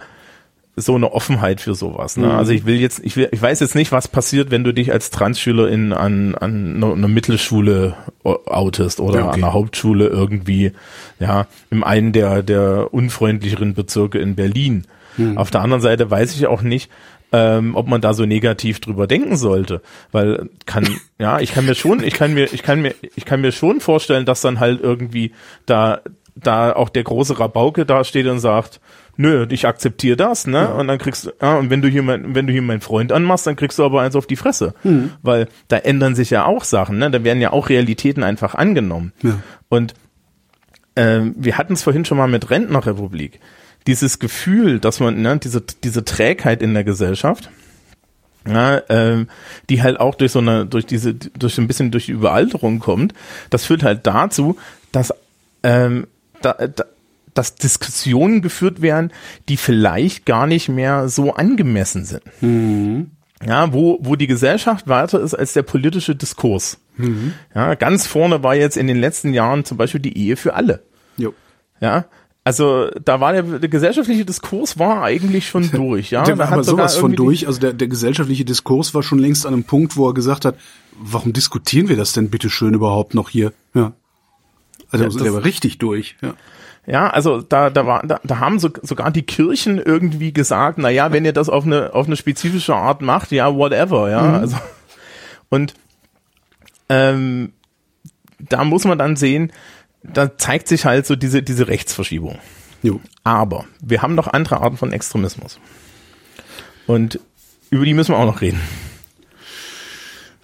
so 0.79 0.93
eine 0.93 1.11
Offenheit 1.11 1.59
für 1.59 1.73
sowas. 1.73 2.17
Ne? 2.17 2.27
Mhm. 2.27 2.33
Also 2.33 2.51
ich 2.51 2.65
will 2.65 2.79
jetzt, 2.79 3.01
ich 3.03 3.17
will, 3.17 3.27
ich 3.31 3.41
weiß 3.41 3.59
jetzt 3.59 3.73
nicht, 3.73 3.91
was 3.91 4.07
passiert, 4.07 4.51
wenn 4.51 4.63
du 4.63 4.71
dich 4.71 4.93
als 4.93 5.09
Transschülerin 5.09 5.91
an, 5.91 6.35
an 6.35 6.83
einer 6.83 7.07
Mittelschule 7.07 7.95
outest 8.23 8.99
oder 8.99 9.19
okay. 9.19 9.27
an 9.27 9.33
einer 9.33 9.53
Hauptschule 9.53 10.07
irgendwie, 10.07 10.71
ja, 11.19 11.47
im 11.71 11.83
einen 11.83 12.13
der, 12.13 12.43
der 12.43 12.93
unfreundlicheren 12.93 13.73
Bezirke 13.73 14.19
in 14.19 14.35
Berlin. 14.35 14.85
Mhm. 15.17 15.39
Auf 15.39 15.49
der 15.49 15.61
anderen 15.61 15.81
Seite 15.81 16.11
weiß 16.11 16.35
ich 16.35 16.45
auch 16.45 16.61
nicht, 16.61 16.91
ähm, 17.31 17.75
ob 17.75 17.87
man 17.87 17.99
da 17.99 18.13
so 18.13 18.25
negativ 18.25 18.79
drüber 18.79 19.07
denken 19.07 19.35
sollte, 19.35 19.81
weil 20.11 20.49
kann 20.65 20.87
ja 21.19 21.39
ich 21.39 21.53
kann 21.53 21.65
mir 21.65 21.75
schon 21.75 22.01
ich 22.01 22.13
kann 22.13 22.33
mir 22.33 22.53
ich 22.53 22.63
kann 22.63 22.81
mir 22.81 22.95
ich 23.15 23.25
kann 23.25 23.41
mir 23.41 23.51
schon 23.51 23.81
vorstellen, 23.81 24.25
dass 24.25 24.39
dann 24.39 24.61
halt 24.61 24.79
irgendwie 24.81 25.33
da 25.65 25.99
da 26.41 26.73
auch 26.73 26.89
der 26.89 27.03
große 27.03 27.39
Rabauke 27.39 27.85
da 27.85 28.03
steht 28.03 28.27
und 28.27 28.39
sagt, 28.39 28.79
nö, 29.17 29.45
ich 29.49 29.67
akzeptiere 29.67 30.15
das, 30.15 30.47
ne? 30.47 30.59
Ja. 30.59 30.65
Und 30.73 30.87
dann 30.87 30.97
kriegst 30.97 31.25
du, 31.25 31.31
ja, 31.41 31.57
und 31.57 31.69
wenn 31.69 31.81
du 31.81 31.87
hier 31.87 32.03
mein, 32.03 32.35
wenn 32.35 32.47
du 32.47 32.53
hier 32.53 32.61
meinen 32.61 32.81
Freund 32.81 33.11
anmachst, 33.11 33.47
dann 33.47 33.55
kriegst 33.55 33.79
du 33.79 33.83
aber 33.83 34.01
eins 34.01 34.15
auf 34.15 34.27
die 34.27 34.35
Fresse. 34.35 34.73
Mhm. 34.83 35.11
Weil 35.21 35.47
da 35.67 35.77
ändern 35.77 36.15
sich 36.15 36.29
ja 36.29 36.45
auch 36.45 36.63
Sachen, 36.63 36.97
ne? 36.97 37.11
Da 37.11 37.23
werden 37.23 37.41
ja 37.41 37.51
auch 37.51 37.69
Realitäten 37.69 38.23
einfach 38.23 38.55
angenommen. 38.55 39.13
Ja. 39.23 39.39
Und 39.69 39.95
ähm, 40.95 41.35
wir 41.37 41.57
hatten 41.57 41.73
es 41.73 41.83
vorhin 41.83 42.05
schon 42.05 42.17
mal 42.17 42.27
mit 42.27 42.49
Rentnerrepublik. 42.49 43.39
Dieses 43.87 44.19
Gefühl, 44.19 44.79
dass 44.79 44.99
man, 44.99 45.21
ne, 45.21 45.37
diese, 45.37 45.61
diese 45.61 46.03
Trägheit 46.03 46.61
in 46.61 46.73
der 46.73 46.83
Gesellschaft, 46.83 47.49
ja, 48.47 48.81
ähm, 48.89 49.27
die 49.69 49.81
halt 49.81 49.99
auch 49.99 50.15
durch 50.15 50.31
so 50.31 50.39
eine, 50.39 50.65
durch 50.65 50.85
diese, 50.85 51.13
durch 51.13 51.57
ein 51.57 51.67
bisschen 51.67 51.91
durch 51.91 52.05
die 52.05 52.13
Überalterung 52.13 52.79
kommt, 52.79 53.13
das 53.49 53.65
führt 53.65 53.83
halt 53.83 54.07
dazu, 54.07 54.57
dass 54.91 55.13
ähm, 55.63 56.07
da, 56.41 56.53
da, 56.53 56.85
dass 57.33 57.55
Diskussionen 57.55 58.41
geführt 58.41 58.81
werden, 58.81 59.11
die 59.47 59.57
vielleicht 59.57 60.25
gar 60.25 60.47
nicht 60.47 60.69
mehr 60.69 61.09
so 61.09 61.33
angemessen 61.33 62.05
sind. 62.05 62.23
Mhm. 62.41 63.11
Ja, 63.45 63.71
wo, 63.71 63.99
wo 64.01 64.15
die 64.15 64.25
Gesellschaft 64.25 64.87
weiter 64.87 65.19
ist 65.19 65.35
als 65.35 65.53
der 65.53 65.61
politische 65.61 66.15
Diskurs. 66.15 66.79
Mhm. 66.95 67.33
Ja, 67.53 67.75
ganz 67.75 68.07
vorne 68.07 68.41
war 68.41 68.55
jetzt 68.55 68.77
in 68.77 68.87
den 68.87 68.97
letzten 68.97 69.33
Jahren 69.33 69.63
zum 69.63 69.77
Beispiel 69.77 70.01
die 70.01 70.17
Ehe 70.17 70.35
für 70.35 70.55
alle. 70.55 70.83
Jo. 71.17 71.33
Ja, 71.79 72.05
also 72.47 72.89
da 73.03 73.19
war 73.19 73.33
der, 73.33 73.43
der 73.43 73.67
gesellschaftliche 73.67 74.23
Diskurs 74.23 74.79
war 74.79 75.03
eigentlich 75.03 75.49
schon 75.49 75.69
durch, 75.73 76.11
ja. 76.11 76.23
Der 76.23 76.37
war 76.37 76.51
aber 76.51 76.63
sowas 76.63 76.95
von 76.95 77.13
durch. 77.13 77.45
Also 77.45 77.59
der, 77.59 77.73
der 77.73 77.89
gesellschaftliche 77.89 78.45
Diskurs 78.45 78.93
war 78.95 79.03
schon 79.03 79.19
längst 79.19 79.45
an 79.45 79.53
einem 79.53 79.65
Punkt, 79.65 79.97
wo 79.97 80.07
er 80.07 80.13
gesagt 80.13 80.45
hat, 80.45 80.55
warum 80.97 81.33
diskutieren 81.33 81.89
wir 81.89 81.97
das 81.97 82.13
denn 82.13 82.29
bitte 82.29 82.49
schön 82.49 82.73
überhaupt 82.73 83.13
noch 83.13 83.29
hier? 83.29 83.51
Ja. 83.73 83.91
Also 84.91 85.05
ja, 85.05 85.23
der 85.23 85.33
war 85.33 85.43
richtig 85.43 85.77
durch, 85.77 86.15
ja. 86.21 86.33
Ja, 86.89 87.09
also 87.09 87.41
da, 87.41 87.69
da 87.69 87.85
war, 87.85 88.07
da, 88.07 88.21
da 88.23 88.39
haben 88.39 88.59
so, 88.59 88.69
sogar 88.81 89.11
die 89.11 89.23
Kirchen 89.23 89.77
irgendwie 89.77 90.31
gesagt, 90.31 90.77
na 90.77 90.89
ja, 90.89 91.11
wenn 91.11 91.25
ihr 91.25 91.33
das 91.33 91.49
auf 91.49 91.65
eine, 91.65 91.93
auf 91.93 92.07
eine 92.07 92.15
spezifische 92.15 92.73
Art 92.73 93.01
macht, 93.01 93.31
ja, 93.31 93.53
whatever, 93.53 94.09
ja. 94.09 94.21
Mhm. 94.21 94.35
Also, 94.35 94.57
und 95.49 95.73
ähm, 96.87 97.51
da 98.39 98.63
muss 98.63 98.85
man 98.85 98.97
dann 98.97 99.17
sehen, 99.17 99.51
da 100.01 100.37
zeigt 100.37 100.69
sich 100.69 100.85
halt 100.85 101.05
so 101.05 101.17
diese, 101.17 101.43
diese 101.43 101.67
Rechtsverschiebung. 101.67 102.39
Jo. 102.83 103.01
Aber 103.23 103.65
wir 103.81 104.01
haben 104.01 104.15
noch 104.15 104.27
andere 104.27 104.61
Arten 104.61 104.77
von 104.77 104.93
Extremismus. 104.93 105.59
Und 106.85 107.19
über 107.69 107.83
die 107.83 107.93
müssen 107.93 108.13
wir 108.13 108.19
auch 108.19 108.25
noch 108.25 108.39
reden. 108.39 108.61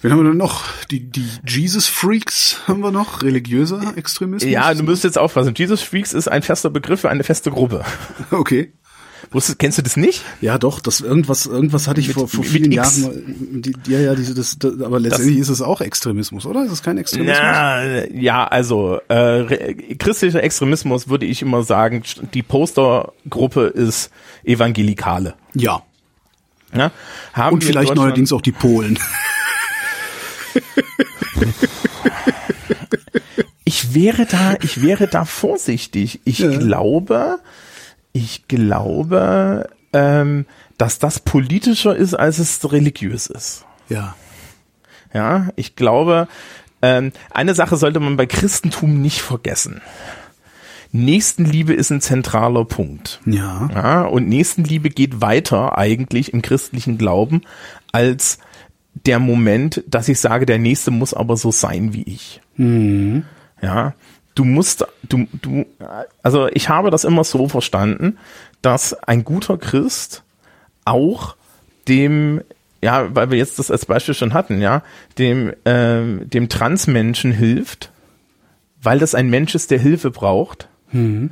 Wen 0.03 0.11
haben 0.11 0.19
wir 0.19 0.31
denn 0.31 0.37
noch? 0.37 0.65
Die, 0.91 0.99
die 0.99 1.25
Jesus 1.47 1.87
Freaks 1.87 2.57
haben 2.67 2.81
wir 2.81 2.91
noch? 2.91 3.23
Religiöser 3.23 3.93
Extremismus? 3.95 4.51
Ja, 4.51 4.73
du 4.73 4.83
musst 4.83 5.05
jetzt 5.05 5.17
aufpassen. 5.17 5.53
Jesus 5.55 5.81
Freaks 5.81 6.11
ist 6.11 6.27
ein 6.27 6.41
fester 6.41 6.69
Begriff 6.69 6.99
für 6.99 7.09
eine 7.09 7.23
feste 7.23 7.51
Gruppe. 7.51 7.85
Okay. 8.31 8.73
Wusstest, 9.31 9.57
kennst 9.59 9.77
du 9.77 9.81
das 9.81 9.95
nicht? 9.95 10.21
Ja, 10.41 10.57
doch, 10.57 10.81
das 10.81 10.99
irgendwas, 10.99 11.45
irgendwas 11.45 11.87
hatte 11.87 12.01
ich 12.01 12.07
mit, 12.07 12.15
vor, 12.15 12.27
vor 12.27 12.43
vielen 12.43 12.71
Jahren. 12.71 13.61
Die, 13.61 13.73
ja, 13.87 13.99
ja, 13.99 14.15
diese, 14.15 14.33
das, 14.33 14.57
das, 14.59 14.81
aber 14.81 14.99
letztendlich 14.99 15.39
das, 15.39 15.49
ist 15.49 15.59
es 15.59 15.61
auch 15.61 15.79
Extremismus, 15.79 16.45
oder? 16.45 16.65
Ist 16.65 16.73
es 16.73 16.83
kein 16.83 16.97
Extremismus? 16.97 17.39
Na, 17.41 18.05
ja, 18.09 18.45
also 18.45 18.99
äh, 19.07 19.95
christlicher 19.95 20.43
Extremismus 20.43 21.07
würde 21.07 21.25
ich 21.25 21.41
immer 21.41 21.63
sagen, 21.63 22.03
die 22.33 22.43
Postergruppe 22.43 23.67
ist 23.67 24.11
Evangelikale. 24.43 25.35
Ja. 25.53 25.83
ja? 26.75 26.91
Haben 27.31 27.53
Und 27.53 27.63
vielleicht 27.63 27.95
neuerdings 27.95 28.33
auch 28.33 28.41
die 28.41 28.51
Polen. 28.51 28.99
ich 33.63 33.93
wäre 33.93 34.25
da, 34.25 34.55
ich 34.61 34.81
wäre 34.81 35.07
da 35.07 35.25
vorsichtig. 35.25 36.21
Ich 36.25 36.39
ja. 36.39 36.49
glaube, 36.49 37.39
ich 38.11 38.47
glaube, 38.47 39.69
ähm, 39.93 40.45
dass 40.77 40.99
das 40.99 41.19
politischer 41.19 41.95
ist, 41.95 42.13
als 42.13 42.39
es 42.39 42.71
religiös 42.71 43.27
ist. 43.27 43.65
Ja. 43.89 44.15
Ja, 45.13 45.49
ich 45.55 45.75
glaube, 45.75 46.27
ähm, 46.81 47.11
eine 47.31 47.53
Sache 47.53 47.77
sollte 47.77 47.99
man 47.99 48.17
bei 48.17 48.25
Christentum 48.25 49.01
nicht 49.01 49.21
vergessen. 49.21 49.81
Nächstenliebe 50.91 51.73
ist 51.73 51.91
ein 51.91 52.01
zentraler 52.01 52.65
Punkt. 52.65 53.19
Ja. 53.25 53.69
ja. 53.73 54.01
Und 54.03 54.29
Nächstenliebe 54.29 54.89
geht 54.89 55.21
weiter 55.21 55.77
eigentlich 55.77 56.33
im 56.33 56.41
christlichen 56.41 56.97
Glauben 56.97 57.41
als 57.91 58.39
der 58.93 59.19
Moment, 59.19 59.83
dass 59.87 60.09
ich 60.09 60.19
sage, 60.19 60.45
der 60.45 60.59
nächste 60.59 60.91
muss 60.91 61.13
aber 61.13 61.37
so 61.37 61.51
sein 61.51 61.93
wie 61.93 62.03
ich. 62.03 62.41
Mhm. 62.55 63.25
Ja, 63.61 63.93
du 64.35 64.43
musst, 64.43 64.85
du, 65.07 65.27
du, 65.41 65.65
also 66.21 66.47
ich 66.53 66.69
habe 66.69 66.91
das 66.91 67.03
immer 67.03 67.23
so 67.23 67.47
verstanden, 67.47 68.17
dass 68.61 68.93
ein 68.93 69.23
guter 69.23 69.57
Christ 69.57 70.23
auch 70.85 71.35
dem, 71.87 72.41
ja, 72.81 73.13
weil 73.15 73.31
wir 73.31 73.37
jetzt 73.37 73.59
das 73.59 73.71
als 73.71 73.85
Beispiel 73.85 74.13
schon 74.13 74.33
hatten, 74.33 74.61
ja, 74.61 74.83
dem, 75.17 75.53
ähm, 75.65 76.29
dem 76.29 76.49
Transmenschen 76.49 77.31
hilft, 77.31 77.91
weil 78.81 78.99
das 78.99 79.15
ein 79.15 79.29
Mensch 79.29 79.55
ist, 79.55 79.71
der 79.71 79.79
Hilfe 79.79 80.11
braucht. 80.11 80.67
Mhm. 80.91 81.31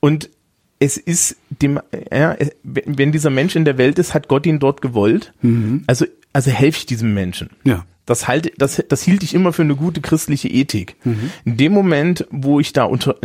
Und 0.00 0.30
es 0.78 0.98
ist 0.98 1.36
dem, 1.48 1.80
ja, 2.12 2.36
wenn 2.62 3.12
dieser 3.12 3.30
Mensch 3.30 3.56
in 3.56 3.64
der 3.64 3.78
Welt 3.78 3.98
ist, 3.98 4.12
hat 4.12 4.28
Gott 4.28 4.44
ihn 4.44 4.58
dort 4.58 4.82
gewollt. 4.82 5.32
Mhm. 5.40 5.84
Also 5.86 6.04
also 6.34 6.50
helfe 6.50 6.78
ich 6.78 6.86
diesem 6.86 7.14
Menschen. 7.14 7.48
Ja. 7.64 7.86
Das 8.04 8.28
halt, 8.28 8.52
das, 8.58 8.84
das 8.86 9.02
hielt 9.02 9.22
ich 9.22 9.32
immer 9.32 9.54
für 9.54 9.62
eine 9.62 9.76
gute 9.76 10.02
christliche 10.02 10.48
Ethik. 10.48 10.96
Mhm. 11.04 11.30
In 11.46 11.56
dem 11.56 11.72
Moment, 11.72 12.26
wo 12.30 12.60
ich 12.60 12.74
da 12.74 12.84
unter, 12.84 13.16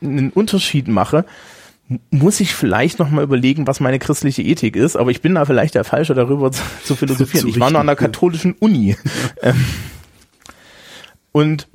einen 0.00 0.30
Unterschied 0.30 0.86
mache, 0.86 1.24
muss 2.10 2.38
ich 2.38 2.54
vielleicht 2.54 2.98
noch 3.00 3.10
mal 3.10 3.24
überlegen, 3.24 3.66
was 3.66 3.80
meine 3.80 3.98
christliche 3.98 4.42
Ethik 4.42 4.76
ist, 4.76 4.94
aber 4.94 5.10
ich 5.10 5.22
bin 5.22 5.34
da 5.34 5.44
vielleicht 5.44 5.74
der 5.74 5.84
Falsche, 5.84 6.14
darüber 6.14 6.52
zu, 6.52 6.62
zu 6.84 6.94
philosophieren. 6.94 7.46
zu 7.46 7.48
ich 7.48 7.58
war 7.58 7.70
noch 7.72 7.80
an 7.80 7.86
der 7.86 7.96
katholischen 7.96 8.52
Uni. 8.52 8.90
Ja. 8.90 8.96
Ähm, 9.42 9.64
und 11.30 11.68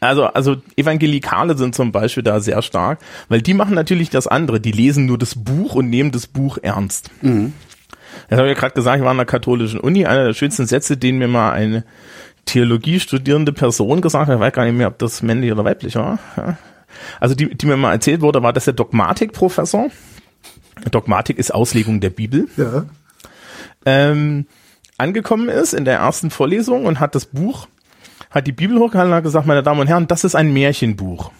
also, 0.00 0.24
also 0.24 0.56
Evangelikale 0.76 1.56
sind 1.56 1.74
zum 1.74 1.92
Beispiel 1.92 2.22
da 2.22 2.40
sehr 2.40 2.62
stark, 2.62 3.00
weil 3.28 3.42
die 3.42 3.54
machen 3.54 3.74
natürlich 3.74 4.10
das 4.10 4.26
andere. 4.26 4.60
Die 4.60 4.72
lesen 4.72 5.06
nur 5.06 5.18
das 5.18 5.34
Buch 5.34 5.74
und 5.74 5.88
nehmen 5.88 6.10
das 6.10 6.26
Buch 6.26 6.58
ernst. 6.62 7.10
Mhm. 7.22 7.52
Das 8.28 8.38
habe 8.38 8.48
ich 8.48 8.54
ja 8.54 8.60
gerade 8.60 8.74
gesagt, 8.74 8.98
ich 8.98 9.02
war 9.02 9.10
an 9.10 9.16
der 9.16 9.26
katholischen 9.26 9.80
Uni. 9.80 10.06
Einer 10.06 10.24
der 10.24 10.34
schönsten 10.34 10.66
Sätze, 10.66 10.96
den 10.96 11.18
mir 11.18 11.28
mal 11.28 11.52
eine 11.52 11.84
Theologie 12.46 13.00
studierende 13.00 13.52
Person 13.52 14.00
gesagt 14.00 14.28
hat, 14.28 14.34
ich 14.34 14.40
weiß 14.40 14.52
gar 14.52 14.64
nicht 14.64 14.76
mehr, 14.76 14.88
ob 14.88 14.98
das 14.98 15.22
männlich 15.22 15.52
oder 15.52 15.64
weiblich 15.64 15.94
war. 15.96 16.18
Also 17.20 17.34
die, 17.34 17.54
die 17.54 17.66
mir 17.66 17.76
mal 17.76 17.92
erzählt 17.92 18.20
wurde, 18.20 18.42
war, 18.42 18.52
dass 18.52 18.64
der 18.64 18.74
Dogmatikprofessor, 18.74 19.88
Dogmatik 20.90 21.38
ist 21.38 21.54
Auslegung 21.54 22.00
der 22.00 22.10
Bibel, 22.10 22.48
ja. 22.56 22.86
ähm, 23.84 24.46
angekommen 24.98 25.48
ist 25.48 25.72
in 25.72 25.84
der 25.84 25.98
ersten 25.98 26.30
Vorlesung 26.30 26.86
und 26.86 27.00
hat 27.00 27.14
das 27.14 27.26
Buch, 27.26 27.68
hat 28.30 28.46
die 28.46 28.52
Bibel 28.52 28.78
hochgehalten 28.78 29.12
und 29.12 29.16
hat 29.16 29.24
gesagt, 29.24 29.46
meine 29.46 29.62
Damen 29.62 29.80
und 29.80 29.86
Herren, 29.86 30.08
das 30.08 30.24
ist 30.24 30.34
ein 30.34 30.52
Märchenbuch. 30.52 31.30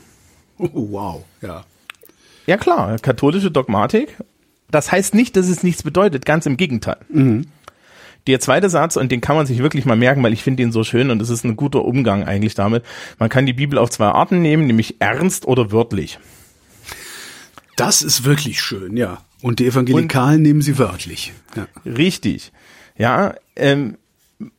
Oh, 0.59 0.68
wow, 0.72 1.24
ja. 1.40 1.64
Ja 2.46 2.56
klar, 2.56 2.98
katholische 2.98 3.50
Dogmatik 3.50 4.16
das 4.70 4.92
heißt 4.92 5.14
nicht, 5.14 5.37
dass 5.37 5.48
es 5.48 5.62
nichts 5.62 5.83
bedeutet, 5.83 6.24
ganz 6.24 6.46
im 6.46 6.56
Gegenteil. 6.56 6.98
Mhm. 7.09 7.46
Der 8.26 8.38
zweite 8.38 8.68
Satz, 8.68 8.96
und 8.96 9.11
den 9.11 9.20
kann 9.20 9.37
man 9.37 9.46
sich 9.46 9.59
wirklich 9.59 9.87
mal 9.87 9.96
merken, 9.96 10.22
weil 10.22 10.33
ich 10.33 10.42
finde 10.42 10.62
ihn 10.62 10.72
so 10.72 10.85
schön 10.85 11.11
und 11.11 11.22
es 11.22 11.30
ist 11.30 11.44
ein 11.44 11.56
guter 11.56 11.85
Umgang 11.85 12.24
eigentlich 12.24 12.54
damit. 12.54 12.85
Man 13.18 13.30
kann 13.30 13.46
die 13.46 13.54
Bibel 13.54 13.78
auf 13.78 13.90
zwei 13.90 14.09
Arten 14.09 14.42
nehmen, 14.42 14.66
nämlich 14.66 15.00
ernst 15.00 15.46
oder 15.46 15.72
wörtlich. 15.72 16.18
Das 17.76 18.02
ist 18.02 18.24
wirklich 18.24 18.61
schön, 18.61 18.96
ja. 18.96 19.22
Und 19.40 19.59
die 19.59 19.66
Evangelikalen 19.66 20.37
und, 20.37 20.42
nehmen 20.42 20.62
sie 20.62 20.78
wörtlich. 20.78 21.33
Ja. 21.56 21.66
Richtig. 21.90 22.52
Ja, 22.98 23.35
ähm, 23.56 23.96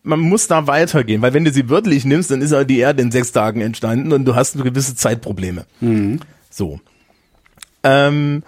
man 0.01 0.19
muss 0.19 0.47
da 0.47 0.65
weitergehen, 0.65 1.21
weil 1.21 1.33
wenn 1.33 1.45
du 1.45 1.51
sie 1.51 1.69
wörtlich 1.69 2.03
nimmst, 2.03 2.31
dann 2.31 2.41
ist 2.41 2.51
ja 2.51 2.63
die 2.63 2.79
Erde 2.79 3.03
in 3.03 3.11
sechs 3.11 3.31
Tagen 3.31 3.61
entstanden 3.61 4.11
und 4.11 4.25
du 4.25 4.35
hast 4.35 4.61
gewisse 4.61 4.95
Zeitprobleme. 4.95 5.65
Mhm. 5.79 6.19
So. 6.49 6.79
Ähm, 7.83 8.43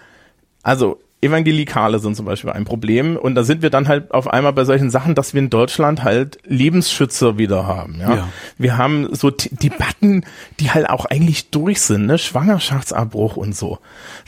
also 0.62 1.00
Evangelikale 1.24 1.98
sind 1.98 2.14
zum 2.16 2.26
Beispiel 2.26 2.50
ein 2.50 2.64
Problem. 2.64 3.16
Und 3.16 3.34
da 3.34 3.42
sind 3.42 3.62
wir 3.62 3.70
dann 3.70 3.88
halt 3.88 4.12
auf 4.12 4.28
einmal 4.28 4.52
bei 4.52 4.64
solchen 4.64 4.90
Sachen, 4.90 5.14
dass 5.14 5.34
wir 5.34 5.40
in 5.40 5.50
Deutschland 5.50 6.04
halt 6.04 6.38
Lebensschützer 6.44 7.38
wieder 7.38 7.66
haben. 7.66 7.96
Ja? 8.00 8.14
ja. 8.14 8.28
Wir 8.58 8.78
haben 8.78 9.14
so 9.14 9.30
Debatten, 9.30 10.24
die 10.60 10.70
halt 10.70 10.88
auch 10.88 11.06
eigentlich 11.06 11.50
durch 11.50 11.80
sind, 11.80 12.06
ne? 12.06 12.18
Schwangerschaftsabbruch 12.18 13.36
und 13.36 13.56
so. 13.56 13.78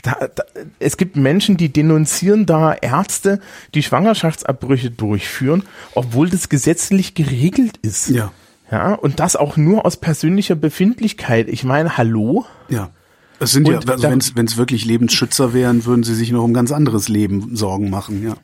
Da, 0.01 0.27
da, 0.33 0.43
es 0.79 0.97
gibt 0.97 1.15
Menschen, 1.15 1.57
die 1.57 1.71
denunzieren 1.71 2.45
da 2.45 2.73
Ärzte, 2.73 3.39
die 3.73 3.83
Schwangerschaftsabbrüche 3.83 4.91
durchführen, 4.91 5.63
obwohl 5.93 6.29
das 6.29 6.49
gesetzlich 6.49 7.13
geregelt 7.13 7.77
ist. 7.77 8.09
Ja. 8.09 8.31
Ja, 8.69 8.93
und 8.95 9.21
das 9.21 9.37
auch 9.37 9.55
nur 9.55 9.85
aus 9.85 9.95
persönlicher 9.95 10.55
Befindlichkeit. 10.55 11.47
Ich 11.47 11.63
meine, 11.63 11.97
hallo? 11.97 12.45
Ja. 12.67 12.89
Es 13.39 13.51
sind 13.51 13.67
und 13.67 13.85
ja, 13.85 13.93
also 13.93 14.09
wenn 14.35 14.45
es 14.45 14.57
wirklich 14.57 14.85
Lebensschützer 14.85 15.53
wären, 15.53 15.85
würden 15.85 16.03
sie 16.03 16.15
sich 16.15 16.31
noch 16.31 16.43
um 16.43 16.53
ganz 16.53 16.71
anderes 16.71 17.07
Leben 17.07 17.55
Sorgen 17.55 17.89
machen, 17.89 18.23
ja. 18.23 18.35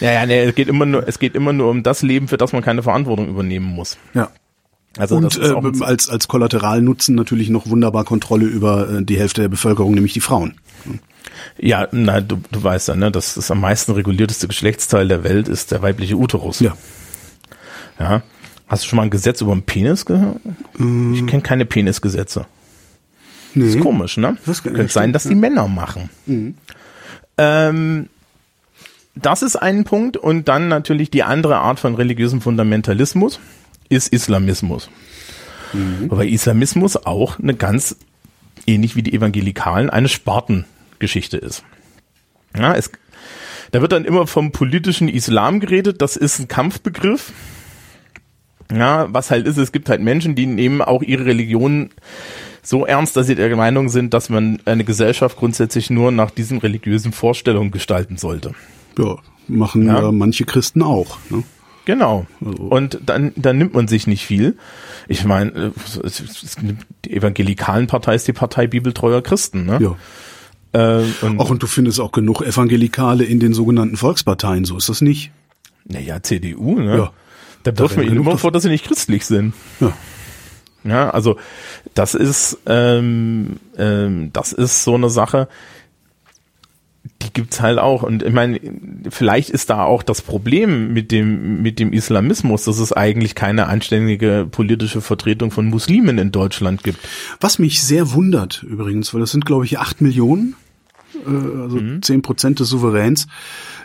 Ja, 0.00 0.12
ja, 0.12 0.26
nee, 0.26 0.40
es 0.40 0.54
geht 0.54 0.68
immer 0.68 0.86
nur, 0.86 1.06
es 1.06 1.18
geht 1.18 1.34
immer 1.34 1.52
nur 1.52 1.70
um 1.70 1.82
das 1.82 2.02
Leben, 2.02 2.28
für 2.28 2.38
das 2.38 2.52
man 2.52 2.62
keine 2.62 2.82
Verantwortung 2.82 3.28
übernehmen 3.28 3.66
muss. 3.66 3.98
Ja. 4.14 4.30
Also 4.96 5.16
und 5.16 5.38
äh, 5.38 5.84
als, 5.84 6.08
als 6.08 6.26
Kollateralnutzen 6.26 7.14
natürlich 7.14 7.48
noch 7.48 7.68
wunderbar 7.68 8.04
Kontrolle 8.04 8.46
über 8.46 8.90
äh, 8.90 9.04
die 9.04 9.18
Hälfte 9.18 9.42
der 9.42 9.48
Bevölkerung, 9.48 9.94
nämlich 9.94 10.14
die 10.14 10.20
Frauen. 10.20 10.54
Ja, 11.58 11.86
na, 11.92 12.20
du, 12.20 12.40
du 12.50 12.62
weißt 12.62 12.88
ja, 12.88 12.96
ne, 12.96 13.10
dass 13.10 13.34
das 13.34 13.50
am 13.50 13.60
meisten 13.60 13.92
regulierteste 13.92 14.48
Geschlechtsteil 14.48 15.06
der 15.06 15.22
Welt 15.22 15.48
ist 15.48 15.70
der 15.70 15.82
weibliche 15.82 16.16
Uterus. 16.16 16.60
Ja. 16.60 16.76
Ja. 17.98 18.22
Hast 18.66 18.84
du 18.84 18.88
schon 18.88 18.96
mal 18.96 19.04
ein 19.04 19.10
Gesetz 19.10 19.40
über 19.40 19.52
den 19.52 19.62
Penis 19.62 20.06
gehört? 20.06 20.40
Mm. 20.78 21.14
Ich 21.14 21.26
kenne 21.26 21.42
keine 21.42 21.66
Penisgesetze. 21.66 22.46
Nee. 23.54 23.66
Das 23.66 23.74
ist 23.74 23.80
komisch, 23.80 24.16
ne? 24.16 24.36
Das 24.46 24.62
Könnte 24.62 24.88
sein, 24.88 25.12
dass 25.12 25.24
die 25.24 25.34
Männer 25.34 25.68
machen. 25.68 26.08
Mhm. 26.26 26.54
Ähm, 27.38 28.08
das 29.14 29.42
ist 29.42 29.56
ein 29.56 29.84
Punkt 29.84 30.16
und 30.16 30.48
dann 30.48 30.68
natürlich 30.68 31.10
die 31.10 31.22
andere 31.22 31.56
Art 31.56 31.80
von 31.80 31.94
religiösem 31.94 32.40
Fundamentalismus 32.40 33.40
ist 33.88 34.12
Islamismus. 34.12 34.88
Mhm. 35.72 36.10
Wobei 36.10 36.26
Islamismus 36.26 36.96
auch 36.96 37.38
eine 37.38 37.54
ganz 37.54 37.96
ähnlich 38.66 38.96
wie 38.96 39.02
die 39.02 39.12
Evangelikalen 39.12 39.90
eine 39.90 40.08
Spartengeschichte 40.08 41.36
ist. 41.36 41.64
Ja, 42.56 42.74
es, 42.74 42.90
da 43.72 43.80
wird 43.80 43.92
dann 43.92 44.04
immer 44.04 44.26
vom 44.26 44.52
politischen 44.52 45.08
Islam 45.08 45.60
geredet, 45.60 46.02
das 46.02 46.16
ist 46.16 46.38
ein 46.38 46.48
Kampfbegriff. 46.48 47.32
Ja, 48.72 49.12
was 49.12 49.30
halt 49.30 49.46
ist, 49.46 49.56
es 49.56 49.72
gibt 49.72 49.88
halt 49.88 50.00
Menschen, 50.00 50.34
die 50.36 50.46
nehmen 50.46 50.80
auch 50.80 51.02
ihre 51.02 51.26
Religion 51.26 51.90
so 52.62 52.86
ernst, 52.86 53.16
dass 53.16 53.26
sie 53.26 53.34
der 53.34 53.54
Meinung 53.56 53.88
sind, 53.88 54.14
dass 54.14 54.28
man 54.28 54.60
eine 54.64 54.84
Gesellschaft 54.84 55.36
grundsätzlich 55.36 55.90
nur 55.90 56.12
nach 56.12 56.30
diesen 56.30 56.58
religiösen 56.58 57.12
Vorstellungen 57.12 57.70
gestalten 57.70 58.16
sollte. 58.16 58.52
Ja, 58.98 59.16
machen 59.48 59.86
ja. 59.86 60.08
Äh, 60.08 60.12
manche 60.12 60.44
Christen 60.44 60.82
auch. 60.82 61.18
Ne? 61.30 61.42
Genau. 61.84 62.26
Also. 62.44 62.62
Und 62.62 63.00
dann, 63.04 63.32
dann 63.36 63.58
nimmt 63.58 63.74
man 63.74 63.88
sich 63.88 64.06
nicht 64.06 64.24
viel. 64.24 64.56
Ich 65.08 65.24
meine, 65.24 65.50
äh, 65.50 65.70
die 67.04 67.12
evangelikalen 67.12 67.86
Partei 67.86 68.14
ist 68.14 68.28
die 68.28 68.32
Partei 68.32 68.66
bibeltreuer 68.66 69.22
Christen. 69.22 69.66
Ne? 69.66 69.78
Ja. 69.80 69.96
Äh, 70.72 71.04
und, 71.22 71.40
auch 71.40 71.50
und 71.50 71.62
du 71.62 71.66
findest 71.66 72.00
auch 72.00 72.12
genug 72.12 72.42
Evangelikale 72.42 73.24
in 73.24 73.40
den 73.40 73.54
sogenannten 73.54 73.96
Volksparteien, 73.96 74.64
so 74.64 74.76
ist 74.76 74.88
das 74.88 75.00
nicht? 75.00 75.32
Naja, 75.84 76.22
CDU, 76.22 76.78
ne? 76.78 76.96
Ja. 76.96 77.12
Da 77.62 77.76
wirft 77.76 77.96
man 77.96 78.06
ihnen 78.06 78.18
immer 78.18 78.38
vor, 78.38 78.52
dass 78.52 78.62
sie 78.62 78.68
nicht 78.70 78.86
christlich 78.86 79.26
sind. 79.26 79.52
Ja. 79.80 79.92
Ja, 80.84 81.10
also 81.10 81.36
das 81.94 82.14
ist 82.14 82.58
ähm, 82.66 83.56
ähm, 83.76 84.30
das 84.32 84.52
ist 84.52 84.84
so 84.84 84.94
eine 84.94 85.10
Sache, 85.10 85.48
die 87.22 87.32
gibt's 87.32 87.60
halt 87.60 87.78
auch. 87.78 88.02
Und 88.02 88.22
ich 88.22 88.32
meine, 88.32 88.60
vielleicht 89.10 89.50
ist 89.50 89.70
da 89.70 89.84
auch 89.84 90.02
das 90.02 90.22
Problem 90.22 90.92
mit 90.92 91.12
dem, 91.12 91.62
mit 91.62 91.78
dem 91.78 91.92
Islamismus, 91.92 92.64
dass 92.64 92.78
es 92.78 92.92
eigentlich 92.92 93.34
keine 93.34 93.66
anständige 93.66 94.46
politische 94.50 95.00
Vertretung 95.00 95.50
von 95.50 95.66
Muslimen 95.66 96.18
in 96.18 96.32
Deutschland 96.32 96.82
gibt. 96.82 96.98
Was 97.40 97.58
mich 97.58 97.82
sehr 97.82 98.12
wundert 98.12 98.62
übrigens, 98.62 99.12
weil 99.12 99.20
das 99.20 99.32
sind, 99.32 99.46
glaube 99.46 99.64
ich, 99.64 99.78
acht 99.78 100.00
Millionen, 100.00 100.56
äh, 101.26 101.28
also 101.28 101.76
mhm. 101.76 102.02
zehn 102.02 102.16
mhm. 102.16 102.22
Prozent 102.22 102.60
des 102.60 102.68
Souveräns 102.68 103.26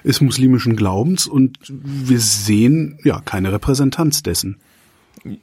ist 0.03 0.21
muslimischen 0.21 0.75
Glaubens 0.75 1.27
und 1.27 1.57
wir 1.67 2.19
sehen 2.19 2.99
ja 3.03 3.21
keine 3.21 3.51
Repräsentanz 3.51 4.23
dessen. 4.23 4.57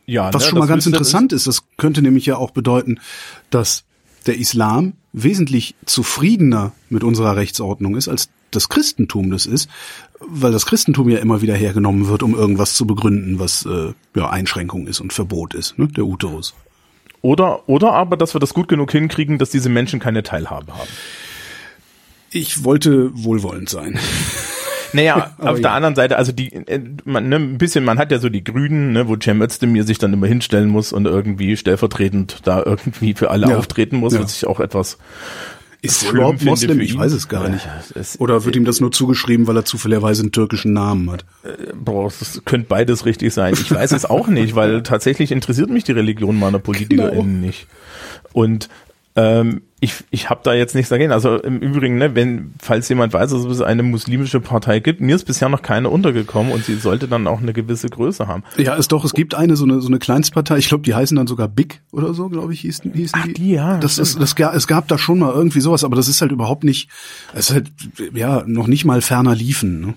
Ja, 0.07 0.33
Was 0.33 0.45
ne, 0.45 0.49
schon 0.51 0.59
mal 0.59 0.69
ganz 0.69 0.87
interessant 0.87 1.33
ist, 1.33 1.47
das 1.47 1.65
könnte 1.77 2.03
nämlich 2.03 2.27
ja 2.27 2.37
auch 2.37 2.51
bedeuten, 2.51 3.01
dass 3.51 3.85
der 4.27 4.39
Islam 4.39 4.95
wesentlich 5.13 5.75
zufriedener 5.85 6.73
mit 6.89 7.05
unserer 7.05 7.37
Rechtsordnung 7.37 7.97
ist, 7.97 8.09
als 8.09 8.29
das 8.51 8.69
Christentum 8.69 9.31
das 9.31 9.47
ist, 9.47 9.69
weil 10.21 10.53
das 10.53 10.67
Christentum 10.67 11.09
ja 11.09 11.19
immer 11.19 11.43
wieder 11.43 11.55
hergenommen 11.55 12.07
wird, 12.07 12.23
um 12.23 12.35
irgendwas 12.35 12.75
zu 12.75 12.87
begründen, 12.87 13.39
was 13.39 13.67
äh, 13.67 13.93
ja 14.15 14.31
Einschränkung 14.31 14.87
ist 14.87 15.01
und 15.01 15.13
Verbot 15.13 15.55
ist, 15.55 15.79
ne? 15.79 15.89
der 15.89 16.05
Uterus. 16.05 16.55
Oder, 17.23 17.69
oder 17.69 17.93
aber, 17.93 18.17
dass 18.17 18.35
wir 18.35 18.41
das 18.41 18.53
gut 18.53 18.69
genug 18.69 18.93
hinkriegen, 18.93 19.39
dass 19.39 19.51
diese 19.51 19.69
Menschen 19.69 20.01
keine 20.01 20.23
Teilhabe 20.23 20.75
haben. 20.75 20.91
Ich 22.31 22.65
wollte 22.65 23.11
wohlwollend 23.15 23.69
sein. 23.69 23.99
Naja, 24.93 25.33
auf 25.39 25.61
der 25.61 25.73
anderen 25.73 25.95
Seite, 25.95 26.17
also 26.17 26.33
die, 26.33 26.53
äh, 26.53 26.81
man, 27.05 27.29
ne, 27.29 27.37
ein 27.37 27.59
bisschen, 27.59 27.85
man 27.85 27.99
hat 27.99 28.13
ja 28.13 28.19
so 28.19 28.29
die 28.29 28.45
Grünen, 28.45 28.93
ne, 28.93 29.09
wo 29.09 29.17
Cem 29.17 29.41
Özdemir 29.41 29.85
sich 29.85 29.99
dann 29.99 30.13
immer 30.13 30.27
hinstellen 30.27 30.69
muss 30.69 30.93
und 30.93 31.07
irgendwie 31.07 31.57
stellvertretend 31.57 32.41
da 32.45 32.63
irgendwie 32.65 33.15
für 33.15 33.31
alle 33.31 33.49
ja. 33.49 33.57
auftreten 33.59 33.97
muss, 33.97 34.15
ja. 34.15 34.23
was 34.23 34.37
ich 34.37 34.47
auch 34.47 34.61
etwas 34.61 34.99
ist 35.85 36.05
er 36.05 36.13
überhaupt 36.13 36.45
Moslem? 36.45 36.81
Ich 36.81 36.97
weiß 36.97 37.13
es 37.13 37.29
gar 37.29 37.49
nicht. 37.49 37.67
Oder 38.19 38.45
wird 38.45 38.55
ihm 38.55 38.65
das 38.65 38.81
nur 38.81 38.93
zugeschrieben, 38.93 39.49
weil 39.49 39.57
er 39.57 39.65
zufälligerweise 39.65 40.23
einen 40.23 40.31
türkischen 40.31 40.73
Namen 40.73 41.11
hat? 41.11 41.25
Äh, 41.43 41.73
boah, 41.75 42.05
das 42.05 42.41
könnte 42.45 42.69
beides 42.69 43.05
richtig 43.05 43.35
sein. 43.35 43.55
Ich 43.55 43.71
weiß 43.71 43.91
es 43.91 44.05
auch 44.05 44.29
nicht, 44.29 44.55
weil 44.55 44.83
tatsächlich 44.85 45.33
interessiert 45.33 45.71
mich 45.71 45.83
die 45.83 45.93
Religion 45.93 46.39
meiner 46.39 46.61
PolitikerInnen 46.61 47.35
genau. 47.35 47.47
nicht. 47.47 47.67
Und 48.33 48.69
ähm, 49.15 49.63
ich, 49.81 49.95
ich 50.11 50.31
habe 50.31 50.41
da 50.45 50.55
jetzt 50.55 50.75
nichts 50.77 50.91
dagegen. 50.91 51.11
Also 51.11 51.39
im 51.39 51.59
Übrigen, 51.59 51.99
ne, 51.99 52.15
wenn, 52.15 52.55
falls 52.63 52.89
jemand 52.89 53.13
weiß, 53.13 53.33
dass 53.33 53.45
es 53.45 53.61
eine 53.61 53.83
muslimische 53.83 54.41
Partei 54.41 54.79
gibt, 54.79 55.01
mir 55.01 55.17
ist 55.17 55.25
bisher 55.25 55.49
noch 55.49 55.61
keine 55.61 55.91
untergekommen 55.91 56.53
und 56.53 56.65
sie 56.65 56.77
sollte 56.77 57.09
dann 57.09 57.27
auch 57.27 57.43
eine 57.43 57.53
gewisse 57.53 57.89
Größe 57.89 58.29
haben. 58.29 58.45
Ja, 58.57 58.75
ist 58.75 58.93
doch, 58.93 59.05
es 59.05 59.13
gibt 59.13 59.35
eine, 59.35 59.57
so 59.57 59.65
eine, 59.65 59.81
so 59.81 59.89
eine 59.89 59.99
Kleinstpartei, 59.99 60.59
ich 60.59 60.69
glaube, 60.69 60.85
die 60.85 60.95
heißen 60.95 61.17
dann 61.17 61.27
sogar 61.27 61.49
Big 61.49 61.83
oder 61.91 62.15
so, 62.15 62.29
glaube 62.29 62.53
ich, 62.53 62.61
hießen, 62.61 62.93
hießen 62.93 63.21
Ach, 63.21 63.27
die. 63.35 63.51
ja. 63.51 63.79
Das 63.79 63.99
ist, 63.99 64.21
das, 64.21 64.35
es 64.39 64.67
gab 64.69 64.87
da 64.87 64.99
schon 64.99 65.19
mal 65.19 65.33
irgendwie 65.33 65.61
sowas, 65.61 65.83
aber 65.83 65.97
das 65.97 66.07
ist 66.07 66.23
halt 66.23 66.31
überhaupt 66.31 66.63
nicht, 66.63 66.89
es 67.35 67.51
ist 67.51 67.55
halt, 67.55 67.73
ja, 68.15 68.45
noch 68.47 68.69
nicht 68.69 68.85
mal 68.85 69.03
ferner 69.03 69.35
liefen. 69.35 69.81
Ne? 69.81 69.95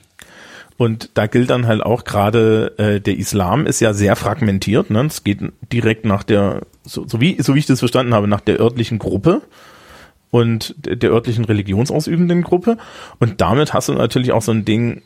Und 0.78 1.12
da 1.14 1.28
gilt 1.28 1.50
dann 1.50 1.68
halt 1.68 1.82
auch 1.84 2.04
gerade, 2.04 2.74
äh, 2.78 3.00
der 3.00 3.18
Islam 3.18 3.66
ist 3.66 3.80
ja 3.80 3.94
sehr 3.94 4.16
fragmentiert. 4.16 4.90
Ne? 4.90 5.06
Es 5.06 5.24
geht 5.24 5.40
direkt 5.72 6.06
nach 6.06 6.24
der, 6.24 6.64
so, 6.84 7.08
so, 7.08 7.22
wie, 7.22 7.42
so 7.42 7.56
wie 7.56 7.60
ich 7.60 7.66
das 7.66 7.80
verstanden 7.80 8.14
habe, 8.14 8.28
nach 8.28 8.42
der 8.42 8.60
örtlichen 8.60 9.00
Gruppe 9.00 9.42
und 10.32 10.76
der 10.86 11.12
örtlichen 11.12 11.46
religionsausübenden 11.46 12.42
Gruppe. 12.42 12.78
Und 13.20 13.40
damit 13.40 13.74
hast 13.74 13.88
du 13.88 13.94
natürlich 13.94 14.34
auch 14.34 14.42
so 14.42 14.52
ein 14.52 14.66
Ding, 14.66 15.02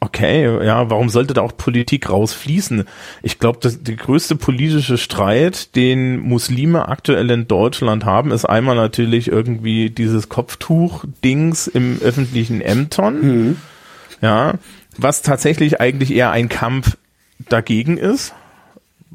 okay, 0.00 0.44
ja, 0.64 0.90
warum 0.90 1.08
sollte 1.08 1.32
da 1.32 1.40
auch 1.40 1.56
Politik 1.56 2.10
rausfließen? 2.10 2.84
Ich 3.22 3.38
glaube, 3.38 3.60
der 3.62 3.96
größte 3.96 4.36
politische 4.36 4.98
Streit, 4.98 5.74
den 5.76 6.18
Muslime 6.18 6.88
aktuell 6.88 7.30
in 7.30 7.48
Deutschland 7.48 8.04
haben, 8.04 8.32
ist 8.32 8.44
einmal 8.44 8.76
natürlich 8.76 9.28
irgendwie 9.28 9.88
dieses 9.88 10.28
Kopftuch-Dings 10.28 11.68
im 11.68 11.98
öffentlichen 12.02 12.60
Ämtern. 12.60 13.20
Mhm. 13.22 13.56
Ja, 14.22 14.54
was 14.98 15.22
tatsächlich 15.22 15.80
eigentlich 15.80 16.12
eher 16.12 16.30
ein 16.30 16.48
Kampf 16.48 16.96
dagegen 17.48 17.96
ist 17.98 18.34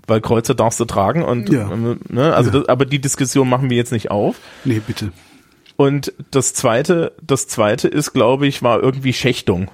weil 0.08 0.22
Kreuze 0.22 0.56
darfst 0.56 0.80
du 0.80 0.86
tragen 0.86 1.24
und 1.24 1.50
ja. 1.50 1.70
ne, 2.10 2.34
also 2.34 2.52
ja. 2.52 2.60
das, 2.60 2.70
aber 2.70 2.86
die 2.86 3.00
Diskussion 3.00 3.48
machen 3.48 3.70
wir 3.70 3.78
jetzt 3.78 3.92
nicht 3.92 4.12
auf. 4.12 4.38
Nee, 4.66 4.82
bitte. 4.86 5.12
Und 5.78 6.14
das 6.32 6.54
zweite, 6.54 7.14
das 7.22 7.48
zweite 7.48 7.88
ist, 7.88 8.14
glaube 8.14 8.48
ich, 8.48 8.62
war 8.62 8.82
irgendwie 8.82 9.14
Schächtung. 9.14 9.70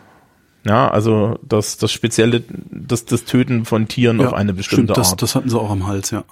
Ja, 0.65 0.89
also 0.89 1.39
das, 1.47 1.77
das 1.77 1.91
spezielle, 1.91 2.43
das, 2.69 3.05
das 3.05 3.25
Töten 3.25 3.65
von 3.65 3.87
Tieren 3.87 4.19
ja, 4.19 4.27
auf 4.27 4.33
eine 4.33 4.53
bestimmte 4.53 4.93
stimmt, 4.93 4.97
das, 4.97 5.11
Art. 5.11 5.21
Das 5.21 5.35
hatten 5.35 5.49
sie 5.49 5.59
auch 5.59 5.71
am 5.71 5.87
Hals, 5.87 6.11
ja. 6.11 6.23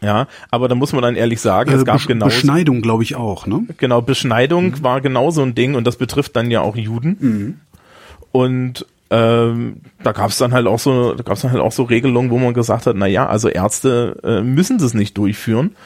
Ja, 0.00 0.26
aber 0.50 0.68
da 0.68 0.74
muss 0.74 0.92
man 0.92 1.02
dann 1.02 1.16
ehrlich 1.16 1.40
sagen, 1.40 1.70
äh, 1.70 1.76
es 1.76 1.84
gab 1.84 2.04
genau. 2.06 2.26
Beschneidung, 2.26 2.82
glaube 2.82 3.02
ich, 3.02 3.14
auch, 3.16 3.46
ne? 3.46 3.66
Genau, 3.78 4.02
Beschneidung 4.02 4.70
mhm. 4.70 4.82
war 4.82 5.00
genau 5.00 5.30
so 5.30 5.42
ein 5.42 5.54
Ding 5.54 5.74
und 5.74 5.86
das 5.86 5.96
betrifft 5.96 6.36
dann 6.36 6.50
ja 6.50 6.60
auch 6.60 6.76
Juden. 6.76 7.16
Mhm. 7.20 7.60
Und 8.32 8.86
ähm, 9.10 9.80
da 10.02 10.12
gab 10.12 10.30
es 10.30 10.38
dann 10.38 10.52
halt 10.52 10.66
auch 10.66 10.78
so, 10.78 11.14
da 11.14 11.22
gab 11.22 11.34
es 11.36 11.42
dann 11.42 11.52
halt 11.52 11.62
auch 11.62 11.72
so 11.72 11.84
Regelungen, 11.84 12.30
wo 12.30 12.38
man 12.38 12.54
gesagt 12.54 12.86
hat, 12.86 12.96
na 12.96 13.06
ja, 13.06 13.26
also 13.26 13.48
Ärzte 13.48 14.16
äh, 14.24 14.40
müssen 14.40 14.78
das 14.78 14.94
nicht 14.94 15.16
durchführen 15.18 15.76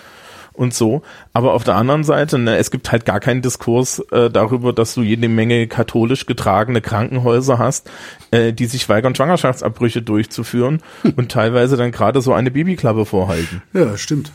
und 0.58 0.74
so. 0.74 1.02
Aber 1.32 1.54
auf 1.54 1.64
der 1.64 1.76
anderen 1.76 2.04
Seite, 2.04 2.38
ne, 2.38 2.56
es 2.56 2.70
gibt 2.70 2.90
halt 2.92 3.04
gar 3.04 3.20
keinen 3.20 3.42
Diskurs 3.42 4.00
äh, 4.10 4.30
darüber, 4.30 4.72
dass 4.72 4.94
du 4.94 5.02
jede 5.02 5.28
Menge 5.28 5.66
katholisch 5.68 6.26
getragene 6.26 6.80
Krankenhäuser 6.80 7.58
hast, 7.58 7.90
äh, 8.30 8.52
die 8.52 8.66
sich 8.66 8.88
weigern, 8.88 9.14
Schwangerschaftsabbrüche 9.14 10.02
durchzuführen 10.02 10.82
und 11.16 11.30
teilweise 11.30 11.76
dann 11.76 11.92
gerade 11.92 12.20
so 12.20 12.32
eine 12.32 12.50
Babyklappe 12.50 13.04
vorhalten. 13.04 13.62
Ja, 13.72 13.96
stimmt. 13.96 14.32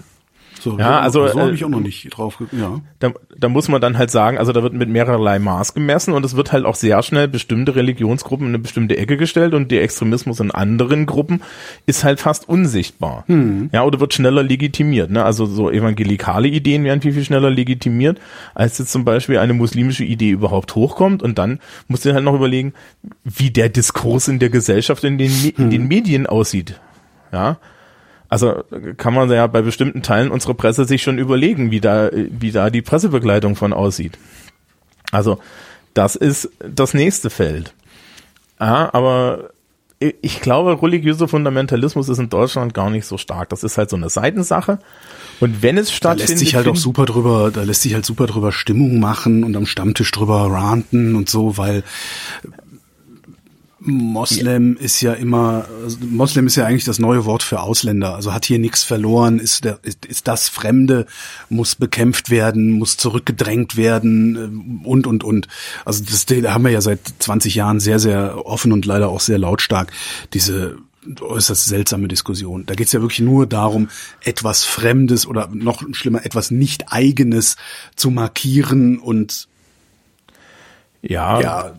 So, 0.64 0.80
ja, 0.80 1.02
also 1.02 1.28
so 1.28 1.38
habe 1.42 1.52
äh, 1.52 1.54
ich 1.56 1.66
auch 1.66 1.70
noch 1.70 1.82
nicht 1.82 2.10
drauf. 2.10 2.38
Ja. 2.54 2.80
Da, 3.00 3.12
da 3.38 3.50
muss 3.50 3.68
man 3.68 3.82
dann 3.82 3.98
halt 3.98 4.12
sagen, 4.12 4.38
also 4.38 4.54
da 4.54 4.64
wird 4.64 4.74
mit 4.74 4.88
mehrerlei 4.88 5.38
Maß 5.38 5.74
gemessen 5.74 6.14
und 6.14 6.24
es 6.26 6.38
wird 6.38 6.54
halt 6.54 6.64
auch 6.64 6.76
sehr 6.76 7.04
schnell 7.04 7.28
bestimmte 7.28 7.76
Religionsgruppen 7.76 8.48
in 8.48 8.52
eine 8.52 8.60
bestimmte 8.60 8.98
Ecke 8.98 9.18
gestellt 9.18 9.54
und 9.54 9.72
der 9.72 9.84
Extremismus 9.84 10.40
in 10.40 10.52
anderen 10.52 11.06
Gruppen 11.06 11.42
ist 11.86 12.06
halt 12.06 12.22
fast 12.22 12.48
unsichtbar. 12.48 13.26
Hm. 13.28 13.72
Ja, 13.74 13.84
oder 13.84 14.00
wird 14.00 14.14
schneller 14.14 14.42
legitimiert. 14.42 15.12
Ne? 15.12 15.26
Also 15.26 15.46
so 15.46 15.70
evangelikale 15.70 16.48
Ideen 16.48 16.86
werden 16.86 17.02
viel 17.02 17.12
viel 17.12 17.26
schneller 17.26 17.50
legitimiert, 17.50 18.22
als 18.56 18.78
jetzt 18.78 18.94
zum 18.94 19.04
Beispiel 19.04 19.40
eine 19.40 19.54
muslimische 19.54 20.06
Idee 20.06 20.30
überhaupt 20.30 20.76
hochkommt 20.76 21.22
und 21.22 21.38
dann 21.38 21.60
musst 21.90 22.06
du 22.06 22.14
halt 22.14 22.24
noch 22.24 22.36
überlegen, 22.36 22.74
wie 23.26 23.52
der 23.52 23.68
Diskurs 23.68 24.30
in 24.30 24.40
der 24.40 24.50
Gesellschaft 24.50 25.04
in 25.04 25.18
den, 25.18 25.32
in 25.58 25.70
den 25.70 25.82
hm. 25.82 25.88
Medien 25.90 26.26
aussieht. 26.26 26.80
Ja, 27.34 27.58
also 28.30 28.64
kann 28.98 29.14
man 29.14 29.30
ja 29.32 29.46
bei 29.48 29.62
bestimmten 29.62 30.02
Teilen 30.02 30.32
unserer 30.32 30.54
Presse 30.54 30.86
sich 30.86 31.04
schon 31.04 31.18
überlegen, 31.18 31.72
wie 31.72 31.82
da, 31.82 32.10
wie 32.12 32.52
da 32.52 32.70
die 32.70 32.82
Pressebegleitung 32.82 33.56
von 33.56 33.74
aussieht. 33.74 34.18
Also 35.12 35.40
das 35.94 36.16
ist 36.16 36.50
das 36.60 36.94
nächste 36.94 37.30
Feld. 37.30 37.74
Ja, 38.60 38.94
aber 38.94 39.52
ich 40.22 40.42
glaube, 40.42 40.82
religiöser 40.82 41.28
Fundamentalismus 41.28 42.10
ist 42.10 42.18
in 42.18 42.30
Deutschland 42.30 42.74
gar 42.74 42.90
nicht 42.90 43.06
so 43.06 43.18
stark. 43.18 43.50
Das 43.50 43.64
ist 43.64 43.78
halt 43.78 43.90
so 43.90 43.96
eine 43.96 44.10
Seitensache. 44.10 44.80
Und 45.40 45.62
wenn 45.62 45.78
es 45.78 45.92
stattfindet, 45.92 46.30
da 46.30 46.34
lässt 46.34 46.40
sich 46.40 46.56
halt 46.56 46.68
auch 46.68 46.76
super 46.76 47.06
drüber, 47.06 47.52
da 47.52 47.64
lässt 47.64 47.84
sich 47.84 47.94
halt 47.94 48.06
super 48.06 48.28
drüber 48.28 48.52
Stimmung 48.52 49.00
machen 49.00 49.44
und 49.44 49.56
am 49.56 49.66
Stammtisch 49.66 50.12
drüber 50.12 50.52
ranten 50.52 51.16
und 51.16 51.30
so, 51.30 51.58
weil 51.58 51.84
Moslem 53.86 54.78
ist 54.78 55.02
ja 55.02 55.14
immer, 55.14 55.68
also 55.84 55.98
Moslem 56.10 56.48
ist 56.48 56.56
ja 56.56 56.66
eigentlich 56.66 56.86
das 56.86 57.00
neue 57.00 57.26
Wort 57.26 57.44
für 57.44 57.62
Ausländer. 57.62 58.16
Also 58.16 58.34
hat 58.34 58.46
hier 58.46 58.58
nichts 58.58 58.84
verloren, 58.84 59.40
ist, 59.40 59.66
der, 59.66 59.80
ist, 59.84 60.06
ist 60.06 60.28
das 60.28 60.48
Fremde, 60.48 61.06
muss 61.50 61.76
bekämpft 61.76 62.30
werden, 62.30 62.72
muss 62.72 62.96
zurückgedrängt 62.96 63.76
werden 63.76 64.84
äh, 64.84 64.88
und, 64.88 65.06
und, 65.06 65.24
und. 65.24 65.48
Also 65.84 66.04
das 66.04 66.26
da 66.26 66.54
haben 66.54 66.64
wir 66.64 66.72
ja 66.72 66.82
seit 66.82 67.02
20 67.20 67.56
Jahren 67.56 67.82
sehr, 67.82 68.00
sehr 68.00 68.46
offen 68.46 68.72
und 68.72 68.86
leider 68.86 69.10
auch 69.10 69.20
sehr 69.20 69.38
lautstark 69.38 69.92
diese 70.34 70.78
äußerst 71.20 71.66
seltsame 71.66 72.08
Diskussion. 72.08 72.66
Da 72.66 72.76
geht 72.76 72.88
es 72.88 72.94
ja 72.94 73.02
wirklich 73.02 73.20
nur 73.20 73.46
darum, 73.46 73.90
etwas 74.22 74.64
Fremdes 74.64 75.28
oder 75.28 75.50
noch 75.52 75.84
schlimmer, 75.92 76.26
etwas 76.26 76.52
Nicht-Eigenes 76.52 77.58
zu 77.98 78.10
markieren 78.10 79.00
und 79.00 79.50
ja, 81.04 81.42
ja, 81.42 81.74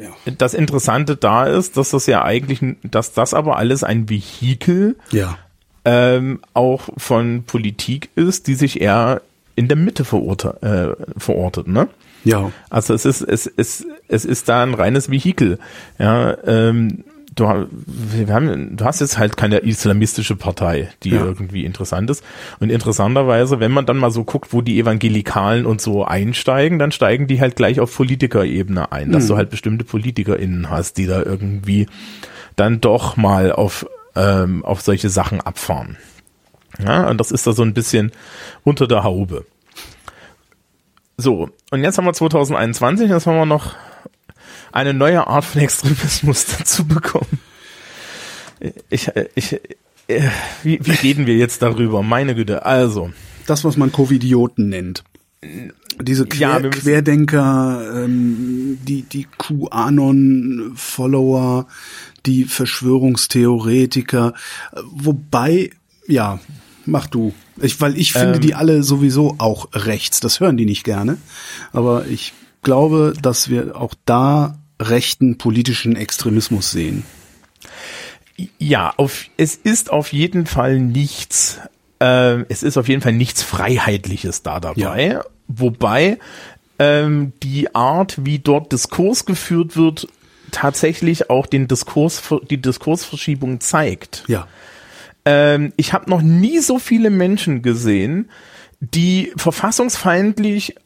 ja, 0.00 0.32
das 0.38 0.54
Interessante 0.54 1.14
da 1.14 1.44
ist, 1.44 1.76
dass 1.76 1.90
das 1.90 2.06
ja 2.06 2.24
eigentlich, 2.24 2.60
dass 2.82 3.12
das 3.12 3.34
aber 3.34 3.56
alles 3.56 3.84
ein 3.84 4.08
Vehikel 4.08 4.96
ja. 5.10 5.36
ähm, 5.84 6.40
auch 6.54 6.88
von 6.96 7.44
Politik 7.44 8.08
ist, 8.14 8.46
die 8.46 8.54
sich 8.54 8.80
eher 8.80 9.20
in 9.54 9.68
der 9.68 9.76
Mitte 9.76 10.04
verortet, 10.04 10.62
äh, 10.62 10.94
verortet 11.18 11.68
ne? 11.68 11.88
Ja. 12.24 12.52
Also 12.70 12.94
es 12.94 13.04
ist, 13.04 13.20
es 13.20 13.46
ist, 13.46 13.86
es 14.08 14.24
ist 14.24 14.48
da 14.48 14.62
ein 14.62 14.74
reines 14.74 15.10
Vehikel. 15.10 15.58
Ja, 15.98 16.36
ähm, 16.46 17.04
du, 17.34 17.48
haben, 17.48 18.76
du 18.76 18.84
hast 18.84 19.00
jetzt 19.00 19.18
halt 19.18 19.36
keine 19.36 19.58
islamistische 19.58 20.36
Partei, 20.36 20.88
die 21.02 21.10
ja. 21.10 21.24
irgendwie 21.24 21.64
interessant 21.64 22.10
ist. 22.10 22.24
Und 22.58 22.70
interessanterweise, 22.70 23.60
wenn 23.60 23.72
man 23.72 23.86
dann 23.86 23.96
mal 23.96 24.10
so 24.10 24.24
guckt, 24.24 24.52
wo 24.52 24.60
die 24.60 24.78
Evangelikalen 24.78 25.66
und 25.66 25.80
so 25.80 26.04
einsteigen, 26.04 26.78
dann 26.78 26.92
steigen 26.92 27.26
die 27.26 27.40
halt 27.40 27.56
gleich 27.56 27.80
auf 27.80 27.94
Politikerebene 27.94 28.92
ein, 28.92 29.12
dass 29.12 29.24
mhm. 29.24 29.28
du 29.28 29.36
halt 29.36 29.50
bestimmte 29.50 29.84
PolitikerInnen 29.84 30.70
hast, 30.70 30.98
die 30.98 31.06
da 31.06 31.22
irgendwie 31.22 31.86
dann 32.56 32.80
doch 32.80 33.16
mal 33.16 33.52
auf, 33.52 33.86
ähm, 34.16 34.64
auf 34.64 34.80
solche 34.80 35.08
Sachen 35.08 35.40
abfahren. 35.40 35.96
Ja, 36.84 37.08
und 37.08 37.18
das 37.18 37.30
ist 37.30 37.46
da 37.46 37.52
so 37.52 37.62
ein 37.62 37.74
bisschen 37.74 38.12
unter 38.64 38.86
der 38.86 39.04
Haube. 39.04 39.44
So, 41.16 41.50
und 41.70 41.82
jetzt 41.82 41.98
haben 41.98 42.06
wir 42.06 42.12
2021, 42.12 43.10
jetzt 43.10 43.26
haben 43.26 43.36
wir 43.36 43.46
noch 43.46 43.74
eine 44.72 44.94
neue 44.94 45.26
Art 45.26 45.44
von 45.44 45.60
Extremismus 45.60 46.46
dazu 46.58 46.86
bekommen. 46.86 47.40
Ich, 48.90 49.10
ich, 49.34 49.60
wie, 50.62 50.78
wie 50.82 50.90
reden 50.90 51.26
wir 51.26 51.36
jetzt 51.36 51.62
darüber? 51.62 52.02
Meine 52.02 52.34
Güte, 52.34 52.66
also. 52.66 53.12
Das, 53.46 53.62
was 53.64 53.76
man 53.76 53.92
Covidioten 53.92 54.68
nennt. 54.68 55.04
Diese 56.00 56.26
Quer 56.26 56.60
ja, 56.60 56.68
Querdenker, 56.68 58.04
ähm, 58.04 58.78
die, 58.82 59.02
die 59.02 59.28
QAnon-Follower, 59.38 61.66
die 62.26 62.44
Verschwörungstheoretiker, 62.44 64.34
wobei, 64.92 65.70
ja, 66.06 66.40
mach 66.84 67.06
du. 67.06 67.32
Ich, 67.60 67.80
weil 67.80 67.98
ich 67.98 68.12
finde 68.12 68.34
ähm, 68.34 68.40
die 68.40 68.54
alle 68.54 68.82
sowieso 68.82 69.36
auch 69.38 69.68
rechts. 69.72 70.20
Das 70.20 70.40
hören 70.40 70.56
die 70.56 70.66
nicht 70.66 70.84
gerne. 70.84 71.16
Aber 71.72 72.06
ich 72.06 72.32
glaube, 72.62 73.14
dass 73.20 73.48
wir 73.48 73.76
auch 73.76 73.94
da 74.04 74.58
rechten 74.80 75.38
politischen 75.38 75.96
Extremismus 75.96 76.70
sehen. 76.70 77.04
Ja, 78.58 78.94
auf, 78.96 79.26
es 79.36 79.54
ist 79.54 79.90
auf 79.90 80.12
jeden 80.12 80.46
Fall 80.46 80.78
nichts, 80.78 81.58
äh, 82.00 82.42
es 82.48 82.62
ist 82.62 82.78
auf 82.78 82.88
jeden 82.88 83.02
Fall 83.02 83.12
nichts 83.12 83.42
Freiheitliches 83.42 84.42
da 84.42 84.60
dabei. 84.60 85.06
Ja. 85.06 85.24
Wobei 85.48 86.18
ähm, 86.78 87.32
die 87.42 87.74
Art, 87.74 88.24
wie 88.24 88.38
dort 88.38 88.72
Diskurs 88.72 89.26
geführt 89.26 89.76
wird, 89.76 90.08
tatsächlich 90.50 91.28
auch 91.28 91.46
den 91.46 91.68
Diskurs, 91.68 92.22
die 92.48 92.60
Diskursverschiebung 92.60 93.60
zeigt. 93.60 94.24
Ja. 94.28 94.48
Ähm, 95.24 95.72
ich 95.76 95.92
habe 95.92 96.08
noch 96.08 96.22
nie 96.22 96.60
so 96.60 96.78
viele 96.78 97.10
Menschen 97.10 97.62
gesehen, 97.62 98.30
die 98.80 99.32
verfassungsfeindlich 99.36 100.76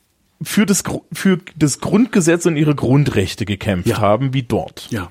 für 0.43 0.67
das, 0.67 0.83
für 1.13 1.39
das 1.57 1.81
Grundgesetz 1.81 2.47
und 2.47 2.57
ihre 2.57 2.75
Grundrechte 2.75 3.45
gekämpft 3.45 3.89
ja. 3.89 3.99
haben, 3.99 4.35
wie 4.35 4.43
dort. 4.43 4.89
Ja. 4.91 5.11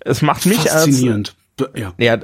Es 0.00 0.22
macht 0.22 0.46
mich 0.46 0.58
Faszinierend. 0.58 1.28
als 1.28 1.36
ja. 1.74 1.94
ja, 1.96 2.18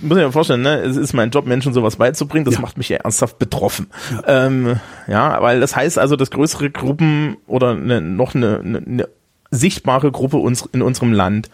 muss 0.00 0.16
ich 0.16 0.24
mir 0.24 0.32
vorstellen, 0.32 0.62
ne? 0.62 0.78
Es 0.78 0.96
ist 0.96 1.12
mein 1.12 1.30
Job, 1.30 1.46
Menschen 1.46 1.74
sowas 1.74 1.96
beizubringen. 1.96 2.46
Das 2.46 2.54
ja. 2.54 2.60
macht 2.60 2.78
mich 2.78 2.90
ernsthaft 2.90 3.38
betroffen. 3.38 3.88
Ja. 4.10 4.46
Ähm, 4.46 4.80
ja, 5.06 5.42
weil 5.42 5.60
das 5.60 5.76
heißt 5.76 5.98
also, 5.98 6.16
dass 6.16 6.30
größere 6.30 6.70
Gruppen 6.70 7.36
oder 7.46 7.72
eine, 7.72 8.00
noch 8.00 8.34
eine, 8.34 8.60
eine, 8.60 8.78
eine 8.78 9.08
sichtbare 9.50 10.10
Gruppe 10.10 10.38
uns, 10.38 10.66
in 10.72 10.80
unserem 10.80 11.12
Land 11.12 11.50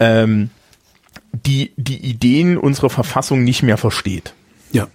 ähm, 0.00 0.50
die 1.32 1.72
die 1.76 1.98
Ideen 1.98 2.56
unserer 2.56 2.90
Verfassung 2.90 3.44
nicht 3.44 3.62
mehr 3.62 3.76
versteht. 3.76 4.34
Ja. 4.72 4.88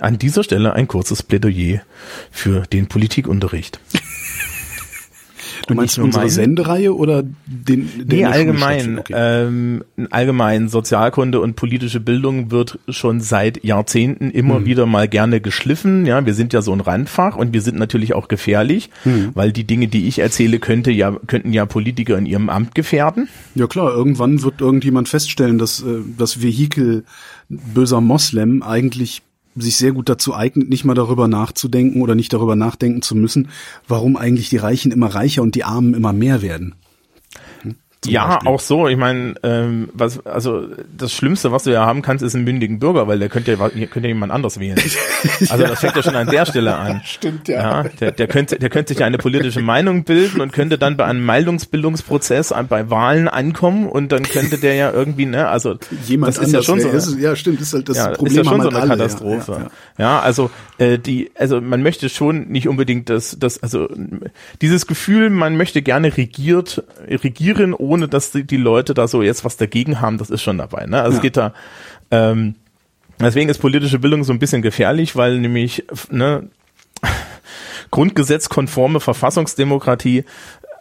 An 0.00 0.18
dieser 0.18 0.42
Stelle 0.42 0.72
ein 0.72 0.88
kurzes 0.88 1.22
Plädoyer 1.22 1.82
für 2.30 2.62
den 2.62 2.86
Politikunterricht. 2.88 3.80
Du 5.66 5.74
meinst 5.74 5.98
unsere 5.98 6.28
Sendereihe 6.28 6.94
oder 6.94 7.22
den, 7.46 7.88
den 7.96 8.06
Nee, 8.06 8.24
allgemein. 8.24 8.98
Okay. 8.98 9.14
Ähm, 9.16 9.84
allgemein 10.10 10.68
Sozialkunde 10.68 11.40
und 11.40 11.56
politische 11.56 12.00
Bildung 12.00 12.50
wird 12.50 12.78
schon 12.88 13.20
seit 13.20 13.64
Jahrzehnten 13.64 14.30
immer 14.30 14.56
hm. 14.56 14.66
wieder 14.66 14.86
mal 14.86 15.08
gerne 15.08 15.40
geschliffen. 15.40 16.06
Ja, 16.06 16.24
wir 16.26 16.34
sind 16.34 16.52
ja 16.52 16.62
so 16.62 16.72
ein 16.72 16.80
Randfach 16.80 17.36
und 17.36 17.52
wir 17.52 17.62
sind 17.62 17.78
natürlich 17.78 18.14
auch 18.14 18.28
gefährlich, 18.28 18.90
hm. 19.04 19.30
weil 19.34 19.52
die 19.52 19.64
Dinge, 19.64 19.88
die 19.88 20.06
ich 20.06 20.18
erzähle, 20.18 20.58
könnte 20.58 20.90
ja, 20.90 21.16
könnten 21.26 21.52
ja 21.52 21.66
Politiker 21.66 22.18
in 22.18 22.26
ihrem 22.26 22.50
Amt 22.50 22.74
gefährden. 22.74 23.28
Ja 23.54 23.66
klar, 23.66 23.92
irgendwann 23.92 24.42
wird 24.42 24.60
irgendjemand 24.60 25.08
feststellen, 25.08 25.58
dass 25.58 25.80
äh, 25.82 26.00
das 26.18 26.42
Vehikel 26.42 27.04
böser 27.48 28.00
Moslem 28.00 28.62
eigentlich 28.62 29.22
sich 29.56 29.76
sehr 29.76 29.92
gut 29.92 30.08
dazu 30.08 30.34
eignet, 30.34 30.68
nicht 30.68 30.84
mal 30.84 30.94
darüber 30.94 31.28
nachzudenken 31.28 32.02
oder 32.02 32.14
nicht 32.14 32.32
darüber 32.32 32.56
nachdenken 32.56 33.02
zu 33.02 33.14
müssen, 33.14 33.48
warum 33.88 34.16
eigentlich 34.16 34.48
die 34.48 34.56
Reichen 34.56 34.92
immer 34.92 35.14
reicher 35.14 35.42
und 35.42 35.54
die 35.54 35.64
Armen 35.64 35.94
immer 35.94 36.12
mehr 36.12 36.42
werden 36.42 36.74
ja, 38.06 38.26
Beispiel. 38.26 38.48
auch 38.48 38.60
so. 38.60 38.88
Ich 38.88 38.96
meine, 38.96 39.34
ähm, 39.42 39.88
was, 39.92 40.24
also 40.26 40.66
das 40.96 41.12
Schlimmste, 41.12 41.52
was 41.52 41.64
du 41.64 41.70
ja 41.70 41.86
haben 41.86 42.02
kannst, 42.02 42.24
ist 42.24 42.34
einen 42.34 42.44
mündigen 42.44 42.78
Bürger, 42.78 43.06
weil 43.08 43.18
der 43.18 43.28
könnte 43.28 43.52
ja, 43.52 43.68
könnte 43.68 44.00
ja 44.00 44.08
jemand 44.08 44.32
anders 44.32 44.58
wählen. 44.60 44.78
Also 45.48 45.64
das 45.64 45.80
fängt 45.80 45.96
ja 45.96 46.02
schon 46.02 46.16
an 46.16 46.28
der 46.28 46.46
Stelle 46.46 46.76
an. 46.76 47.00
Stimmt, 47.04 47.48
ja. 47.48 47.82
ja 47.82 47.88
der, 48.00 48.12
der 48.12 48.26
könnte, 48.26 48.58
der 48.58 48.70
könnte 48.70 48.90
sich 48.90 49.00
ja 49.00 49.06
eine 49.06 49.18
politische 49.18 49.60
Meinung 49.60 50.04
bilden 50.04 50.40
und 50.40 50.52
könnte 50.52 50.78
dann 50.78 50.96
bei 50.96 51.04
einem 51.04 51.24
Meldungsbildungsprozess 51.24 52.54
bei 52.68 52.90
Wahlen 52.90 53.28
ankommen 53.28 53.88
und 53.88 54.12
dann 54.12 54.22
könnte 54.22 54.58
der 54.58 54.74
ja 54.74 54.92
irgendwie, 54.92 55.26
ne, 55.26 55.48
also 55.48 55.76
jemand 56.06 56.36
das 56.36 56.44
ist 56.44 56.52
ja 56.52 56.62
schon 56.62 56.80
so. 56.80 56.88
Ist, 56.88 57.18
ja, 57.18 57.34
stimmt, 57.36 57.60
ist 57.60 57.74
halt 57.74 57.88
das 57.88 57.96
ja, 57.96 58.10
Problem. 58.10 58.32
Ist 58.32 58.36
ja 58.36 58.44
schon 58.44 58.62
so 58.62 58.68
eine 58.68 58.80
alle, 58.80 58.90
Katastrophe. 58.90 59.52
Ja, 59.52 59.58
ja, 59.58 59.70
ja, 59.98 60.20
also 60.20 60.50
äh, 60.78 60.98
die, 60.98 61.30
also 61.34 61.60
man 61.60 61.82
möchte 61.82 62.08
schon 62.08 62.48
nicht 62.48 62.68
unbedingt 62.68 63.10
das, 63.10 63.36
das, 63.38 63.62
also 63.62 63.88
dieses 64.60 64.86
Gefühl, 64.86 65.30
man 65.30 65.56
möchte 65.56 65.82
gerne 65.82 66.16
regiert, 66.16 66.82
regieren, 67.08 67.74
ohne 67.74 67.93
ohne 67.94 68.08
dass 68.08 68.32
die, 68.32 68.44
die 68.44 68.56
Leute 68.56 68.92
da 68.92 69.06
so 69.06 69.22
jetzt 69.22 69.44
was 69.44 69.56
dagegen 69.56 70.00
haben, 70.00 70.18
das 70.18 70.30
ist 70.30 70.42
schon 70.42 70.58
dabei. 70.58 70.86
Ne? 70.86 71.00
Also 71.00 71.12
ja. 71.12 71.16
es 71.16 71.22
geht 71.22 71.36
da, 71.36 71.54
ähm, 72.10 72.56
deswegen 73.20 73.48
ist 73.48 73.58
politische 73.58 74.00
Bildung 74.00 74.24
so 74.24 74.32
ein 74.32 74.40
bisschen 74.40 74.62
gefährlich, 74.62 75.14
weil 75.14 75.38
nämlich 75.38 75.84
ne, 76.10 76.48
grundgesetzkonforme 77.90 78.98
Verfassungsdemokratie 79.00 80.24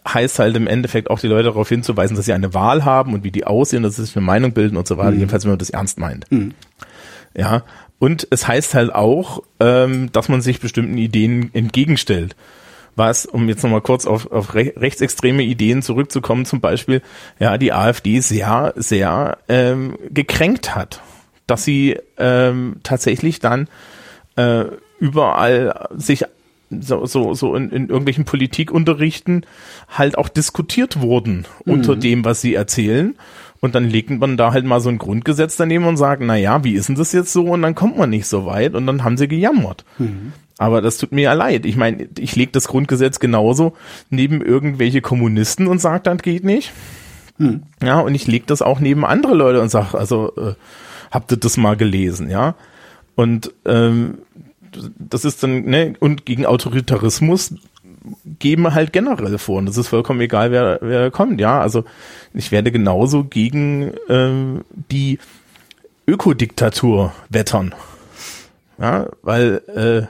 heißt 0.08 0.40
halt 0.40 0.58
im 0.58 0.68
Endeffekt 0.68 1.10
auch 1.10 1.20
die 1.20 1.28
Leute 1.28 1.46
darauf 1.46 1.70
hinzuweisen, 1.70 2.18
dass 2.18 2.26
sie 2.26 2.34
eine 2.34 2.54
Wahl 2.54 2.84
haben 2.84 3.14
und 3.14 3.24
wie 3.24 3.32
die 3.32 3.46
aussehen, 3.46 3.84
dass 3.84 3.96
sie 3.96 4.06
sich 4.06 4.18
eine 4.18 4.26
Meinung 4.26 4.52
bilden 4.52 4.76
und 4.76 4.88
so 4.88 4.98
weiter, 4.98 5.12
mhm. 5.12 5.20
jedenfalls 5.20 5.46
wenn 5.46 5.52
man 5.52 5.60
das 5.60 5.70
ernst 5.70 6.00
meint. 6.00 6.30
Mhm. 6.32 6.54
Ja, 7.38 7.64
und 8.00 8.28
es 8.32 8.48
heißt 8.48 8.74
halt 8.74 8.94
auch, 8.94 9.44
ähm, 9.60 10.12
dass 10.12 10.28
man 10.28 10.42
sich 10.42 10.60
bestimmten 10.60 10.98
Ideen 10.98 11.52
entgegenstellt 11.54 12.36
was, 12.96 13.26
um 13.26 13.48
jetzt 13.50 13.64
nochmal 13.64 13.82
kurz 13.82 14.06
auf, 14.06 14.32
auf 14.32 14.54
rechtsextreme 14.56 15.44
Ideen 15.44 15.82
zurückzukommen, 15.82 16.46
zum 16.46 16.62
Beispiel, 16.62 17.02
ja, 17.40 17.58
die 17.58 17.74
AfD 17.74 18.20
sehr, 18.20 18.74
sehr 18.76 19.38
ähm, 19.50 19.98
gekränkt 20.10 20.76
hat, 20.76 21.02
dass 21.48 21.64
sie 21.64 21.98
ähm, 22.18 22.78
tatsächlich 22.84 23.40
dann 23.40 23.68
äh, 24.36 24.66
überall 25.00 25.88
sich 25.96 26.26
so, 26.70 27.06
so, 27.06 27.34
so 27.34 27.56
in, 27.56 27.70
in 27.70 27.90
irgendwelchen 27.90 28.26
Politikunterrichten 28.26 29.46
halt 29.90 30.18
auch 30.18 30.30
diskutiert 30.30 31.02
wurden 31.02 31.46
mhm. 31.66 31.74
unter 31.74 31.96
dem, 31.96 32.26
was 32.26 32.42
sie 32.42 32.56
erzählen. 32.56 33.16
Und 33.60 33.76
dann 33.76 33.90
legt 33.90 34.10
man 34.10 34.36
da 34.36 34.52
halt 34.52 34.66
mal 34.66 34.82
so 34.82 34.90
ein 34.90 34.98
Grundgesetz 34.98 35.56
daneben 35.56 35.86
und 35.86 35.96
sagt, 35.96 36.22
na 36.22 36.36
ja, 36.36 36.64
wie 36.66 36.74
ist 36.74 36.90
denn 36.90 36.96
das 36.96 37.14
jetzt 37.14 37.32
so? 37.32 37.46
Und 37.46 37.62
dann 37.62 37.76
kommt 37.76 37.98
man 37.98 38.10
nicht 38.10 38.28
so 38.28 38.46
weit 38.46 38.76
und 38.76 38.86
dann 38.86 39.04
haben 39.06 39.18
sie 39.18 39.28
gejammert. 39.28 39.86
Mhm. 40.00 40.34
Aber 40.58 40.82
das 40.82 40.98
tut 40.98 41.12
mir 41.12 41.24
ja 41.24 41.34
leid. 41.34 41.66
Ich 41.66 41.76
meine, 41.76 42.08
ich 42.18 42.36
lege 42.36 42.52
das 42.52 42.68
Grundgesetz 42.68 43.20
genauso 43.20 43.74
neben 44.10 44.42
irgendwelche 44.42 45.02
Kommunisten 45.02 45.68
und 45.68 45.80
sage, 45.80 46.04
das 46.04 46.22
geht 46.22 46.44
nicht. 46.44 46.72
Hm. 47.38 47.64
Ja, 47.82 48.00
und 48.00 48.14
ich 48.14 48.28
lege 48.28 48.46
das 48.46 48.62
auch 48.62 48.80
neben 48.80 49.06
andere 49.06 49.34
Leute 49.34 49.62
und 49.62 49.70
sage, 49.70 49.98
also 49.98 50.32
äh, 50.36 50.54
habt 51.12 51.32
ihr 51.32 51.38
das 51.38 51.58
mal 51.58 51.76
gelesen, 51.76 52.30
ja? 52.30 52.56
Und 53.16 53.52
ähm, 53.66 54.20
das 54.98 55.26
ist 55.26 55.44
dann, 55.44 55.66
ne, 55.66 55.94
und 56.00 56.26
gegen 56.26 56.46
Autoritarismus 56.46 57.56
geben 58.40 58.64
wir 58.64 58.74
halt 58.74 58.94
generell 58.94 59.38
vor. 59.38 59.60
Und 59.60 59.66
das 59.68 59.78
ist 59.78 59.88
vollkommen 59.88 60.22
egal, 60.22 60.52
wer, 60.52 60.80
wer 60.82 61.12
kommt, 61.12 61.40
ja. 61.40 61.62
Also 61.62 61.86
ich 62.34 62.52
werde 62.52 62.72
genauso 62.72 63.24
gegen 63.24 63.94
ähm, 64.10 64.64
die 64.92 65.20
Ökodiktatur 66.08 67.14
wettern. 67.30 67.74
Ja, 68.80 69.08
weil 69.22 69.62
äh, 69.68 70.08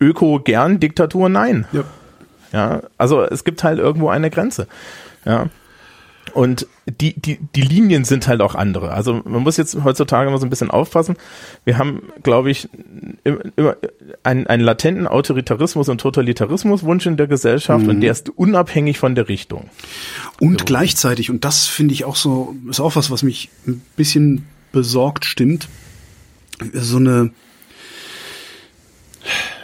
Öko 0.00 0.40
gern, 0.40 0.80
Diktatur 0.80 1.28
nein. 1.28 1.66
Ja. 1.72 1.84
ja. 2.52 2.82
Also 2.98 3.22
es 3.22 3.44
gibt 3.44 3.64
halt 3.64 3.78
irgendwo 3.78 4.08
eine 4.08 4.30
Grenze. 4.30 4.66
Ja. 5.24 5.48
Und 6.34 6.66
die, 6.86 7.18
die, 7.18 7.38
die 7.54 7.62
Linien 7.62 8.04
sind 8.04 8.28
halt 8.28 8.40
auch 8.40 8.54
andere. 8.54 8.90
Also 8.90 9.22
man 9.24 9.42
muss 9.42 9.56
jetzt 9.56 9.76
heutzutage 9.84 10.28
immer 10.28 10.38
so 10.38 10.46
ein 10.46 10.50
bisschen 10.50 10.70
aufpassen. 10.70 11.16
Wir 11.64 11.78
haben, 11.78 12.02
glaube 12.22 12.50
ich, 12.50 12.68
immer 13.24 13.76
einen, 14.22 14.46
einen 14.46 14.62
latenten 14.62 15.06
Autoritarismus 15.06 15.88
und 15.88 16.00
Totalitarismuswunsch 16.00 17.06
in 17.06 17.16
der 17.16 17.26
Gesellschaft 17.26 17.84
mhm. 17.84 17.90
und 17.90 18.00
der 18.02 18.12
ist 18.12 18.28
unabhängig 18.28 18.98
von 18.98 19.14
der 19.14 19.28
Richtung. 19.28 19.70
Und 20.40 20.60
so. 20.60 20.64
gleichzeitig, 20.66 21.30
und 21.30 21.44
das 21.44 21.66
finde 21.66 21.94
ich 21.94 22.04
auch 22.04 22.16
so, 22.16 22.54
ist 22.68 22.80
auch 22.80 22.96
was, 22.96 23.10
was 23.10 23.22
mich 23.22 23.48
ein 23.66 23.80
bisschen 23.96 24.46
besorgt 24.72 25.24
stimmt, 25.24 25.68
so 26.72 26.98
eine, 26.98 27.30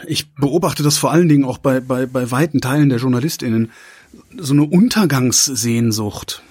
ich 0.07 0.33
beobachte 0.35 0.83
das 0.83 0.97
vor 0.97 1.11
allen 1.11 1.29
Dingen 1.29 1.45
auch 1.45 1.57
bei, 1.57 1.79
bei, 1.79 2.05
bei 2.05 2.29
weiten 2.31 2.61
Teilen 2.61 2.89
der 2.89 2.99
JournalistInnen, 2.99 3.71
so 4.37 4.53
eine 4.53 4.63
Untergangssehnsucht. 4.63 6.43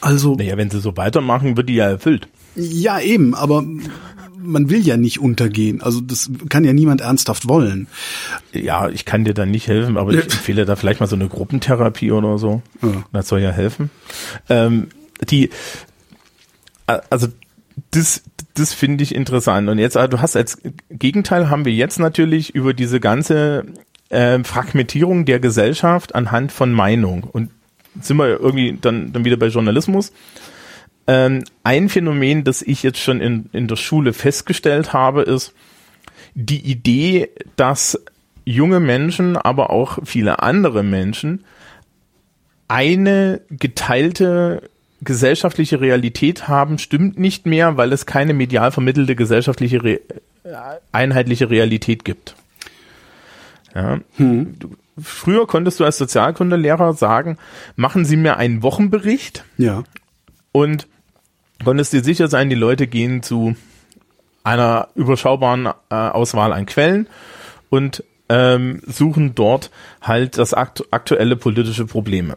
Also. 0.00 0.34
Naja, 0.36 0.56
wenn 0.56 0.70
sie 0.70 0.80
so 0.80 0.96
weitermachen, 0.96 1.56
wird 1.56 1.68
die 1.68 1.74
ja 1.74 1.88
erfüllt. 1.88 2.28
Ja, 2.54 3.00
eben, 3.00 3.34
aber 3.34 3.64
man 4.42 4.68
will 4.70 4.80
ja 4.80 4.96
nicht 4.96 5.20
untergehen. 5.20 5.82
Also 5.82 6.00
das 6.00 6.30
kann 6.48 6.64
ja 6.64 6.72
niemand 6.72 7.00
ernsthaft 7.00 7.48
wollen. 7.48 7.86
Ja, 8.52 8.88
ich 8.88 9.04
kann 9.04 9.24
dir 9.24 9.34
da 9.34 9.46
nicht 9.46 9.68
helfen, 9.68 9.96
aber 9.96 10.12
ich 10.12 10.22
empfehle 10.22 10.64
da 10.64 10.76
vielleicht 10.76 11.00
mal 11.00 11.06
so 11.06 11.16
eine 11.16 11.28
Gruppentherapie 11.28 12.10
oder 12.10 12.38
so. 12.38 12.62
Ja. 12.82 13.04
Das 13.12 13.28
soll 13.28 13.40
ja 13.40 13.50
helfen. 13.50 13.90
Ähm, 14.48 14.88
die, 15.30 15.50
also 16.86 17.28
das, 17.90 18.22
das 18.54 18.72
finde 18.72 19.04
ich 19.04 19.14
interessant. 19.14 19.68
Und 19.68 19.78
jetzt, 19.78 19.96
du 19.96 20.20
hast 20.20 20.36
als 20.36 20.58
Gegenteil 20.90 21.48
haben 21.50 21.64
wir 21.64 21.72
jetzt 21.72 21.98
natürlich 21.98 22.54
über 22.54 22.74
diese 22.74 23.00
ganze 23.00 23.64
äh, 24.08 24.42
Fragmentierung 24.44 25.24
der 25.24 25.40
Gesellschaft 25.40 26.14
anhand 26.14 26.52
von 26.52 26.72
Meinung. 26.72 27.24
Und 27.24 27.50
sind 28.00 28.16
wir 28.16 28.40
irgendwie 28.40 28.78
dann, 28.80 29.12
dann 29.12 29.24
wieder 29.24 29.36
bei 29.36 29.48
Journalismus. 29.48 30.12
Ähm, 31.06 31.44
ein 31.64 31.88
Phänomen, 31.88 32.44
das 32.44 32.62
ich 32.62 32.82
jetzt 32.82 32.98
schon 32.98 33.20
in, 33.20 33.48
in 33.52 33.68
der 33.68 33.76
Schule 33.76 34.12
festgestellt 34.12 34.92
habe, 34.92 35.22
ist 35.22 35.52
die 36.34 36.60
Idee, 36.60 37.30
dass 37.56 38.02
junge 38.44 38.80
Menschen, 38.80 39.36
aber 39.36 39.70
auch 39.70 39.98
viele 40.04 40.42
andere 40.42 40.82
Menschen 40.82 41.44
eine 42.68 43.42
geteilte 43.50 44.70
gesellschaftliche 45.02 45.80
Realität 45.80 46.48
haben, 46.48 46.78
stimmt 46.78 47.18
nicht 47.18 47.46
mehr, 47.46 47.76
weil 47.76 47.92
es 47.92 48.06
keine 48.06 48.34
medial 48.34 48.70
vermittelte 48.72 49.16
gesellschaftliche 49.16 49.82
Re 49.82 50.00
einheitliche 50.90 51.50
Realität 51.50 52.04
gibt. 52.04 52.34
Ja. 53.74 54.00
Hm. 54.16 54.54
Früher 55.00 55.46
konntest 55.46 55.80
du 55.80 55.84
als 55.84 55.98
Sozialkundelehrer 55.98 56.94
sagen, 56.94 57.38
machen 57.76 58.04
Sie 58.04 58.16
mir 58.16 58.36
einen 58.36 58.62
Wochenbericht. 58.62 59.44
Ja. 59.56 59.84
Und 60.50 60.88
konntest 61.64 61.92
dir 61.92 62.02
sicher 62.02 62.28
sein, 62.28 62.50
die 62.50 62.56
Leute 62.56 62.86
gehen 62.86 63.22
zu 63.22 63.56
einer 64.44 64.88
überschaubaren 64.94 65.66
äh, 65.66 65.94
Auswahl 65.94 66.52
an 66.52 66.66
Quellen 66.66 67.06
und 67.70 68.04
ähm, 68.28 68.82
suchen 68.86 69.34
dort 69.34 69.70
halt 70.00 70.38
das 70.38 70.54
aktu 70.54 70.84
aktuelle 70.90 71.36
politische 71.36 71.86
Probleme. 71.86 72.34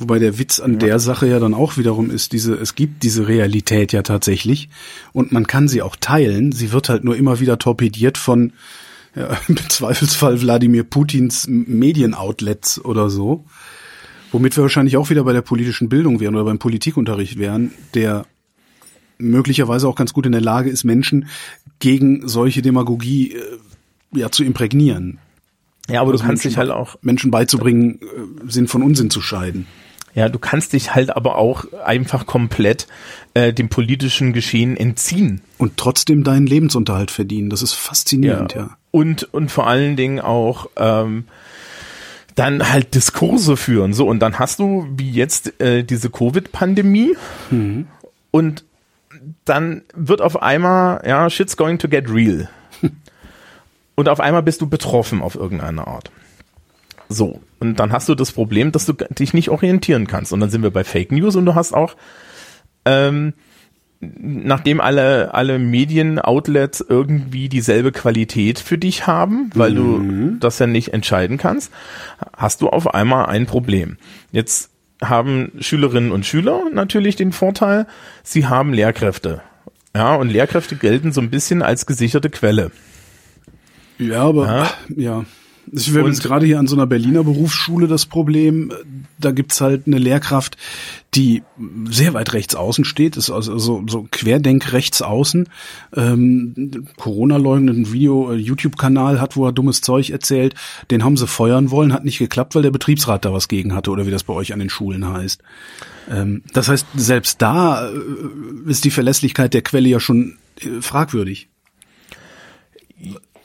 Wobei 0.00 0.18
der 0.18 0.38
Witz 0.38 0.60
an 0.60 0.72
ja. 0.72 0.78
der 0.78 0.98
Sache 0.98 1.26
ja 1.26 1.38
dann 1.38 1.52
auch 1.52 1.76
wiederum 1.76 2.10
ist, 2.10 2.32
diese, 2.32 2.54
es 2.54 2.74
gibt 2.74 3.02
diese 3.02 3.28
Realität 3.28 3.92
ja 3.92 4.00
tatsächlich 4.00 4.70
und 5.12 5.30
man 5.30 5.46
kann 5.46 5.68
sie 5.68 5.82
auch 5.82 5.94
teilen. 5.94 6.52
Sie 6.52 6.72
wird 6.72 6.88
halt 6.88 7.04
nur 7.04 7.16
immer 7.16 7.38
wieder 7.38 7.58
torpediert 7.58 8.16
von 8.16 8.54
ja, 9.14 9.36
im 9.48 9.58
Zweifelsfall 9.58 10.40
Wladimir 10.40 10.84
Putins 10.84 11.46
Medienoutlets 11.48 12.82
oder 12.82 13.10
so. 13.10 13.44
Womit 14.32 14.56
wir 14.56 14.62
wahrscheinlich 14.62 14.96
auch 14.96 15.10
wieder 15.10 15.24
bei 15.24 15.34
der 15.34 15.42
politischen 15.42 15.90
Bildung 15.90 16.18
wären 16.18 16.34
oder 16.34 16.44
beim 16.44 16.58
Politikunterricht 16.58 17.38
wären, 17.38 17.72
der 17.92 18.24
möglicherweise 19.18 19.86
auch 19.86 19.96
ganz 19.96 20.14
gut 20.14 20.24
in 20.24 20.32
der 20.32 20.40
Lage 20.40 20.70
ist, 20.70 20.84
Menschen 20.84 21.26
gegen 21.78 22.26
solche 22.26 22.62
Demagogie 22.62 23.34
äh, 23.34 24.18
ja 24.18 24.30
zu 24.30 24.44
imprägnieren. 24.44 25.18
Ja, 25.90 26.00
aber 26.00 26.12
also 26.12 26.22
du 26.22 26.26
kannst 26.26 26.44
Menschen, 26.44 26.48
dich 26.48 26.56
halt 26.56 26.70
auch 26.70 26.96
Menschen 27.02 27.30
beizubringen, 27.30 28.00
äh, 28.00 28.50
Sinn 28.50 28.66
von 28.66 28.82
Unsinn 28.82 29.10
zu 29.10 29.20
scheiden. 29.20 29.66
Ja, 30.14 30.28
du 30.28 30.38
kannst 30.38 30.72
dich 30.72 30.94
halt 30.94 31.14
aber 31.14 31.36
auch 31.36 31.64
einfach 31.84 32.26
komplett 32.26 32.86
äh, 33.34 33.52
dem 33.52 33.68
politischen 33.68 34.32
Geschehen 34.32 34.76
entziehen. 34.76 35.40
Und 35.58 35.76
trotzdem 35.76 36.24
deinen 36.24 36.46
Lebensunterhalt 36.46 37.10
verdienen. 37.10 37.50
Das 37.50 37.62
ist 37.62 37.74
faszinierend, 37.74 38.54
ja. 38.54 38.60
ja. 38.62 38.76
Und, 38.90 39.32
und 39.32 39.50
vor 39.50 39.68
allen 39.68 39.96
Dingen 39.96 40.20
auch 40.20 40.68
ähm, 40.76 41.24
dann 42.34 42.70
halt 42.72 42.94
Diskurse 42.94 43.56
führen. 43.56 43.92
So, 43.92 44.06
und 44.06 44.18
dann 44.20 44.38
hast 44.38 44.58
du, 44.58 44.86
wie 44.96 45.10
jetzt, 45.10 45.60
äh, 45.60 45.84
diese 45.84 46.10
Covid-Pandemie. 46.10 47.14
Mhm. 47.50 47.86
Und 48.30 48.64
dann 49.44 49.82
wird 49.94 50.22
auf 50.22 50.42
einmal, 50.42 51.02
ja, 51.06 51.28
shit's 51.30 51.56
going 51.56 51.78
to 51.78 51.88
get 51.88 52.10
real. 52.10 52.48
und 53.94 54.08
auf 54.08 54.20
einmal 54.20 54.42
bist 54.42 54.60
du 54.60 54.68
betroffen 54.68 55.22
auf 55.22 55.34
irgendeine 55.34 55.86
Art. 55.86 56.10
So, 57.12 57.40
und 57.58 57.80
dann 57.80 57.90
hast 57.90 58.08
du 58.08 58.14
das 58.14 58.30
Problem, 58.30 58.70
dass 58.70 58.86
du 58.86 58.92
dich 58.92 59.34
nicht 59.34 59.50
orientieren 59.50 60.06
kannst. 60.06 60.32
Und 60.32 60.38
dann 60.38 60.48
sind 60.48 60.62
wir 60.62 60.70
bei 60.70 60.84
Fake 60.84 61.10
News 61.10 61.34
und 61.34 61.44
du 61.44 61.56
hast 61.56 61.74
auch, 61.74 61.96
ähm, 62.84 63.34
nachdem 63.98 64.80
alle, 64.80 65.34
alle 65.34 65.58
Medien-Outlets 65.58 66.86
irgendwie 66.88 67.48
dieselbe 67.48 67.90
Qualität 67.90 68.60
für 68.60 68.78
dich 68.78 69.08
haben, 69.08 69.50
weil 69.54 69.72
mhm. 69.72 70.34
du 70.34 70.36
das 70.38 70.60
ja 70.60 70.68
nicht 70.68 70.94
entscheiden 70.94 71.36
kannst, 71.36 71.72
hast 72.36 72.62
du 72.62 72.68
auf 72.68 72.94
einmal 72.94 73.26
ein 73.26 73.46
Problem. 73.46 73.96
Jetzt 74.30 74.70
haben 75.02 75.50
Schülerinnen 75.58 76.12
und 76.12 76.24
Schüler 76.24 76.62
natürlich 76.72 77.16
den 77.16 77.32
Vorteil, 77.32 77.88
sie 78.22 78.46
haben 78.46 78.72
Lehrkräfte. 78.72 79.42
Ja, 79.96 80.14
und 80.14 80.30
Lehrkräfte 80.30 80.76
gelten 80.76 81.10
so 81.10 81.20
ein 81.20 81.30
bisschen 81.30 81.62
als 81.62 81.86
gesicherte 81.86 82.30
Quelle. 82.30 82.70
Ja, 83.98 84.22
aber 84.22 84.46
ja. 84.46 84.70
ja. 84.96 85.24
Ich 85.72 85.94
habe 85.94 86.08
jetzt 86.08 86.22
gerade 86.22 86.46
hier 86.46 86.58
an 86.58 86.66
so 86.66 86.74
einer 86.74 86.86
Berliner 86.86 87.22
Berufsschule 87.22 87.86
das 87.86 88.06
Problem, 88.06 88.72
da 89.18 89.30
gibt's 89.30 89.60
halt 89.60 89.86
eine 89.86 89.98
Lehrkraft, 89.98 90.56
die 91.14 91.42
sehr 91.88 92.14
weit 92.14 92.32
rechts 92.32 92.54
außen 92.54 92.84
steht, 92.84 93.16
ist 93.16 93.30
also 93.30 93.58
so, 93.58 93.84
so 93.86 94.06
querdenk 94.10 94.72
rechts 94.72 95.02
außen, 95.02 95.48
ähm, 95.94 96.86
Corona-leugnenden 96.96 97.92
Video, 97.92 98.32
äh, 98.32 98.36
YouTube-Kanal 98.36 99.20
hat, 99.20 99.36
wo 99.36 99.46
er 99.46 99.52
dummes 99.52 99.80
Zeug 99.80 100.10
erzählt, 100.10 100.54
den 100.90 101.04
haben 101.04 101.16
sie 101.16 101.26
feuern 101.26 101.70
wollen, 101.70 101.92
hat 101.92 102.04
nicht 102.04 102.18
geklappt, 102.18 102.54
weil 102.54 102.62
der 102.62 102.70
Betriebsrat 102.70 103.24
da 103.24 103.32
was 103.32 103.48
gegen 103.48 103.74
hatte 103.74 103.90
oder 103.90 104.06
wie 104.06 104.10
das 104.10 104.24
bei 104.24 104.34
euch 104.34 104.52
an 104.52 104.60
den 104.60 104.70
Schulen 104.70 105.06
heißt. 105.06 105.42
Ähm, 106.10 106.42
das 106.52 106.68
heißt, 106.68 106.86
selbst 106.96 107.42
da 107.42 107.88
äh, 107.88 107.92
ist 108.66 108.84
die 108.84 108.90
Verlässlichkeit 108.90 109.54
der 109.54 109.62
Quelle 109.62 109.88
ja 109.88 110.00
schon 110.00 110.38
äh, 110.60 110.80
fragwürdig. 110.80 111.49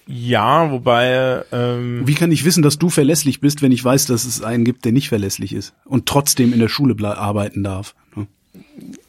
Ja, 0.08 0.72
wobei. 0.72 1.44
Ähm, 1.52 2.04
Wie 2.06 2.14
kann 2.14 2.32
ich 2.32 2.46
wissen, 2.46 2.62
dass 2.62 2.78
du 2.78 2.90
verlässlich 2.90 3.40
bist, 3.40 3.62
wenn 3.62 3.72
ich 3.72 3.84
weiß, 3.84 4.06
dass 4.06 4.26
es 4.26 4.44
einen 4.44 4.64
gibt, 4.64 4.86
der 4.86 4.92
nicht 4.92 5.10
verlässlich 5.10 5.54
ist 5.54 5.74
und 5.86 6.06
trotzdem 6.06 6.54
in 6.54 6.60
der 6.60 6.70
Schule 6.70 6.96
arbeiten 7.18 7.64
darf? 7.64 7.96
Ne? 8.16 8.28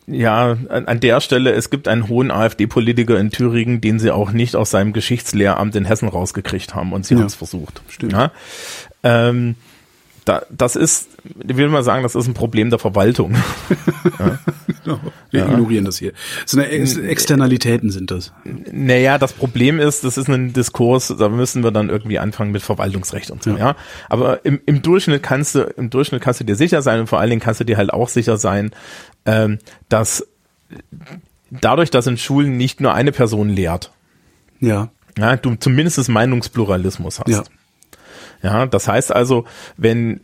Ja, 0.07 0.57
an, 0.69 0.87
an 0.87 1.01
der 1.01 1.21
Stelle, 1.21 1.53
es 1.53 1.69
gibt 1.69 1.89
einen 1.89 2.09
hohen 2.09 2.31
AfD-Politiker 2.31 3.19
in 3.19 3.31
Thüringen, 3.31 3.81
den 3.81 3.99
sie 3.99 4.11
auch 4.11 4.31
nicht 4.31 4.57
aus 4.57 4.71
seinem 4.71 4.93
Geschichtslehramt 4.93 5.75
in 5.75 5.85
Hessen 5.85 6.09
rausgekriegt 6.09 6.75
haben 6.75 6.93
und 6.93 7.05
sie 7.05 7.15
ja, 7.15 7.21
haben 7.21 7.27
es 7.27 7.35
versucht. 7.35 7.83
Stimmt. 7.89 8.13
Ja? 8.13 8.31
Ähm, 9.03 9.57
da, 10.27 10.43
das 10.51 10.75
ist, 10.75 11.09
ich 11.47 11.57
will 11.57 11.69
mal 11.69 11.85
sagen, 11.85 12.03
das 12.03 12.17
ist 12.17 12.27
ein 12.27 12.35
Problem 12.35 12.69
der 12.69 12.81
Verwaltung. 12.81 13.35
ja. 14.19 14.39
genau. 14.83 15.01
Wir 15.31 15.41
ja. 15.41 15.47
ignorieren 15.47 15.85
das 15.85 15.99
hier. 15.99 16.13
So 16.45 16.59
eine 16.59 16.69
Ex 16.69 16.97
Externalitäten 16.97 17.91
sind 17.91 18.11
das. 18.11 18.33
Naja, 18.45 19.19
das 19.19 19.33
Problem 19.33 19.79
ist, 19.79 20.03
das 20.03 20.19
ist 20.19 20.29
ein 20.29 20.53
Diskurs, 20.53 21.15
da 21.17 21.29
müssen 21.29 21.63
wir 21.63 21.71
dann 21.71 21.89
irgendwie 21.89 22.19
anfangen 22.19 22.51
mit 22.51 22.63
Verwaltungsrecht 22.63 23.31
und 23.31 23.45
so, 23.45 23.51
ja. 23.51 23.59
ja. 23.59 23.77
Aber 24.09 24.45
im, 24.45 24.61
im 24.67 24.83
Durchschnitt 24.83 25.23
kannst 25.23 25.55
du, 25.55 25.61
im 25.61 25.91
Durchschnitt 25.91 26.23
kannst 26.23 26.41
du 26.41 26.45
dir 26.45 26.57
sicher 26.57 26.83
sein 26.83 26.99
und 26.99 27.07
vor 27.07 27.21
allen 27.21 27.31
Dingen 27.31 27.41
kannst 27.41 27.61
du 27.61 27.65
dir 27.65 27.77
halt 27.77 27.93
auch 27.93 28.09
sicher 28.09 28.37
sein, 28.37 28.73
ähm, 29.27 29.59
dass 29.89 30.27
dadurch, 31.53 31.91
dass 31.93 32.09
in 32.09 32.19
Schulen 32.19 32.57
nicht 32.57 32.81
nur 32.81 32.95
eine 32.95 33.13
Person 33.13 33.49
lehrt, 33.49 33.93
ja 34.59 34.91
Ja, 35.17 35.37
du 35.37 35.55
zumindest 35.55 36.09
Meinungspluralismus 36.09 37.21
hast. 37.21 37.29
Ja. 37.29 37.45
Ja, 38.47 38.67
das 38.67 38.87
heißt 38.87 39.13
also, 39.13 39.45
wenn 39.77 40.21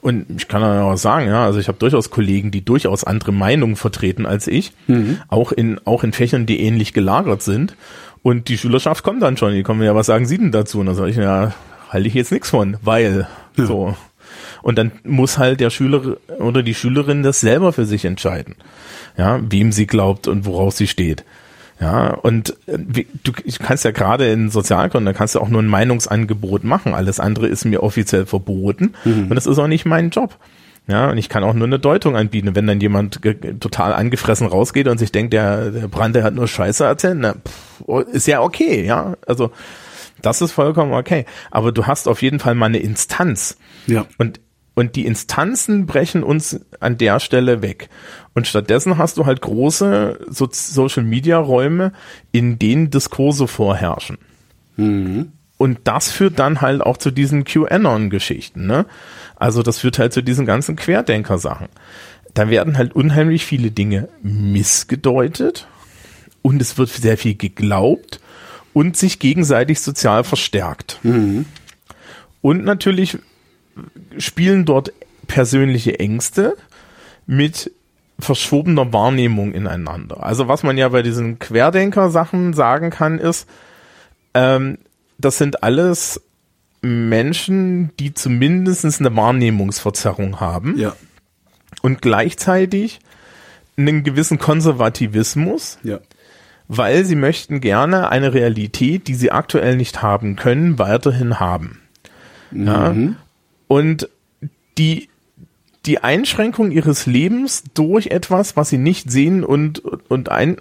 und 0.00 0.26
ich 0.36 0.48
kann 0.48 0.64
auch 0.64 0.96
sagen, 0.96 1.28
ja, 1.28 1.44
also 1.44 1.60
ich 1.60 1.68
habe 1.68 1.78
durchaus 1.78 2.10
Kollegen, 2.10 2.50
die 2.50 2.64
durchaus 2.64 3.04
andere 3.04 3.30
Meinungen 3.30 3.76
vertreten 3.76 4.26
als 4.26 4.48
ich, 4.48 4.72
mhm. 4.88 5.20
auch 5.28 5.52
in 5.52 5.80
auch 5.84 6.02
in 6.02 6.12
Fächern, 6.12 6.44
die 6.44 6.60
ähnlich 6.60 6.92
gelagert 6.92 7.42
sind. 7.42 7.76
Und 8.24 8.48
die 8.48 8.58
Schülerschaft 8.58 9.04
kommt 9.04 9.22
dann 9.22 9.36
schon, 9.36 9.54
die 9.54 9.62
kommen 9.62 9.80
ja, 9.82 9.94
was 9.94 10.06
sagen 10.06 10.26
Sie 10.26 10.38
denn 10.38 10.50
dazu? 10.50 10.80
Und 10.80 10.86
dann 10.86 10.96
sage 10.96 11.10
ich, 11.10 11.16
ja, 11.16 11.54
halte 11.88 12.08
ich 12.08 12.14
jetzt 12.14 12.32
nichts 12.32 12.50
von, 12.50 12.78
weil 12.82 13.28
ja. 13.56 13.64
so. 13.64 13.96
Und 14.62 14.76
dann 14.76 14.90
muss 15.04 15.38
halt 15.38 15.60
der 15.60 15.70
Schüler 15.70 16.16
oder 16.40 16.64
die 16.64 16.74
Schülerin 16.74 17.22
das 17.22 17.40
selber 17.40 17.72
für 17.72 17.84
sich 17.84 18.04
entscheiden. 18.04 18.56
Ja, 19.16 19.40
wem 19.40 19.70
sie 19.70 19.86
glaubt 19.86 20.26
und 20.26 20.46
worauf 20.46 20.74
sie 20.74 20.88
steht. 20.88 21.24
Ja, 21.82 22.14
und 22.14 22.56
äh, 22.66 22.78
du 23.24 23.32
kannst 23.58 23.84
ja 23.84 23.90
gerade 23.90 24.30
in 24.30 24.50
Sozialkunde, 24.50 25.12
da 25.12 25.18
kannst 25.18 25.34
du 25.34 25.40
auch 25.40 25.48
nur 25.48 25.60
ein 25.60 25.66
Meinungsangebot 25.66 26.62
machen. 26.62 26.94
Alles 26.94 27.18
andere 27.18 27.48
ist 27.48 27.64
mir 27.64 27.82
offiziell 27.82 28.24
verboten 28.24 28.94
mhm. 29.04 29.26
und 29.28 29.34
das 29.34 29.46
ist 29.46 29.58
auch 29.58 29.66
nicht 29.66 29.84
mein 29.84 30.10
Job. 30.10 30.38
Ja, 30.86 31.10
und 31.10 31.18
ich 31.18 31.28
kann 31.28 31.42
auch 31.44 31.54
nur 31.54 31.66
eine 31.66 31.78
Deutung 31.78 32.16
anbieten. 32.16 32.54
Wenn 32.54 32.66
dann 32.66 32.80
jemand 32.80 33.20
total 33.60 33.92
angefressen 33.92 34.46
rausgeht 34.46 34.88
und 34.88 34.98
sich 34.98 35.12
denkt, 35.12 35.32
der, 35.32 35.70
der 35.70 35.88
Brand, 35.88 36.14
der 36.14 36.24
hat 36.24 36.34
nur 36.34 36.48
Scheiße 36.48 36.84
erzählt, 36.84 37.18
na, 37.18 37.34
pff, 37.34 38.06
ist 38.12 38.26
ja 38.26 38.42
okay, 38.42 38.84
ja. 38.84 39.14
Also 39.26 39.50
das 40.22 40.40
ist 40.40 40.52
vollkommen 40.52 40.92
okay. 40.92 41.24
Aber 41.50 41.72
du 41.72 41.86
hast 41.86 42.08
auf 42.08 42.22
jeden 42.22 42.40
Fall 42.40 42.54
mal 42.54 42.66
eine 42.66 42.78
Instanz. 42.78 43.56
Ja. 43.86 44.06
Und 44.18 44.40
und 44.74 44.96
die 44.96 45.06
Instanzen 45.06 45.86
brechen 45.86 46.22
uns 46.22 46.60
an 46.80 46.96
der 46.96 47.20
Stelle 47.20 47.62
weg. 47.62 47.88
Und 48.34 48.46
stattdessen 48.46 48.96
hast 48.96 49.18
du 49.18 49.26
halt 49.26 49.42
große 49.42 50.26
so 50.28 50.48
Social 50.50 51.04
Media 51.04 51.38
Räume, 51.38 51.92
in 52.32 52.58
denen 52.58 52.90
Diskurse 52.90 53.46
vorherrschen. 53.46 54.18
Mhm. 54.76 55.32
Und 55.58 55.80
das 55.84 56.10
führt 56.10 56.38
dann 56.38 56.60
halt 56.60 56.80
auch 56.80 56.96
zu 56.96 57.10
diesen 57.10 57.44
QAnon-Geschichten, 57.44 58.66
ne? 58.66 58.86
Also 59.36 59.62
das 59.62 59.78
führt 59.78 59.98
halt 59.98 60.12
zu 60.12 60.22
diesen 60.22 60.46
ganzen 60.46 60.74
Querdenker-Sachen. 60.76 61.68
Da 62.34 62.48
werden 62.48 62.78
halt 62.78 62.94
unheimlich 62.94 63.44
viele 63.44 63.70
Dinge 63.70 64.08
missgedeutet 64.22 65.66
und 66.40 66.60
es 66.62 66.78
wird 66.78 66.88
sehr 66.88 67.18
viel 67.18 67.36
geglaubt 67.36 68.20
und 68.72 68.96
sich 68.96 69.18
gegenseitig 69.18 69.80
sozial 69.80 70.24
verstärkt. 70.24 70.98
Mhm. 71.02 71.44
Und 72.40 72.64
natürlich 72.64 73.18
spielen 74.18 74.64
dort 74.64 74.92
persönliche 75.26 75.98
Ängste 75.98 76.56
mit 77.26 77.72
verschobener 78.18 78.92
Wahrnehmung 78.92 79.52
ineinander. 79.52 80.22
Also 80.22 80.48
was 80.48 80.62
man 80.62 80.78
ja 80.78 80.88
bei 80.88 81.02
diesen 81.02 81.38
Querdenker-Sachen 81.38 82.52
sagen 82.52 82.90
kann, 82.90 83.18
ist, 83.18 83.48
ähm, 84.34 84.78
das 85.18 85.38
sind 85.38 85.62
alles 85.62 86.20
Menschen, 86.82 87.90
die 87.98 88.12
zumindest 88.14 88.84
eine 89.00 89.14
Wahrnehmungsverzerrung 89.16 90.40
haben. 90.40 90.78
Ja. 90.78 90.94
Und 91.80 92.02
gleichzeitig 92.02 93.00
einen 93.76 94.02
gewissen 94.02 94.38
Konservativismus. 94.38 95.78
Ja. 95.82 96.00
Weil 96.68 97.04
sie 97.04 97.16
möchten 97.16 97.60
gerne 97.60 98.08
eine 98.08 98.34
Realität, 98.34 99.08
die 99.08 99.14
sie 99.14 99.30
aktuell 99.30 99.76
nicht 99.76 100.02
haben 100.02 100.36
können, 100.36 100.78
weiterhin 100.78 101.40
haben. 101.40 101.80
Mhm. 102.50 102.66
Ja. 102.66 102.94
Und 103.72 104.10
die, 104.76 105.08
die 105.86 106.00
Einschränkung 106.00 106.72
ihres 106.72 107.06
Lebens 107.06 107.64
durch 107.72 108.08
etwas, 108.08 108.54
was 108.54 108.68
sie 108.68 108.76
nicht 108.76 109.10
sehen 109.10 109.44
und, 109.44 109.78
und 110.10 110.28
ein, 110.28 110.58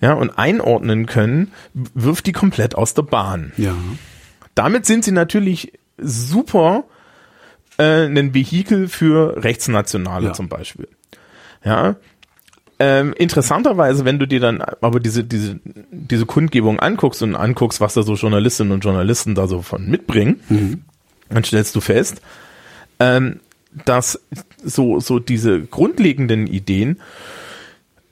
ja, 0.00 0.14
und 0.14 0.30
einordnen 0.38 1.04
können, 1.04 1.52
wirft 1.74 2.26
die 2.26 2.32
komplett 2.32 2.74
aus 2.76 2.94
der 2.94 3.02
Bahn. 3.02 3.52
Ja. 3.58 3.74
Damit 4.54 4.86
sind 4.86 5.04
sie 5.04 5.12
natürlich 5.12 5.74
super 5.98 6.84
äh, 7.76 8.06
ein 8.06 8.32
Vehikel 8.32 8.88
für 8.88 9.44
Rechtsnationale 9.44 10.28
ja. 10.28 10.32
zum 10.32 10.48
Beispiel. 10.48 10.88
Ja. 11.62 11.96
Ähm, 12.78 13.12
interessanterweise, 13.12 14.06
wenn 14.06 14.18
du 14.18 14.26
dir 14.26 14.40
dann 14.40 14.62
aber 14.62 14.98
diese, 14.98 15.24
diese, 15.24 15.60
diese 15.90 16.24
Kundgebung 16.24 16.80
anguckst 16.80 17.22
und 17.22 17.34
anguckst, 17.34 17.82
was 17.82 17.92
da 17.92 18.02
so 18.02 18.14
Journalistinnen 18.14 18.72
und 18.72 18.82
Journalisten 18.82 19.34
da 19.34 19.46
so 19.46 19.60
von 19.60 19.86
mitbringen, 19.90 20.40
mhm 20.48 20.84
dann 21.30 21.44
stellst 21.44 21.74
du 21.74 21.80
fest, 21.80 22.20
ähm, 22.98 23.40
dass 23.84 24.20
so, 24.64 25.00
so 25.00 25.18
diese 25.18 25.60
grundlegenden 25.60 26.46
Ideen 26.46 27.00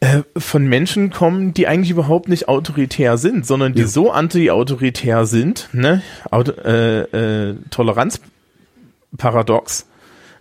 äh, 0.00 0.22
von 0.36 0.66
Menschen 0.66 1.10
kommen, 1.10 1.52
die 1.52 1.66
eigentlich 1.66 1.90
überhaupt 1.90 2.28
nicht 2.28 2.48
autoritär 2.48 3.18
sind, 3.18 3.44
sondern 3.44 3.74
die 3.74 3.82
ja. 3.82 3.88
so 3.88 4.12
anti-autoritär 4.12 5.26
sind, 5.26 5.68
ne, 5.72 6.02
Auto, 6.30 6.52
äh, 6.52 7.50
äh, 7.50 7.56
Toleranzparadox, 7.70 9.86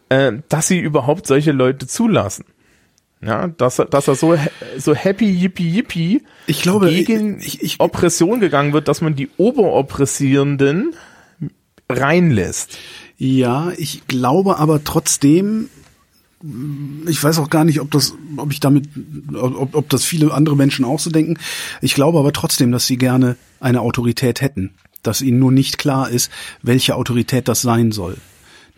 äh, 0.09 0.33
dass 0.49 0.67
sie 0.67 0.79
überhaupt 0.79 1.25
solche 1.25 1.51
Leute 1.51 1.87
zulassen. 1.87 2.45
Ja, 3.19 3.47
dass, 3.47 3.77
dass 3.77 4.07
er 4.07 4.13
so, 4.13 4.37
so 4.77 4.93
happy, 4.93 5.25
yippie, 5.25 5.71
yippie 5.71 6.21
ich 6.45 6.61
glaube, 6.61 6.89
gegen 6.89 7.39
ich, 7.39 7.63
ich, 7.63 7.79
Oppression 7.79 8.39
gegangen 8.39 8.73
wird, 8.73 8.87
dass 8.87 9.01
man 9.01 9.15
die 9.15 9.27
Oberoppressierenden 9.37 10.93
reinlässt. 11.89 12.77
Ja, 13.17 13.71
ich 13.77 14.07
glaube 14.07 14.57
aber 14.57 14.83
trotzdem, 14.83 15.69
ich 17.07 17.23
weiß 17.23 17.39
auch 17.39 17.49
gar 17.49 17.63
nicht, 17.63 17.79
ob 17.79 17.89
das, 17.91 18.13
ob 18.35 18.51
ich 18.51 18.59
damit, 18.59 18.89
ob, 19.33 19.73
ob 19.73 19.89
das 19.89 20.03
viele 20.03 20.33
andere 20.33 20.55
Menschen 20.55 20.85
auch 20.85 20.99
so 20.99 21.09
denken. 21.09 21.37
Ich 21.81 21.95
glaube 21.95 22.19
aber 22.19 22.33
trotzdem, 22.33 22.71
dass 22.71 22.85
sie 22.85 22.97
gerne 22.97 23.35
eine 23.59 23.81
Autorität 23.81 24.41
hätten, 24.41 24.75
dass 25.01 25.21
ihnen 25.21 25.39
nur 25.39 25.51
nicht 25.51 25.77
klar 25.77 26.09
ist, 26.09 26.31
welche 26.61 26.95
Autorität 26.95 27.47
das 27.47 27.61
sein 27.61 27.91
soll. 27.91 28.17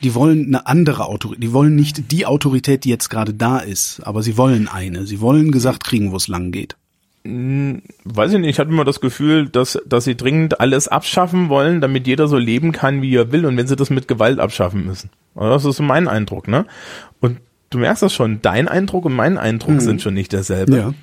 Die 0.02 0.16
wollen 0.16 0.46
eine 0.46 0.66
andere 0.66 1.08
Autorität, 1.08 1.44
die 1.44 1.52
wollen 1.52 1.76
nicht 1.76 2.12
die 2.12 2.26
Autorität, 2.26 2.86
die 2.86 2.90
jetzt 2.90 3.10
gerade 3.10 3.34
da 3.34 3.58
ist, 3.58 4.00
aber 4.04 4.24
sie 4.24 4.38
wollen 4.38 4.70
eine. 4.70 5.06
Sie 5.06 5.20
wollen 5.20 5.52
gesagt 5.52 5.84
kriegen, 5.84 6.14
wo 6.14 6.16
es 6.16 6.30
lang 6.30 6.52
geht. 6.52 6.78
Hm, 7.26 7.82
weiß 8.06 8.34
ich 8.34 8.40
nicht, 8.40 8.52
ich 8.52 8.60
hatte 8.60 8.70
immer 8.70 8.86
das 8.86 9.02
Gefühl, 9.02 9.50
dass, 9.50 9.80
dass 9.86 10.06
sie 10.06 10.16
dringend 10.16 10.60
alles 10.60 10.88
abschaffen 10.88 11.50
wollen, 11.50 11.82
damit 11.82 12.08
jeder 12.08 12.28
so 12.28 12.38
leben 12.38 12.72
kann, 12.72 13.02
wie 13.02 13.16
er 13.16 13.32
will 13.32 13.46
und 13.46 13.58
wenn 13.58 13.68
sie 13.68 13.76
das 13.76 13.90
mit 13.90 14.08
Gewalt 14.08 14.40
abschaffen 14.40 14.86
müssen. 14.86 15.10
Das 15.36 15.66
ist 15.66 15.78
so 15.78 15.84
mein 15.84 16.08
Eindruck, 16.08 16.48
ne? 16.48 16.66
Und 17.20 17.40
du 17.70 17.80
merkst 17.80 18.04
das 18.04 18.14
schon, 18.14 18.42
dein 18.42 18.68
Eindruck 18.68 19.06
und 19.06 19.14
mein 19.14 19.38
Eindruck 19.38 19.76
mhm. 19.76 19.80
sind 19.80 20.02
schon 20.02 20.14
nicht 20.14 20.32
derselbe. 20.32 20.78
Ja. 20.78 20.94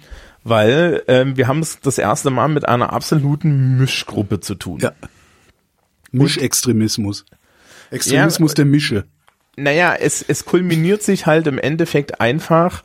Weil 0.44 1.02
ähm, 1.08 1.36
wir 1.36 1.48
haben 1.48 1.60
es 1.60 1.80
das 1.80 1.98
erste 1.98 2.30
Mal 2.30 2.48
mit 2.48 2.68
einer 2.68 2.92
absoluten 2.92 3.78
Mischgruppe 3.78 4.40
zu 4.40 4.54
tun. 4.54 4.78
Ja. 4.80 4.92
Mischextremismus. 6.12 7.26
Extremismus 7.90 8.52
ja, 8.52 8.56
der 8.56 8.64
Mische. 8.64 9.04
Naja, 9.56 9.94
es, 9.94 10.22
es 10.22 10.44
kulminiert 10.44 11.02
sich 11.02 11.26
halt 11.26 11.46
im 11.46 11.58
Endeffekt 11.58 12.20
einfach 12.20 12.82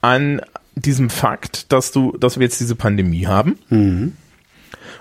an 0.00 0.40
diesem 0.74 1.10
Fakt, 1.10 1.72
dass 1.72 1.92
du, 1.92 2.16
dass 2.16 2.38
wir 2.38 2.44
jetzt 2.44 2.60
diese 2.60 2.74
Pandemie 2.74 3.26
haben 3.26 3.58
mhm. 3.68 4.12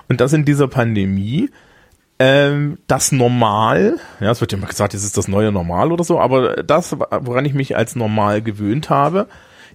und 0.07 0.21
dass 0.21 0.34
in 0.34 0.45
dieser 0.45 0.67
Pandemie 0.67 1.49
ähm, 2.19 2.78
das 2.88 3.11
Normal, 3.11 3.97
ja, 4.19 4.32
es 4.32 4.39
wird 4.39 4.51
ja 4.51 4.57
immer 4.57 4.67
gesagt, 4.67 4.93
jetzt 4.93 5.03
ist 5.03 5.17
das 5.17 5.28
neue 5.28 5.51
Normal 5.51 5.91
oder 5.91 6.03
so, 6.03 6.19
aber 6.19 6.63
das, 6.63 6.95
woran 6.99 7.45
ich 7.45 7.53
mich 7.53 7.76
als 7.76 7.95
normal 7.95 8.41
gewöhnt 8.41 8.89
habe, 8.89 9.28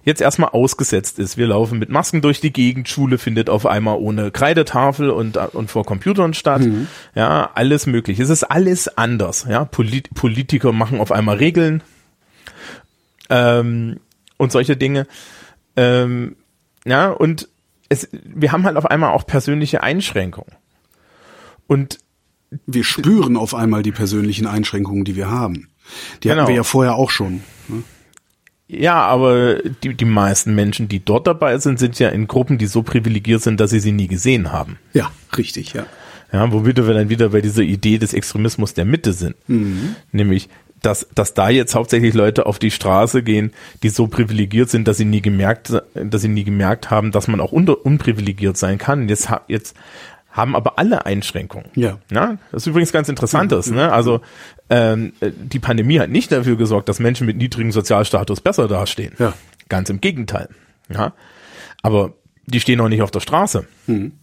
jetzt 0.05 0.21
erstmal 0.21 0.49
ausgesetzt 0.51 1.19
ist. 1.19 1.37
Wir 1.37 1.47
laufen 1.47 1.79
mit 1.79 1.89
Masken 1.89 2.21
durch 2.21 2.39
die 2.41 2.53
Gegend, 2.53 2.87
Schule 2.87 3.17
findet 3.17 3.49
auf 3.49 3.65
einmal 3.65 3.97
ohne 3.97 4.31
Kreidetafel 4.31 5.09
und, 5.09 5.37
und 5.37 5.69
vor 5.69 5.85
Computern 5.85 6.33
statt. 6.33 6.61
Mhm. 6.61 6.87
Ja, 7.15 7.51
alles 7.53 7.85
möglich. 7.85 8.19
Es 8.19 8.29
ist 8.29 8.43
alles 8.43 8.97
anders. 8.97 9.45
Ja, 9.49 9.65
Polit 9.65 10.13
Politiker 10.13 10.71
machen 10.71 11.01
auf 11.01 11.11
einmal 11.11 11.37
Regeln 11.37 11.83
ähm, 13.29 13.99
und 14.37 14.51
solche 14.51 14.77
Dinge. 14.77 15.05
Ähm, 15.79 16.35
ja, 16.85 17.09
und 17.09 17.47
es, 17.87 18.09
wir 18.11 18.51
haben 18.51 18.65
halt 18.65 18.75
auf 18.75 18.85
einmal 18.85 19.11
auch 19.11 19.25
persönliche 19.25 19.81
Einschränkungen. 19.81 20.51
Und 21.67 21.99
wir 22.65 22.83
spüren 22.83 23.37
auf 23.37 23.55
einmal 23.55 23.81
die 23.81 23.91
persönlichen 23.91 24.45
Einschränkungen, 24.45 25.05
die 25.05 25.15
wir 25.15 25.29
haben. 25.29 25.69
Die 26.21 26.27
genau. 26.27 26.41
hatten 26.41 26.49
wir 26.49 26.55
ja 26.55 26.63
vorher 26.63 26.95
auch 26.95 27.11
schon. 27.11 27.43
Ne? 27.67 27.83
Ja, 28.67 29.01
aber 29.01 29.55
die, 29.83 29.95
die 29.95 30.05
meisten 30.05 30.53
Menschen, 30.53 30.89
die 30.89 31.03
dort 31.03 31.27
dabei 31.27 31.57
sind, 31.57 31.79
sind 31.79 31.97
ja 31.97 32.09
in 32.09 32.27
Gruppen, 32.27 32.57
die 32.57 32.67
so 32.67 32.83
privilegiert 32.83 33.41
sind, 33.41 33.59
dass 33.59 33.71
sie 33.71 33.79
sie 33.79 33.91
nie 33.91 34.07
gesehen 34.07 34.51
haben. 34.51 34.77
Ja, 34.93 35.11
richtig, 35.37 35.73
ja. 35.73 35.85
Ja, 36.31 36.51
womit 36.51 36.77
wir 36.77 36.93
dann 36.93 37.09
wieder 37.09 37.29
bei 37.29 37.41
dieser 37.41 37.63
Idee 37.63 37.97
des 37.97 38.13
Extremismus 38.13 38.75
der 38.75 38.85
Mitte 38.85 39.13
sind. 39.13 39.35
Mhm. 39.47 39.95
Nämlich, 40.11 40.49
dass, 40.81 41.07
dass 41.13 41.33
da 41.33 41.49
jetzt 41.49 41.75
hauptsächlich 41.75 42.13
Leute 42.13 42.45
auf 42.45 42.59
die 42.59 42.71
Straße 42.71 43.23
gehen, 43.23 43.51
die 43.83 43.89
so 43.89 44.07
privilegiert 44.07 44.69
sind, 44.69 44.87
dass 44.87 44.97
sie 44.97 45.05
nie 45.05 45.21
gemerkt, 45.21 45.73
dass 45.93 46.21
sie 46.21 46.27
nie 46.27 46.43
gemerkt 46.43 46.89
haben, 46.89 47.11
dass 47.11 47.27
man 47.27 47.41
auch 47.41 47.51
unter, 47.51 47.85
unprivilegiert 47.85 48.57
sein 48.57 48.77
kann. 48.77 49.09
Jetzt, 49.09 49.29
jetzt 49.47 49.75
haben 50.31 50.55
aber 50.55 50.77
alle 50.77 51.05
Einschränkungen. 51.05 51.69
Ja. 51.75 51.97
ja. 52.11 52.37
Das 52.51 52.63
ist 52.63 52.67
übrigens 52.67 52.91
ganz 52.91 53.09
interessantes. 53.09 53.67
Ja, 53.67 53.75
ne? 53.75 53.91
Also 53.91 54.21
ähm, 54.69 55.13
die 55.21 55.59
Pandemie 55.59 55.99
hat 55.99 56.09
nicht 56.09 56.31
dafür 56.31 56.55
gesorgt, 56.55 56.87
dass 56.87 56.99
Menschen 56.99 57.25
mit 57.25 57.37
niedrigem 57.37 57.71
Sozialstatus 57.71 58.41
besser 58.41 58.67
dastehen. 58.67 59.13
Ja. 59.17 59.33
Ganz 59.67 59.89
im 59.89 60.01
Gegenteil. 60.01 60.49
Ja. 60.89 61.13
Aber 61.81 62.13
die 62.45 62.59
stehen 62.59 62.79
auch 62.79 62.89
nicht 62.89 63.01
auf 63.01 63.11
der 63.11 63.19
Straße. 63.19 63.65
Mhm. 63.87 64.13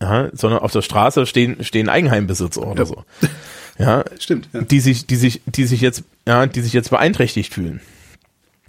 ja, 0.00 0.28
sondern 0.32 0.60
auf 0.60 0.72
der 0.72 0.82
Straße 0.82 1.26
stehen, 1.26 1.62
stehen 1.64 1.88
Eigenheimbesitzer 1.88 2.66
oder 2.66 2.80
ja. 2.80 2.86
so. 2.86 3.04
Ja, 3.78 4.04
stimmt. 4.18 4.48
Ja. 4.52 4.62
Die 4.62 4.80
sich, 4.80 5.06
die 5.06 5.16
sich, 5.16 5.42
die 5.46 5.64
sich 5.64 5.80
jetzt, 5.80 6.04
ja, 6.26 6.46
die 6.46 6.60
sich 6.60 6.72
jetzt 6.72 6.90
beeinträchtigt 6.90 7.54
fühlen. 7.54 7.80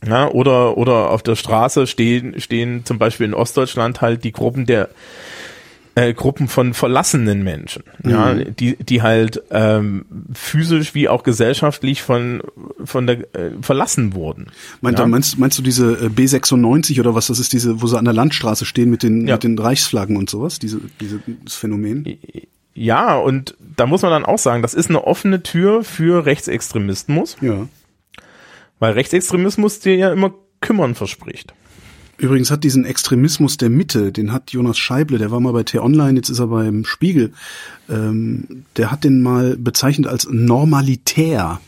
Ja, 0.05 0.29
oder, 0.29 0.77
oder 0.77 1.09
auf 1.09 1.23
der 1.23 1.35
Straße 1.35 1.87
stehen, 1.87 2.39
stehen 2.39 2.85
zum 2.85 2.99
Beispiel 2.99 3.25
in 3.25 3.33
Ostdeutschland 3.33 4.01
halt 4.01 4.23
die 4.23 4.31
Gruppen 4.31 4.65
der, 4.65 4.89
äh, 5.97 6.13
Gruppen 6.13 6.47
von 6.47 6.75
verlassenen 6.75 7.43
Menschen, 7.43 7.81
mhm. 8.03 8.11
ja, 8.11 8.33
die, 8.35 8.75
die 8.75 9.01
halt 9.01 9.41
ähm, 9.49 10.05
physisch 10.31 10.93
wie 10.93 11.09
auch 11.09 11.23
gesellschaftlich 11.23 12.03
von, 12.03 12.43
von 12.85 13.07
der 13.07 13.21
äh, 13.33 13.51
verlassen 13.61 14.13
wurden. 14.13 14.51
Meint, 14.81 14.99
ja. 14.99 15.07
meinst, 15.07 15.39
meinst 15.39 15.57
du 15.57 15.63
diese 15.63 15.93
äh, 15.93 16.09
B96 16.09 16.99
oder 16.99 17.15
was 17.15 17.27
das 17.27 17.39
ist, 17.39 17.51
diese, 17.51 17.81
wo 17.81 17.87
sie 17.87 17.97
an 17.97 18.05
der 18.05 18.13
Landstraße 18.13 18.65
stehen 18.65 18.91
mit 18.91 19.01
den, 19.01 19.27
ja. 19.27 19.35
mit 19.35 19.43
den 19.43 19.57
Reichsflaggen 19.57 20.17
und 20.17 20.29
sowas, 20.29 20.59
diese, 20.59 20.79
dieses 21.01 21.19
Phänomen? 21.47 22.05
Ja, 22.79 23.17
und 23.17 23.55
da 23.75 23.87
muss 23.87 24.03
man 24.03 24.11
dann 24.11 24.23
auch 24.23 24.37
sagen, 24.37 24.61
das 24.61 24.75
ist 24.75 24.89
eine 24.89 25.03
offene 25.03 25.41
Tür 25.41 25.83
für 25.83 26.27
Rechtsextremismus. 26.27 27.35
Ja. 27.41 27.67
Weil 28.77 28.93
Rechtsextremismus 28.93 29.79
dir 29.79 29.95
ja 29.95 30.11
immer 30.11 30.31
kümmern 30.61 30.93
verspricht. 30.93 31.55
Übrigens 32.19 32.51
hat 32.51 32.63
diesen 32.63 32.85
Extremismus 32.85 33.57
der 33.57 33.71
Mitte, 33.71 34.11
den 34.11 34.31
hat 34.31 34.51
Jonas 34.51 34.77
Scheible, 34.77 35.17
der 35.17 35.31
war 35.31 35.39
mal 35.39 35.53
bei 35.53 35.63
T-Online, 35.63 36.17
jetzt 36.17 36.29
ist 36.29 36.37
er 36.37 36.47
beim 36.47 36.85
Spiegel, 36.85 37.33
ähm, 37.89 38.65
der 38.75 38.91
hat 38.91 39.03
den 39.03 39.23
mal 39.23 39.57
bezeichnet 39.57 40.05
als 40.05 40.27
normalitär. 40.29 41.59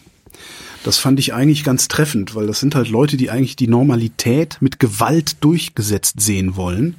Das 0.83 0.99
fand 0.99 1.19
ich 1.19 1.33
eigentlich 1.33 1.63
ganz 1.63 1.87
treffend, 1.87 2.35
weil 2.35 2.45
das 2.45 2.59
sind 2.59 2.75
halt 2.75 2.87
Leute, 2.87 3.17
die 3.17 3.31
eigentlich 3.31 3.55
die 3.55 3.67
Normalität 3.67 4.57
mit 4.59 4.79
Gewalt 4.79 5.43
durchgesetzt 5.43 6.21
sehen 6.21 6.55
wollen, 6.55 6.95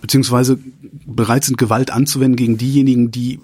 beziehungsweise 0.00 0.58
bereit 1.06 1.44
sind, 1.44 1.58
Gewalt 1.58 1.90
anzuwenden 1.90 2.36
gegen 2.36 2.58
diejenigen, 2.58 3.10
die 3.10 3.40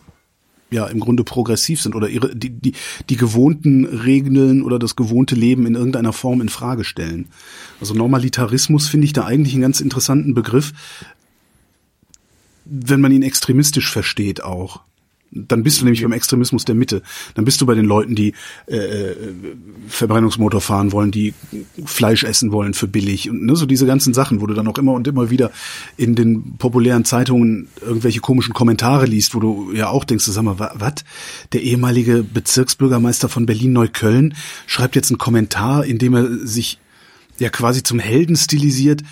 ja 0.70 0.86
im 0.86 1.00
Grunde 1.00 1.24
progressiv 1.24 1.80
sind 1.80 1.94
oder 1.94 2.08
ihre 2.08 2.34
die, 2.34 2.50
die, 2.50 2.72
die 3.08 3.16
gewohnten 3.16 3.84
Regeln 3.84 4.62
oder 4.62 4.78
das 4.78 4.96
gewohnte 4.96 5.34
Leben 5.34 5.66
in 5.66 5.74
irgendeiner 5.74 6.12
Form 6.12 6.40
in 6.40 6.48
Frage 6.48 6.84
stellen. 6.84 7.26
Also 7.80 7.94
Normalitarismus 7.94 8.88
finde 8.88 9.06
ich 9.06 9.12
da 9.12 9.24
eigentlich 9.24 9.54
einen 9.54 9.62
ganz 9.62 9.80
interessanten 9.80 10.34
Begriff, 10.34 10.72
wenn 12.64 13.00
man 13.00 13.12
ihn 13.12 13.22
extremistisch 13.22 13.90
versteht 13.90 14.42
auch. 14.42 14.80
Dann 15.48 15.62
bist 15.62 15.80
du 15.80 15.84
nämlich 15.84 16.02
beim 16.02 16.12
Extremismus 16.12 16.64
der 16.64 16.74
Mitte. 16.74 17.02
Dann 17.34 17.44
bist 17.44 17.60
du 17.60 17.66
bei 17.66 17.74
den 17.74 17.84
Leuten, 17.84 18.14
die 18.14 18.32
äh, 18.66 18.76
äh, 18.76 19.16
Verbrennungsmotor 19.88 20.60
fahren 20.60 20.92
wollen, 20.92 21.10
die 21.10 21.34
Fleisch 21.84 22.24
essen 22.24 22.52
wollen 22.52 22.74
für 22.74 22.88
billig 22.88 23.30
und 23.30 23.44
ne, 23.44 23.56
so 23.56 23.66
diese 23.66 23.86
ganzen 23.86 24.14
Sachen, 24.14 24.40
wo 24.40 24.46
du 24.46 24.54
dann 24.54 24.68
auch 24.68 24.78
immer 24.78 24.92
und 24.92 25.06
immer 25.06 25.30
wieder 25.30 25.50
in 25.96 26.14
den 26.14 26.56
populären 26.58 27.04
Zeitungen 27.04 27.68
irgendwelche 27.80 28.20
komischen 28.20 28.54
Kommentare 28.54 29.06
liest, 29.06 29.34
wo 29.34 29.40
du 29.40 29.72
ja 29.72 29.88
auch 29.88 30.04
denkst, 30.04 30.24
sag 30.24 30.42
mal, 30.42 30.58
was? 30.58 30.94
Der 31.52 31.62
ehemalige 31.62 32.22
Bezirksbürgermeister 32.22 33.28
von 33.28 33.46
Berlin-Neukölln 33.46 34.34
schreibt 34.66 34.96
jetzt 34.96 35.10
einen 35.10 35.18
Kommentar, 35.18 35.84
in 35.84 35.98
dem 35.98 36.14
er 36.14 36.46
sich 36.46 36.78
ja 37.38 37.50
quasi 37.50 37.82
zum 37.82 37.98
Helden 37.98 38.36
stilisiert, 38.36 39.02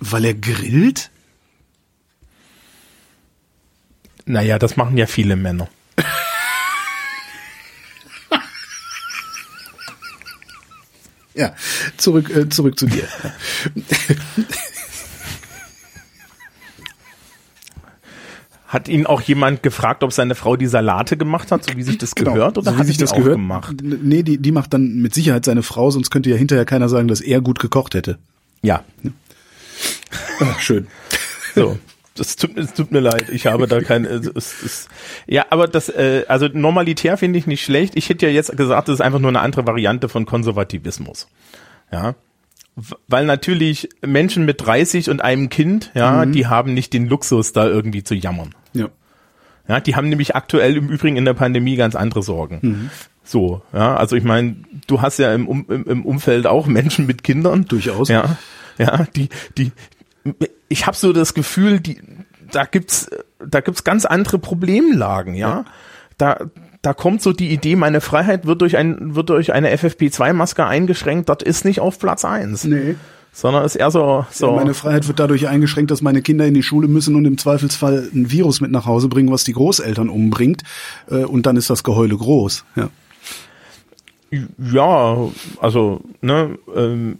weil 0.00 0.24
er 0.24 0.34
grillt? 0.34 1.10
Naja, 4.24 4.58
das 4.58 4.76
machen 4.76 4.96
ja 4.96 5.06
viele 5.06 5.36
Männer. 5.36 5.68
ja, 11.34 11.54
zurück, 11.96 12.30
äh, 12.30 12.48
zurück 12.48 12.78
zu 12.78 12.86
dir. 12.86 13.08
Hat 18.68 18.88
ihn 18.88 19.04
auch 19.06 19.20
jemand 19.20 19.62
gefragt, 19.62 20.02
ob 20.02 20.14
seine 20.14 20.34
Frau 20.34 20.56
die 20.56 20.66
Salate 20.66 21.18
gemacht 21.18 21.52
hat, 21.52 21.64
so 21.64 21.76
wie 21.76 21.82
sich 21.82 21.98
das 21.98 22.14
genau, 22.14 22.32
gehört, 22.32 22.56
oder 22.56 22.72
so 22.72 22.78
hat 22.78 22.86
sich 22.86 22.96
das 22.96 23.12
gehört? 23.12 23.34
gemacht? 23.34 23.76
Nee, 23.82 24.22
die, 24.22 24.38
die 24.38 24.50
macht 24.52 24.72
dann 24.72 25.02
mit 25.02 25.12
Sicherheit 25.12 25.44
seine 25.44 25.62
Frau, 25.62 25.90
sonst 25.90 26.10
könnte 26.10 26.30
ja 26.30 26.36
hinterher 26.36 26.64
keiner 26.64 26.88
sagen, 26.88 27.06
dass 27.08 27.20
er 27.20 27.42
gut 27.42 27.58
gekocht 27.58 27.94
hätte. 27.94 28.18
Ja. 28.62 28.82
Ach, 30.40 30.58
schön. 30.60 30.86
So 31.54 31.78
das 32.14 32.36
tut, 32.36 32.56
es 32.56 32.74
tut 32.74 32.92
mir 32.92 33.00
leid, 33.00 33.28
ich 33.30 33.46
habe 33.46 33.66
da 33.66 33.80
kein, 33.80 34.04
es, 34.04 34.62
es, 34.62 34.88
ja, 35.26 35.46
aber 35.50 35.66
das, 35.66 35.88
äh, 35.88 36.24
also 36.28 36.48
normalitär 36.52 37.16
finde 37.16 37.38
ich 37.38 37.46
nicht 37.46 37.64
schlecht. 37.64 37.96
Ich 37.96 38.08
hätte 38.08 38.26
ja 38.26 38.32
jetzt 38.32 38.56
gesagt, 38.56 38.88
das 38.88 38.94
ist 38.94 39.00
einfach 39.00 39.18
nur 39.18 39.30
eine 39.30 39.40
andere 39.40 39.66
Variante 39.66 40.08
von 40.08 40.26
Konservativismus. 40.26 41.28
Ja, 41.90 42.14
weil 43.06 43.26
natürlich 43.26 43.90
Menschen 44.00 44.44
mit 44.44 44.64
30 44.64 45.10
und 45.10 45.22
einem 45.22 45.48
Kind, 45.50 45.90
ja, 45.94 46.24
mhm. 46.24 46.32
die 46.32 46.46
haben 46.46 46.74
nicht 46.74 46.92
den 46.92 47.06
Luxus, 47.06 47.52
da 47.52 47.66
irgendwie 47.66 48.02
zu 48.02 48.14
jammern. 48.14 48.54
Ja. 48.72 48.88
Ja, 49.68 49.80
die 49.80 49.94
haben 49.94 50.08
nämlich 50.08 50.34
aktuell 50.34 50.76
im 50.76 50.88
Übrigen 50.88 51.16
in 51.16 51.24
der 51.24 51.34
Pandemie 51.34 51.76
ganz 51.76 51.94
andere 51.94 52.22
Sorgen. 52.22 52.58
Mhm. 52.62 52.90
So, 53.24 53.62
ja, 53.72 53.96
also 53.96 54.16
ich 54.16 54.24
meine, 54.24 54.56
du 54.86 55.00
hast 55.00 55.18
ja 55.18 55.32
im, 55.32 55.46
um, 55.46 55.66
im 55.68 56.04
Umfeld 56.04 56.46
auch 56.46 56.66
Menschen 56.66 57.06
mit 57.06 57.22
Kindern. 57.22 57.66
Durchaus. 57.66 58.08
Ja, 58.08 58.36
ja, 58.78 59.06
die, 59.14 59.28
die, 59.56 59.70
ich 60.68 60.86
habe 60.86 60.96
so 60.96 61.12
das 61.12 61.34
Gefühl, 61.34 61.80
die, 61.80 62.00
da 62.50 62.64
gibt's, 62.64 63.10
da 63.44 63.60
gibt's 63.60 63.84
ganz 63.84 64.04
andere 64.04 64.38
Problemlagen, 64.38 65.34
ja. 65.34 65.48
ja. 65.48 65.64
Da, 66.18 66.38
da 66.82 66.94
kommt 66.94 67.22
so 67.22 67.32
die 67.32 67.50
Idee, 67.50 67.76
meine 67.76 68.00
Freiheit 68.00 68.46
wird 68.46 68.60
durch 68.60 68.76
ein, 68.76 69.14
wird 69.14 69.30
durch 69.30 69.52
eine 69.52 69.74
FFP2-Maske 69.74 70.66
eingeschränkt, 70.66 71.28
das 71.28 71.38
ist 71.44 71.64
nicht 71.64 71.80
auf 71.80 71.98
Platz 71.98 72.24
eins. 72.24 72.64
Nee. 72.64 72.96
Sondern 73.34 73.64
ist 73.64 73.76
eher 73.76 73.90
so, 73.90 74.26
so. 74.30 74.48
Ja, 74.48 74.52
meine 74.52 74.74
Freiheit 74.74 75.08
wird 75.08 75.18
dadurch 75.18 75.48
eingeschränkt, 75.48 75.90
dass 75.90 76.02
meine 76.02 76.20
Kinder 76.20 76.44
in 76.44 76.52
die 76.52 76.62
Schule 76.62 76.86
müssen 76.86 77.16
und 77.16 77.24
im 77.24 77.38
Zweifelsfall 77.38 78.10
ein 78.14 78.30
Virus 78.30 78.60
mit 78.60 78.70
nach 78.70 78.84
Hause 78.84 79.08
bringen, 79.08 79.30
was 79.30 79.44
die 79.44 79.54
Großeltern 79.54 80.10
umbringt. 80.10 80.62
Äh, 81.10 81.24
und 81.24 81.46
dann 81.46 81.56
ist 81.56 81.70
das 81.70 81.82
Geheule 81.82 82.16
groß, 82.16 82.64
ja. 82.76 82.90
Ja, 84.58 85.18
also, 85.60 86.00
ne, 86.22 86.58
ähm, 86.74 87.18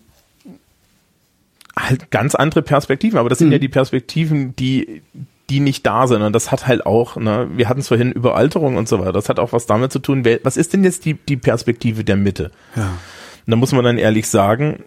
halt 1.79 2.11
ganz 2.11 2.35
andere 2.35 2.63
Perspektiven, 2.63 3.19
aber 3.19 3.29
das 3.29 3.39
sind 3.39 3.49
mhm. 3.49 3.55
ja 3.55 3.59
die 3.59 3.69
Perspektiven, 3.69 4.55
die 4.57 5.03
die 5.51 5.61
nicht 5.61 5.85
da 5.87 6.07
sind 6.07 6.23
und 6.23 6.33
das 6.33 6.51
hat 6.51 6.67
halt 6.67 6.87
auch, 6.87 7.17
ne, 7.17 7.49
wir 7.55 7.69
hatten 7.69 7.81
es 7.81 7.89
vorhin 7.89 8.13
über 8.13 8.37
Alterung 8.37 8.77
und 8.77 8.89
so 8.89 9.01
weiter, 9.01 9.13
das 9.13 9.29
hat 9.29 9.39
auch 9.39 9.53
was 9.53 9.67
damit 9.67 9.93
zu 9.93 9.99
tun, 9.99 10.25
wer, 10.25 10.41
was 10.45 10.57
ist 10.57 10.73
denn 10.73 10.83
jetzt 10.83 11.05
die, 11.05 11.15
die 11.15 11.37
Perspektive 11.37 12.05
der 12.05 12.17
Mitte? 12.17 12.53
Ja. 12.75 12.85
Und 13.47 13.51
da 13.51 13.57
muss 13.57 13.73
man 13.73 13.85
dann 13.85 13.99
ehrlich 13.99 14.29
sagen, 14.29 14.85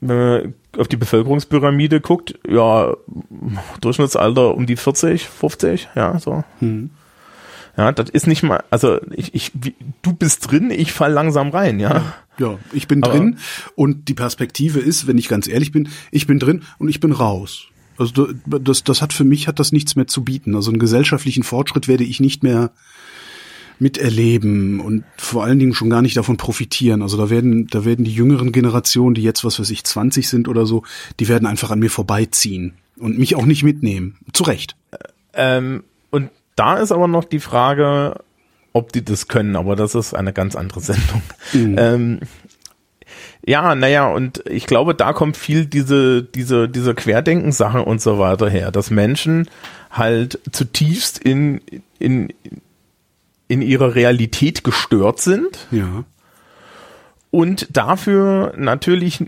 wenn 0.00 0.16
man 0.16 0.54
auf 0.78 0.88
die 0.88 0.96
Bevölkerungspyramide 0.96 2.00
guckt, 2.00 2.38
ja, 2.46 2.94
Durchschnittsalter 3.80 4.54
um 4.54 4.66
die 4.66 4.76
40, 4.76 5.26
50, 5.26 5.88
ja, 5.94 6.18
so. 6.18 6.44
Mhm. 6.60 6.90
Ja, 7.76 7.92
das 7.92 8.10
ist 8.10 8.26
nicht 8.26 8.42
mal, 8.42 8.62
also 8.70 9.00
ich, 9.10 9.34
ich, 9.34 9.52
du 10.02 10.12
bist 10.12 10.50
drin, 10.50 10.70
ich 10.70 10.92
fall 10.92 11.12
langsam 11.12 11.50
rein, 11.50 11.80
ja. 11.80 12.14
Ja, 12.38 12.58
ich 12.72 12.88
bin 12.88 13.02
Aber 13.02 13.12
drin 13.12 13.38
und 13.76 14.08
die 14.08 14.14
Perspektive 14.14 14.80
ist, 14.80 15.06
wenn 15.06 15.18
ich 15.18 15.28
ganz 15.28 15.46
ehrlich 15.46 15.72
bin, 15.72 15.88
ich 16.10 16.26
bin 16.26 16.38
drin 16.38 16.62
und 16.78 16.88
ich 16.88 17.00
bin 17.00 17.12
raus. 17.12 17.66
Also 17.96 18.28
das, 18.46 18.82
das 18.82 19.02
hat 19.02 19.12
für 19.12 19.24
mich 19.24 19.46
hat 19.46 19.60
das 19.60 19.70
nichts 19.70 19.94
mehr 19.94 20.08
zu 20.08 20.24
bieten. 20.24 20.56
Also 20.56 20.70
einen 20.70 20.80
gesellschaftlichen 20.80 21.44
Fortschritt 21.44 21.86
werde 21.86 22.02
ich 22.02 22.18
nicht 22.18 22.42
mehr 22.42 22.72
miterleben 23.78 24.80
und 24.80 25.04
vor 25.16 25.44
allen 25.44 25.58
Dingen 25.58 25.74
schon 25.74 25.90
gar 25.90 26.02
nicht 26.02 26.16
davon 26.16 26.36
profitieren. 26.36 27.02
Also 27.02 27.16
da 27.16 27.30
werden, 27.30 27.66
da 27.68 27.84
werden 27.84 28.04
die 28.04 28.14
jüngeren 28.14 28.52
Generationen, 28.52 29.14
die 29.14 29.22
jetzt 29.22 29.44
was 29.44 29.58
weiß 29.58 29.70
ich 29.70 29.84
20 29.84 30.28
sind 30.28 30.48
oder 30.48 30.66
so, 30.66 30.84
die 31.20 31.28
werden 31.28 31.46
einfach 31.46 31.70
an 31.70 31.80
mir 31.80 31.90
vorbeiziehen 31.90 32.74
und 32.96 33.18
mich 33.18 33.36
auch 33.36 33.46
nicht 33.46 33.62
mitnehmen. 33.62 34.16
Zu 34.32 34.44
Recht. 34.44 34.76
Ähm, 35.34 35.84
und 36.10 36.30
da 36.56 36.76
ist 36.76 36.92
aber 36.92 37.08
noch 37.08 37.24
die 37.24 37.40
Frage, 37.40 38.20
ob 38.72 38.92
die 38.92 39.04
das 39.04 39.28
können, 39.28 39.56
aber 39.56 39.76
das 39.76 39.94
ist 39.94 40.14
eine 40.14 40.32
ganz 40.32 40.56
andere 40.56 40.80
Sendung. 40.80 41.22
Mhm. 41.52 41.76
Ähm, 41.78 42.20
ja, 43.46 43.74
naja, 43.74 44.08
und 44.08 44.42
ich 44.48 44.66
glaube, 44.66 44.94
da 44.94 45.12
kommt 45.12 45.36
viel 45.36 45.66
diese, 45.66 46.22
diese, 46.22 46.68
diese 46.68 46.94
Querdenken-Sache 46.94 47.82
und 47.82 48.00
so 48.00 48.18
weiter 48.18 48.48
her, 48.48 48.72
dass 48.72 48.90
Menschen 48.90 49.48
halt 49.90 50.40
zutiefst 50.50 51.18
in, 51.18 51.60
in, 51.98 52.32
in 53.48 53.62
ihrer 53.62 53.94
Realität 53.94 54.64
gestört 54.64 55.20
sind. 55.20 55.68
Ja. 55.70 56.04
Und 57.30 57.68
dafür 57.76 58.54
natürlich 58.56 59.24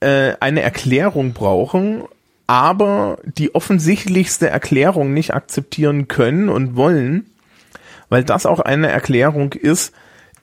äh, 0.00 0.34
eine 0.40 0.62
Erklärung 0.62 1.32
brauchen, 1.32 2.02
aber 2.46 3.18
die 3.24 3.54
offensichtlichste 3.54 4.48
Erklärung 4.48 5.12
nicht 5.14 5.34
akzeptieren 5.34 6.08
können 6.08 6.48
und 6.48 6.76
wollen, 6.76 7.30
weil 8.08 8.24
das 8.24 8.46
auch 8.46 8.60
eine 8.60 8.88
Erklärung 8.88 9.52
ist, 9.52 9.94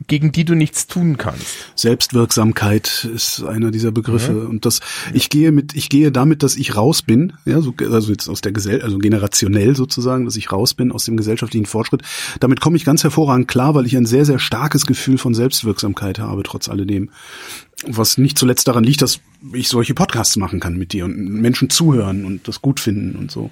gegen 0.08 0.32
die 0.32 0.46
du 0.46 0.56
nichts 0.56 0.88
tun 0.88 1.18
kannst. 1.18 1.46
Selbstwirksamkeit 1.76 3.08
ist 3.14 3.44
einer 3.44 3.72
dieser 3.72 3.92
Begriffe 3.92 4.34
mhm. 4.34 4.50
und 4.50 4.66
das 4.66 4.80
ich 5.14 5.30
gehe 5.30 5.52
mit 5.52 5.76
ich 5.76 5.90
gehe 5.90 6.12
damit, 6.12 6.44
dass 6.44 6.56
ich 6.56 6.76
raus 6.76 7.02
bin, 7.02 7.34
ja, 7.46 7.62
so, 7.62 7.74
also 7.80 8.12
jetzt 8.12 8.28
aus 8.30 8.42
der 8.42 8.52
Gesell 8.52 8.82
also 8.82 8.98
generationell 8.98 9.76
sozusagen, 9.76 10.26
dass 10.26 10.36
ich 10.36 10.52
raus 10.52 10.74
bin 10.74 10.92
aus 10.92 11.06
dem 11.06 11.18
gesellschaftlichen 11.18 11.66
Fortschritt. 11.66 12.02
Damit 12.40 12.62
komme 12.62 12.78
ich 12.78 12.86
ganz 12.86 13.04
hervorragend 13.04 13.48
klar, 13.48 13.76
weil 13.76 13.86
ich 13.86 13.96
ein 13.96 14.06
sehr 14.06 14.26
sehr 14.26 14.40
starkes 14.40 14.86
Gefühl 14.86 15.18
von 15.18 15.34
Selbstwirksamkeit 15.34 16.20
habe 16.20 16.44
trotz 16.44 16.70
alledem. 16.70 17.10
Was 17.88 18.18
nicht 18.18 18.38
zuletzt 18.38 18.68
daran 18.68 18.84
liegt, 18.84 19.02
dass 19.02 19.20
ich 19.54 19.68
solche 19.68 19.96
Podcasts 19.96 20.36
machen 20.36 20.60
kann 20.60 20.78
mit 20.78 20.94
dir 20.94 21.06
und 21.06 21.16
Menschen 21.42 21.70
zuhören 21.70 22.26
und 22.26 22.48
das 22.48 22.62
gut 22.62 22.80
finden 22.80 23.16
und 23.16 23.32
so. 23.32 23.50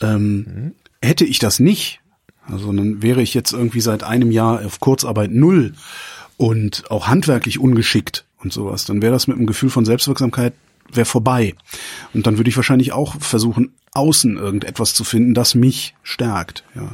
Ähm, 0.00 0.36
mhm 0.36 0.72
hätte 1.02 1.24
ich 1.24 1.38
das 1.38 1.60
nicht, 1.60 2.00
also 2.50 2.72
dann 2.72 3.02
wäre 3.02 3.22
ich 3.22 3.34
jetzt 3.34 3.52
irgendwie 3.52 3.80
seit 3.80 4.02
einem 4.02 4.30
Jahr 4.30 4.64
auf 4.64 4.80
Kurzarbeit 4.80 5.30
null 5.30 5.74
und 6.36 6.90
auch 6.90 7.08
handwerklich 7.08 7.58
ungeschickt 7.58 8.24
und 8.42 8.52
sowas, 8.52 8.84
dann 8.84 9.02
wäre 9.02 9.12
das 9.12 9.26
mit 9.26 9.36
einem 9.36 9.46
Gefühl 9.46 9.70
von 9.70 9.84
Selbstwirksamkeit 9.84 10.52
wäre 10.92 11.06
vorbei. 11.06 11.54
Und 12.14 12.26
dann 12.26 12.36
würde 12.36 12.48
ich 12.48 12.56
wahrscheinlich 12.56 12.92
auch 12.92 13.16
versuchen, 13.20 13.72
außen 13.92 14.36
irgendetwas 14.36 14.94
zu 14.94 15.04
finden, 15.04 15.34
das 15.34 15.54
mich 15.54 15.94
stärkt. 16.02 16.64
Ja. 16.74 16.92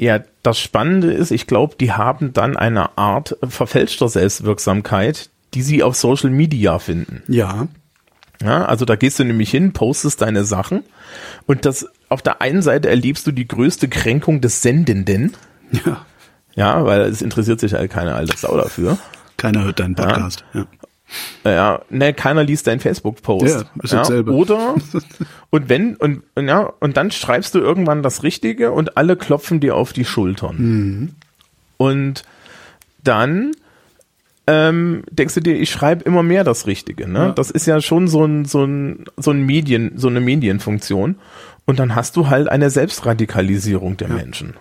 Ja, 0.00 0.22
das 0.44 0.60
Spannende 0.60 1.12
ist, 1.12 1.32
ich 1.32 1.48
glaube, 1.48 1.74
die 1.80 1.92
haben 1.92 2.32
dann 2.32 2.56
eine 2.56 2.96
Art 2.96 3.36
verfälschter 3.48 4.08
Selbstwirksamkeit, 4.08 5.28
die 5.54 5.62
sie 5.62 5.82
auf 5.82 5.96
Social 5.96 6.30
Media 6.30 6.78
finden. 6.78 7.22
Ja. 7.26 7.66
Ja, 8.42 8.64
also 8.64 8.84
da 8.84 8.96
gehst 8.96 9.18
du 9.18 9.24
nämlich 9.24 9.50
hin, 9.50 9.72
postest 9.72 10.22
deine 10.22 10.44
Sachen 10.44 10.84
und 11.46 11.64
das 11.64 11.86
auf 12.08 12.22
der 12.22 12.40
einen 12.40 12.62
Seite 12.62 12.88
erlebst 12.88 13.26
du 13.26 13.32
die 13.32 13.48
größte 13.48 13.88
Kränkung 13.88 14.40
des 14.40 14.62
Sendenden. 14.62 15.34
Ja. 15.84 16.06
Ja, 16.54 16.84
weil 16.84 17.02
es 17.02 17.22
interessiert 17.22 17.60
sich 17.60 17.74
halt 17.74 17.90
keine 17.90 18.14
alte 18.14 18.36
Sau 18.36 18.56
dafür. 18.56 18.98
Keiner 19.36 19.64
hört 19.64 19.80
deinen 19.80 19.94
Podcast. 19.94 20.44
Ja. 20.54 20.60
ja. 20.60 20.66
Ja, 21.44 21.80
ne, 21.88 22.12
keiner 22.12 22.44
liest 22.44 22.66
deinen 22.66 22.80
Facebook-Post. 22.80 23.46
Ja, 23.46 23.82
ist 23.82 23.92
ja, 23.92 23.98
dasselbe. 24.00 24.32
Oder 24.32 24.74
und 25.50 25.68
wenn 25.68 25.96
und 25.96 26.22
ja 26.38 26.60
und 26.80 26.96
dann 26.96 27.10
schreibst 27.10 27.54
du 27.54 27.60
irgendwann 27.60 28.02
das 28.02 28.22
Richtige 28.22 28.72
und 28.72 28.96
alle 28.96 29.16
klopfen 29.16 29.60
dir 29.60 29.74
auf 29.74 29.92
die 29.92 30.04
Schultern. 30.04 30.56
Mhm. 30.58 31.10
Und 31.78 32.24
dann 33.02 33.52
ähm, 34.48 35.02
denkst 35.10 35.34
du 35.34 35.40
dir, 35.40 35.60
ich 35.60 35.70
schreibe 35.70 36.04
immer 36.04 36.22
mehr 36.22 36.42
das 36.42 36.66
Richtige. 36.66 37.06
Ne? 37.06 37.18
Ja. 37.18 37.32
Das 37.32 37.50
ist 37.50 37.66
ja 37.66 37.82
schon 37.82 38.08
so 38.08 38.24
ein, 38.24 38.46
so 38.46 38.64
ein, 38.64 39.04
so 39.18 39.30
ein 39.30 39.42
Medien, 39.42 39.92
so 39.96 40.08
eine 40.08 40.20
Medienfunktion. 40.20 41.16
Und 41.66 41.78
dann 41.78 41.94
hast 41.94 42.16
du 42.16 42.30
halt 42.30 42.48
eine 42.48 42.70
Selbstradikalisierung 42.70 43.98
der 43.98 44.08
ja. 44.08 44.14
Menschen. 44.14 44.54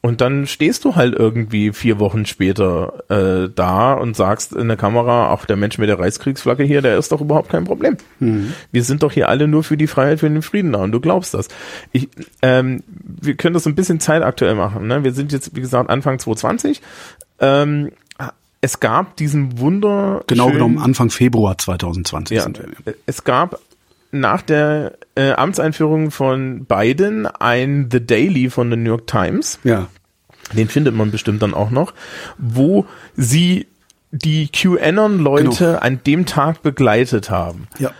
Und 0.00 0.22
dann 0.22 0.46
stehst 0.46 0.86
du 0.86 0.96
halt 0.96 1.14
irgendwie 1.14 1.72
vier 1.72 1.98
Wochen 1.98 2.24
später 2.24 3.04
äh, 3.10 3.50
da 3.54 3.92
und 3.92 4.16
sagst 4.16 4.54
in 4.54 4.68
der 4.68 4.76
Kamera, 4.78 5.32
ach, 5.32 5.44
der 5.44 5.56
Mensch 5.56 5.76
mit 5.76 5.90
der 5.90 5.98
Reichskriegsflagge 5.98 6.64
hier, 6.64 6.80
der 6.80 6.96
ist 6.96 7.12
doch 7.12 7.20
überhaupt 7.20 7.50
kein 7.50 7.64
Problem. 7.64 7.98
Mhm. 8.20 8.54
Wir 8.72 8.84
sind 8.84 9.02
doch 9.02 9.12
hier 9.12 9.28
alle 9.28 9.48
nur 9.48 9.64
für 9.64 9.76
die 9.76 9.86
Freiheit, 9.86 10.20
für 10.20 10.30
den 10.30 10.42
Frieden 10.42 10.72
da 10.72 10.82
und 10.82 10.92
du 10.92 11.00
glaubst 11.00 11.34
das. 11.34 11.48
Ich, 11.92 12.08
ähm, 12.40 12.82
wir 12.88 13.34
können 13.34 13.54
das 13.54 13.66
ein 13.66 13.74
bisschen 13.74 14.00
zeitaktuell 14.00 14.54
machen. 14.54 14.86
Ne? 14.86 15.04
Wir 15.04 15.12
sind 15.12 15.32
jetzt, 15.32 15.56
wie 15.56 15.60
gesagt, 15.60 15.90
Anfang 15.90 16.18
2020. 16.18 16.82
Ähm, 17.40 17.90
es 18.64 18.80
gab 18.80 19.16
diesen 19.16 19.58
Wunder. 19.58 20.24
Genau 20.26 20.50
genommen 20.50 20.78
Anfang 20.78 21.10
Februar 21.10 21.58
2020 21.58 22.34
ja, 22.34 22.44
sind 22.44 22.58
wir. 22.58 22.94
Es 23.04 23.22
gab 23.22 23.60
nach 24.10 24.40
der 24.40 24.96
äh, 25.16 25.32
Amtseinführung 25.32 26.10
von 26.10 26.64
Biden 26.64 27.26
ein 27.26 27.90
The 27.92 28.04
Daily 28.04 28.48
von 28.48 28.70
the 28.70 28.76
New 28.78 28.88
York 28.88 29.06
Times. 29.06 29.58
Ja. 29.64 29.88
Den 30.54 30.68
findet 30.68 30.94
man 30.94 31.10
bestimmt 31.10 31.42
dann 31.42 31.52
auch 31.52 31.70
noch, 31.70 31.92
wo 32.38 32.86
sie 33.14 33.66
die 34.12 34.48
QAnon-Leute 34.48 35.64
genau. 35.64 35.78
an 35.80 36.00
dem 36.06 36.24
Tag 36.24 36.62
begleitet 36.62 37.28
haben. 37.28 37.68
Ja. 37.78 37.90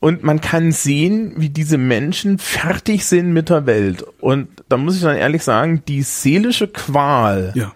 Und 0.00 0.22
man 0.22 0.42
kann 0.42 0.70
sehen, 0.70 1.32
wie 1.36 1.48
diese 1.48 1.78
Menschen 1.78 2.36
fertig 2.36 3.06
sind 3.06 3.32
mit 3.32 3.48
der 3.48 3.64
Welt. 3.64 4.04
Und 4.20 4.48
da 4.68 4.76
muss 4.76 4.96
ich 4.96 5.02
dann 5.02 5.16
ehrlich 5.16 5.44
sagen, 5.44 5.82
die 5.88 6.02
seelische 6.02 6.68
Qual, 6.68 7.52
ja 7.54 7.72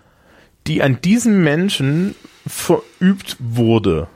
die 0.66 0.82
an 0.82 1.00
diesen 1.00 1.42
Menschen 1.42 2.14
verübt 2.46 3.36
wurde. 3.38 4.08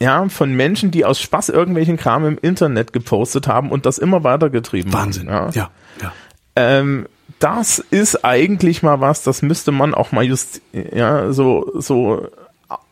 Ja, 0.00 0.28
von 0.28 0.52
Menschen, 0.54 0.90
die 0.90 1.04
aus 1.04 1.20
Spaß 1.20 1.50
irgendwelchen 1.50 1.96
Kram 1.96 2.26
im 2.26 2.38
Internet 2.38 2.92
gepostet 2.92 3.46
haben 3.46 3.70
und 3.70 3.86
das 3.86 3.98
immer 3.98 4.24
weitergetrieben 4.24 4.92
Wahnsinn. 4.92 5.30
haben. 5.30 5.46
Wahnsinn, 5.46 5.62
ja. 5.62 5.70
ja. 6.02 6.12
Ähm, 6.56 7.06
das 7.38 7.78
ist 7.78 8.24
eigentlich 8.24 8.82
mal 8.82 9.00
was, 9.00 9.22
das 9.22 9.42
müsste 9.42 9.72
man 9.72 9.94
auch 9.94 10.12
mal 10.12 10.24
just, 10.24 10.60
ja, 10.72 11.32
so, 11.32 11.72
so 11.74 12.28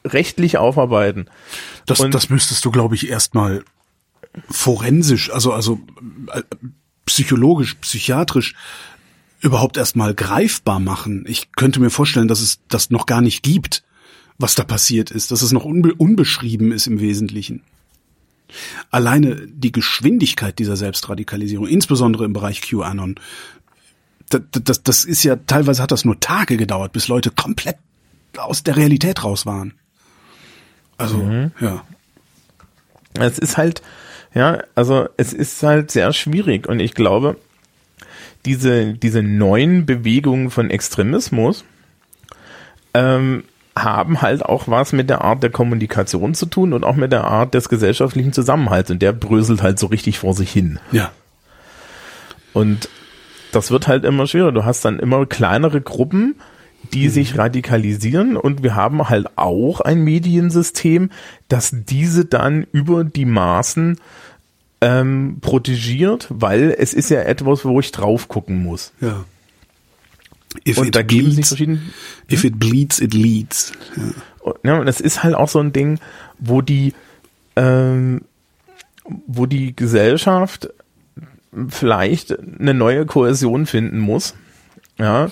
rechtlich 0.04 0.58
aufarbeiten. 0.58 1.26
Das, 1.86 2.00
und 2.00 2.14
das 2.14 2.30
müsstest 2.30 2.64
du, 2.64 2.70
glaube 2.70 2.94
ich, 2.94 3.08
erstmal 3.08 3.64
forensisch, 4.48 5.32
also, 5.32 5.52
also 5.52 5.80
äh, 6.32 6.42
psychologisch, 7.06 7.74
psychiatrisch 7.74 8.54
überhaupt 9.40 9.76
erstmal 9.76 10.14
greifbar 10.14 10.80
machen. 10.80 11.24
Ich 11.26 11.52
könnte 11.52 11.80
mir 11.80 11.90
vorstellen, 11.90 12.28
dass 12.28 12.40
es 12.40 12.60
das 12.68 12.90
noch 12.90 13.06
gar 13.06 13.20
nicht 13.20 13.42
gibt, 13.42 13.82
was 14.38 14.54
da 14.54 14.64
passiert 14.64 15.10
ist, 15.10 15.30
dass 15.30 15.42
es 15.42 15.52
noch 15.52 15.64
unbe 15.64 15.94
unbeschrieben 15.94 16.72
ist 16.72 16.86
im 16.86 17.00
Wesentlichen. 17.00 17.62
Alleine 18.90 19.46
die 19.46 19.72
Geschwindigkeit 19.72 20.58
dieser 20.58 20.76
Selbstradikalisierung, 20.76 21.66
insbesondere 21.66 22.24
im 22.24 22.32
Bereich 22.32 22.62
QAnon, 22.62 23.16
das, 24.28 24.42
das, 24.50 24.82
das 24.82 25.04
ist 25.04 25.22
ja, 25.24 25.36
teilweise 25.36 25.82
hat 25.82 25.90
das 25.90 26.04
nur 26.04 26.20
Tage 26.20 26.56
gedauert, 26.56 26.92
bis 26.92 27.08
Leute 27.08 27.30
komplett 27.30 27.76
aus 28.36 28.62
der 28.62 28.76
Realität 28.76 29.24
raus 29.24 29.46
waren. 29.46 29.74
Also, 30.96 31.18
mhm. 31.18 31.52
ja. 31.60 31.84
Es 33.14 33.38
ist 33.38 33.56
halt, 33.56 33.82
ja, 34.34 34.62
also 34.74 35.08
es 35.16 35.32
ist 35.32 35.62
halt 35.62 35.90
sehr 35.90 36.12
schwierig 36.12 36.68
und 36.68 36.78
ich 36.78 36.94
glaube, 36.94 37.36
diese, 38.46 38.94
diese 38.94 39.22
neuen 39.22 39.86
Bewegungen 39.86 40.50
von 40.50 40.70
Extremismus 40.70 41.64
ähm, 42.94 43.44
haben 43.76 44.20
halt 44.20 44.44
auch 44.44 44.68
was 44.68 44.92
mit 44.92 45.10
der 45.10 45.22
Art 45.22 45.42
der 45.42 45.50
Kommunikation 45.50 46.34
zu 46.34 46.46
tun 46.46 46.72
und 46.72 46.84
auch 46.84 46.96
mit 46.96 47.12
der 47.12 47.24
Art 47.24 47.54
des 47.54 47.68
gesellschaftlichen 47.68 48.32
Zusammenhalts. 48.32 48.90
Und 48.90 49.00
der 49.00 49.12
bröselt 49.12 49.62
halt 49.62 49.78
so 49.78 49.86
richtig 49.86 50.18
vor 50.18 50.34
sich 50.34 50.50
hin. 50.50 50.80
Ja. 50.92 51.12
Und 52.52 52.88
das 53.52 53.70
wird 53.70 53.88
halt 53.88 54.04
immer 54.04 54.26
schwerer. 54.26 54.52
Du 54.52 54.64
hast 54.64 54.84
dann 54.84 54.98
immer 54.98 55.26
kleinere 55.26 55.80
Gruppen, 55.80 56.36
die 56.92 57.08
mhm. 57.08 57.12
sich 57.12 57.38
radikalisieren 57.38 58.36
und 58.36 58.62
wir 58.62 58.74
haben 58.74 59.08
halt 59.08 59.28
auch 59.36 59.80
ein 59.80 60.02
Mediensystem, 60.02 61.10
das 61.48 61.70
diese 61.72 62.24
dann 62.24 62.66
über 62.72 63.04
die 63.04 63.26
Maßen 63.26 63.98
ähm, 64.80 65.38
protegiert, 65.40 66.26
weil 66.30 66.74
es 66.78 66.94
ist 66.94 67.10
ja 67.10 67.20
etwas, 67.20 67.64
wo 67.64 67.80
ich 67.80 67.92
drauf 67.92 68.28
gucken 68.28 68.62
muss. 68.62 68.92
Ja. 69.00 69.24
If 70.66 70.78
und 70.78 70.96
da 70.96 71.02
bleeds, 71.02 71.30
geben 71.30 71.44
verschiedene. 71.44 71.80
If 72.30 72.44
it 72.44 72.58
bleeds, 72.58 72.98
it 72.98 73.14
leads. 73.14 73.72
Ja. 74.44 74.54
ja, 74.64 74.78
und 74.80 74.86
das 74.86 75.00
ist 75.00 75.22
halt 75.22 75.34
auch 75.34 75.48
so 75.48 75.60
ein 75.60 75.72
Ding, 75.72 76.00
wo 76.38 76.60
die, 76.60 76.94
ähm, 77.56 78.22
wo 79.04 79.46
die 79.46 79.76
Gesellschaft 79.76 80.70
vielleicht 81.68 82.38
eine 82.38 82.74
neue 82.74 83.06
Kohäsion 83.06 83.66
finden 83.66 83.98
muss. 83.98 84.34
Ja. 84.98 85.30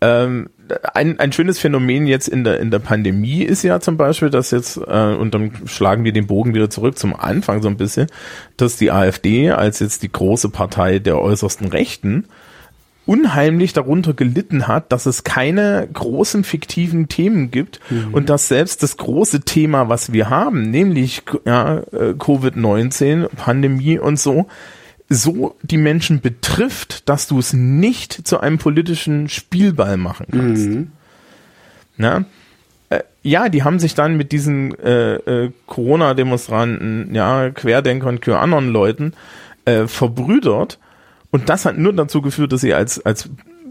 Ähm, 0.00 0.50
ein, 0.94 1.18
ein 1.18 1.32
schönes 1.32 1.58
Phänomen 1.58 2.06
jetzt 2.06 2.28
in 2.28 2.44
der, 2.44 2.60
in 2.60 2.70
der 2.70 2.78
Pandemie 2.78 3.42
ist 3.42 3.62
ja 3.62 3.80
zum 3.80 3.96
Beispiel, 3.96 4.30
dass 4.30 4.50
jetzt, 4.50 4.76
äh, 4.76 5.14
und 5.14 5.34
dann 5.34 5.52
schlagen 5.66 6.04
wir 6.04 6.12
den 6.12 6.26
Bogen 6.26 6.54
wieder 6.54 6.70
zurück 6.70 6.98
zum 6.98 7.14
Anfang 7.14 7.62
so 7.62 7.68
ein 7.68 7.76
bisschen, 7.76 8.06
dass 8.56 8.76
die 8.76 8.90
AfD 8.90 9.50
als 9.50 9.80
jetzt 9.80 10.02
die 10.02 10.12
große 10.12 10.50
Partei 10.50 10.98
der 10.98 11.20
äußersten 11.20 11.68
Rechten 11.68 12.26
unheimlich 13.04 13.72
darunter 13.72 14.14
gelitten 14.14 14.68
hat, 14.68 14.92
dass 14.92 15.06
es 15.06 15.24
keine 15.24 15.88
großen 15.92 16.44
fiktiven 16.44 17.08
Themen 17.08 17.50
gibt 17.50 17.80
mhm. 17.90 18.14
und 18.14 18.28
dass 18.28 18.48
selbst 18.48 18.82
das 18.82 18.96
große 18.96 19.40
Thema, 19.40 19.88
was 19.88 20.12
wir 20.12 20.30
haben, 20.30 20.70
nämlich 20.70 21.22
ja, 21.44 21.78
äh, 21.78 22.14
Covid-19, 22.16 23.28
Pandemie 23.36 23.98
und 23.98 24.20
so, 24.20 24.46
so 25.14 25.56
die 25.62 25.76
Menschen 25.76 26.20
betrifft, 26.20 27.08
dass 27.08 27.26
du 27.26 27.38
es 27.38 27.52
nicht 27.52 28.26
zu 28.26 28.40
einem 28.40 28.58
politischen 28.58 29.28
Spielball 29.28 29.96
machen 29.96 30.26
kannst. 30.30 30.68
Mhm. 30.68 30.92
Na? 31.96 32.24
Äh, 32.90 33.02
ja, 33.22 33.48
die 33.48 33.62
haben 33.62 33.78
sich 33.78 33.94
dann 33.94 34.16
mit 34.16 34.32
diesen 34.32 34.78
äh, 34.78 35.14
äh, 35.14 35.52
Corona-Demonstranten, 35.66 37.14
ja, 37.14 37.50
Querdenkern, 37.50 38.20
anderen 38.34 38.68
Leuten 38.68 39.12
äh, 39.64 39.86
verbrüdert. 39.86 40.78
Und 41.30 41.48
das 41.48 41.64
hat 41.64 41.78
nur 41.78 41.92
dazu 41.92 42.22
geführt, 42.22 42.52
dass 42.52 42.60
sie 42.60 42.74
als, 42.74 43.04
als 43.04 43.30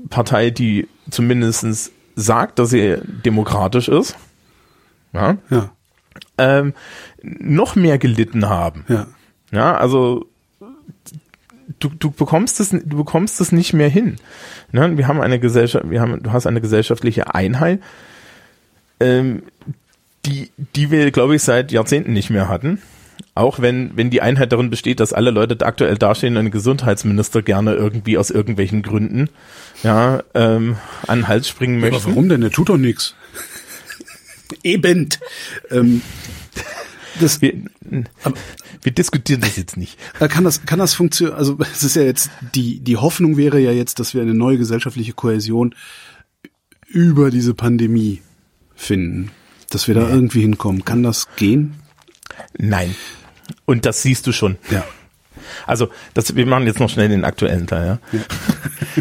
Partei, 0.09 0.49
die 0.49 0.87
zumindestens 1.09 1.91
sagt, 2.15 2.59
dass 2.59 2.71
sie 2.71 2.97
demokratisch 3.25 3.87
ist, 3.87 4.15
ja, 5.13 5.37
ja. 5.49 5.71
Ähm, 6.37 6.73
noch 7.21 7.75
mehr 7.75 7.97
gelitten 7.97 8.49
haben. 8.49 8.85
Ja. 8.87 9.07
Ja, 9.51 9.75
also 9.75 10.30
du, 11.81 11.89
du 11.89 12.11
bekommst 12.11 12.59
es, 12.59 12.69
du 12.69 12.97
bekommst 12.97 13.41
es 13.41 13.51
nicht 13.51 13.73
mehr 13.73 13.89
hin. 13.89 14.15
Ne? 14.71 14.97
Wir 14.97 15.07
haben 15.07 15.19
eine 15.19 15.39
Gesellschaft, 15.39 15.89
wir 15.89 15.99
haben, 15.99 16.23
du 16.23 16.31
hast 16.31 16.47
eine 16.47 16.61
gesellschaftliche 16.61 17.33
Einheit, 17.35 17.81
ähm, 18.99 19.43
die, 20.25 20.51
die 20.75 20.91
wir, 20.91 21.11
glaube 21.11 21.35
ich, 21.35 21.41
seit 21.41 21.71
Jahrzehnten 21.71 22.13
nicht 22.13 22.29
mehr 22.29 22.47
hatten. 22.47 22.81
Auch 23.33 23.59
wenn, 23.59 23.95
wenn 23.95 24.09
die 24.09 24.21
Einheit 24.21 24.51
darin 24.51 24.69
besteht, 24.69 24.99
dass 24.99 25.13
alle 25.13 25.31
Leute 25.31 25.65
aktuell 25.65 25.97
dastehen 25.97 26.37
und 26.37 26.51
Gesundheitsminister 26.51 27.41
gerne 27.41 27.73
irgendwie 27.73 28.17
aus 28.17 28.29
irgendwelchen 28.29 28.81
Gründen 28.81 29.29
ja, 29.83 30.23
ähm, 30.33 30.77
an 31.07 31.19
den 31.19 31.27
Hals 31.27 31.47
springen 31.47 31.79
möchten. 31.79 31.95
Aber 31.95 32.05
warum 32.07 32.29
denn? 32.29 32.41
Der 32.41 32.51
tut 32.51 32.69
doch 32.69 32.77
nichts. 32.77 33.15
Eben. 34.63 35.09
Ähm. 35.69 36.01
Das, 37.19 37.41
wir, 37.41 37.53
wir 38.81 38.91
diskutieren 38.91 39.41
das 39.41 39.57
jetzt 39.57 39.77
nicht. 39.77 39.97
Kann 40.19 40.43
das, 40.43 40.65
kann 40.65 40.79
das 40.79 40.93
funktionieren? 40.93 41.37
Also 41.37 41.57
es 41.73 41.83
ist 41.83 41.95
ja 41.95 42.03
jetzt 42.03 42.29
die 42.55 42.79
die 42.79 42.97
Hoffnung 42.97 43.37
wäre 43.37 43.59
ja 43.59 43.71
jetzt, 43.71 43.99
dass 43.99 44.13
wir 44.13 44.21
eine 44.21 44.33
neue 44.33 44.57
gesellschaftliche 44.57 45.13
Kohäsion 45.13 45.75
über 46.87 47.31
diese 47.31 47.53
Pandemie 47.53 48.21
finden, 48.75 49.31
dass 49.69 49.87
wir 49.87 49.95
da 49.95 50.01
ja. 50.01 50.09
irgendwie 50.09 50.41
hinkommen. 50.41 50.85
Kann 50.85 51.03
das 51.03 51.27
gehen? 51.35 51.75
Nein. 52.57 52.95
Und 53.65 53.85
das 53.85 54.01
siehst 54.01 54.27
du 54.27 54.31
schon. 54.31 54.57
Ja. 54.69 54.83
Also, 55.67 55.89
das, 56.13 56.35
wir 56.35 56.45
machen 56.45 56.65
jetzt 56.65 56.79
noch 56.79 56.89
schnell 56.89 57.09
den 57.09 57.25
aktuellen 57.25 57.67
Teil, 57.67 57.99
ja. 58.11 58.19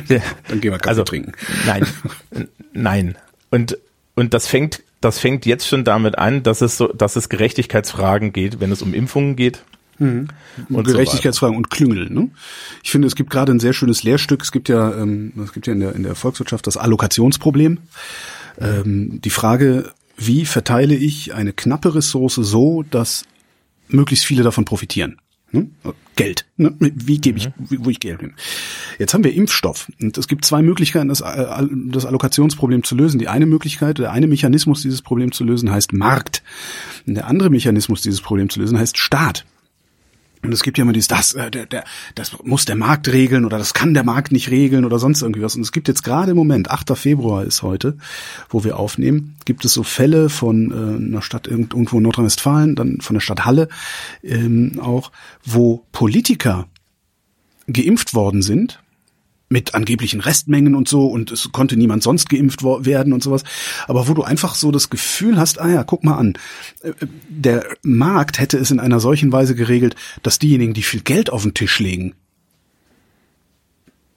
ja. 0.08 0.22
Dann 0.48 0.61
gehen 0.61 0.72
wir 0.72 0.78
Kaffee 0.78 0.88
also, 0.88 1.04
trinken. 1.04 1.32
Nein. 1.66 1.86
Nein. 2.72 3.16
Und, 3.50 3.78
und 4.14 4.34
das 4.34 4.46
fängt, 4.46 4.82
das 5.01 5.18
fängt 5.18 5.46
jetzt 5.46 5.66
schon 5.66 5.84
damit 5.84 6.18
an, 6.18 6.42
dass 6.42 6.61
es 6.61 6.76
so, 6.76 6.88
dass 6.88 7.16
es 7.16 7.28
Gerechtigkeitsfragen 7.28 8.32
geht, 8.32 8.61
wenn 8.61 8.70
es 8.70 8.82
um 8.82 8.94
Impfungen 8.94 9.36
geht. 9.36 9.64
Mhm. 9.98 10.28
Und 10.68 10.86
Gerechtigkeitsfragen 10.86 11.55
so 11.55 11.59
und 11.59 11.70
Klüngel. 11.70 12.11
Ne? 12.11 12.30
Ich 12.82 12.90
finde, 12.90 13.07
es 13.07 13.14
gibt 13.14 13.30
gerade 13.30 13.53
ein 13.53 13.61
sehr 13.61 13.72
schönes 13.72 14.03
Lehrstück. 14.03 14.42
Es 14.42 14.53
gibt 14.53 14.68
ja, 14.68 14.94
ähm, 14.94 15.32
es 15.44 15.53
gibt 15.53 15.66
ja 15.66 15.72
in 15.72 15.80
der, 15.80 15.94
in 15.94 16.03
der 16.03 16.14
Volkswirtschaft 16.14 16.66
das 16.66 16.76
Allokationsproblem. 16.76 17.78
Ähm, 18.59 19.20
die 19.22 19.30
Frage, 19.30 19.92
wie 20.16 20.44
verteile 20.44 20.94
ich 20.94 21.34
eine 21.34 21.53
knappe 21.53 21.94
Ressource 21.94 22.34
so, 22.34 22.82
dass 22.82 23.24
möglichst 23.88 24.24
viele 24.24 24.42
davon 24.42 24.64
profitieren? 24.64 25.18
Hm? 25.53 25.72
Geld. 26.16 26.46
Ne? 26.57 26.74
Wie 26.78 27.18
gebe 27.18 27.38
ich, 27.38 27.46
mhm. 27.48 27.84
wo 27.84 27.90
ich 27.90 27.98
Geld 27.98 28.20
hin? 28.20 28.34
Jetzt 28.98 29.14
haben 29.14 29.24
wir 29.24 29.32
Impfstoff. 29.32 29.90
Und 30.01 30.16
es 30.16 30.28
gibt 30.28 30.44
zwei 30.44 30.62
Möglichkeiten, 30.62 31.09
das, 31.09 31.20
äh, 31.22 31.66
das 31.88 32.07
Allokationsproblem 32.07 32.84
zu 32.84 32.94
lösen. 32.94 33.18
Die 33.18 33.28
eine 33.28 33.46
Möglichkeit, 33.46 33.98
der 33.98 34.12
eine 34.12 34.26
Mechanismus, 34.26 34.82
dieses 34.82 35.03
Problem 35.03 35.32
zu 35.32 35.44
lösen, 35.44 35.70
heißt 35.70 35.92
Markt. 35.92 36.42
Und 37.07 37.14
der 37.14 37.26
andere 37.26 37.51
Mechanismus, 37.51 38.03
dieses 38.03 38.20
Problem 38.20 38.48
zu 38.48 38.61
lösen, 38.61 38.78
heißt 38.78 38.98
Staat. 38.98 39.44
Und 40.43 40.53
es 40.53 40.62
gibt 40.62 40.78
ja 40.78 40.82
immer 40.82 40.93
dieses, 40.93 41.09
das, 41.09 41.34
äh, 41.34 41.51
der, 41.51 41.66
der, 41.66 41.84
das 42.14 42.36
muss 42.43 42.64
der 42.64 42.76
Markt 42.76 43.09
regeln 43.09 43.45
oder 43.45 43.59
das 43.59 43.74
kann 43.74 43.93
der 43.93 44.05
Markt 44.05 44.32
nicht 44.32 44.51
regeln 44.51 44.84
oder 44.84 44.99
sonst 44.99 45.20
irgendwie 45.20 45.43
was. 45.43 45.55
Und 45.55 45.62
es 45.62 45.72
gibt 45.72 45.88
jetzt 45.88 46.03
gerade 46.03 46.30
im 46.30 46.36
Moment, 46.36 46.70
8. 46.70 46.97
Februar 46.97 47.45
ist 47.45 47.62
heute, 47.62 47.99
wo 48.49 48.64
wir 48.64 48.78
aufnehmen, 48.78 49.36
gibt 49.45 49.64
es 49.64 49.74
so 49.74 49.82
Fälle 49.82 50.30
von 50.30 50.70
äh, 50.70 51.07
einer 51.07 51.22
Stadt 51.22 51.47
irgendwo 51.47 51.99
in 51.99 52.05
Nordrhein-Westfalen, 52.05 52.74
dann 52.74 53.01
von 53.01 53.14
der 53.14 53.20
Stadt 53.20 53.45
Halle 53.45 53.68
ähm, 54.22 54.80
auch, 54.80 55.12
wo 55.45 55.84
Politiker 55.93 56.66
geimpft 57.66 58.14
worden 58.14 58.43
sind 58.43 58.80
mit 59.53 59.74
angeblichen 59.74 60.20
Restmengen 60.20 60.76
und 60.76 60.88
so 60.88 61.09
und 61.09 61.32
es 61.32 61.51
konnte 61.51 61.76
niemand 61.76 62.05
sonst 62.05 62.30
geimpft 62.30 62.62
werden 62.62 63.12
und 63.12 63.22
sowas. 63.22 63.42
Aber 63.88 64.07
wo 64.07 64.14
du 64.14 64.22
einfach 64.22 64.55
so 64.55 64.70
das 64.70 64.90
Gefühl 64.90 65.38
hast, 65.38 65.61
ah 65.61 65.68
ja, 65.68 65.82
guck 65.82 66.05
mal 66.05 66.16
an, 66.16 66.34
äh, 66.82 66.92
der 67.28 67.66
Markt 67.82 68.38
hätte 68.38 68.59
es 68.59 68.70
in 68.70 68.78
einer 68.78 69.01
solchen 69.01 69.32
Weise 69.32 69.57
geregelt, 69.57 69.96
dass 70.22 70.38
diejenigen, 70.38 70.72
die 70.72 70.84
viel 70.84 71.01
Geld 71.01 71.30
auf 71.30 71.42
den 71.42 71.53
Tisch 71.53 71.80
legen, 71.80 72.14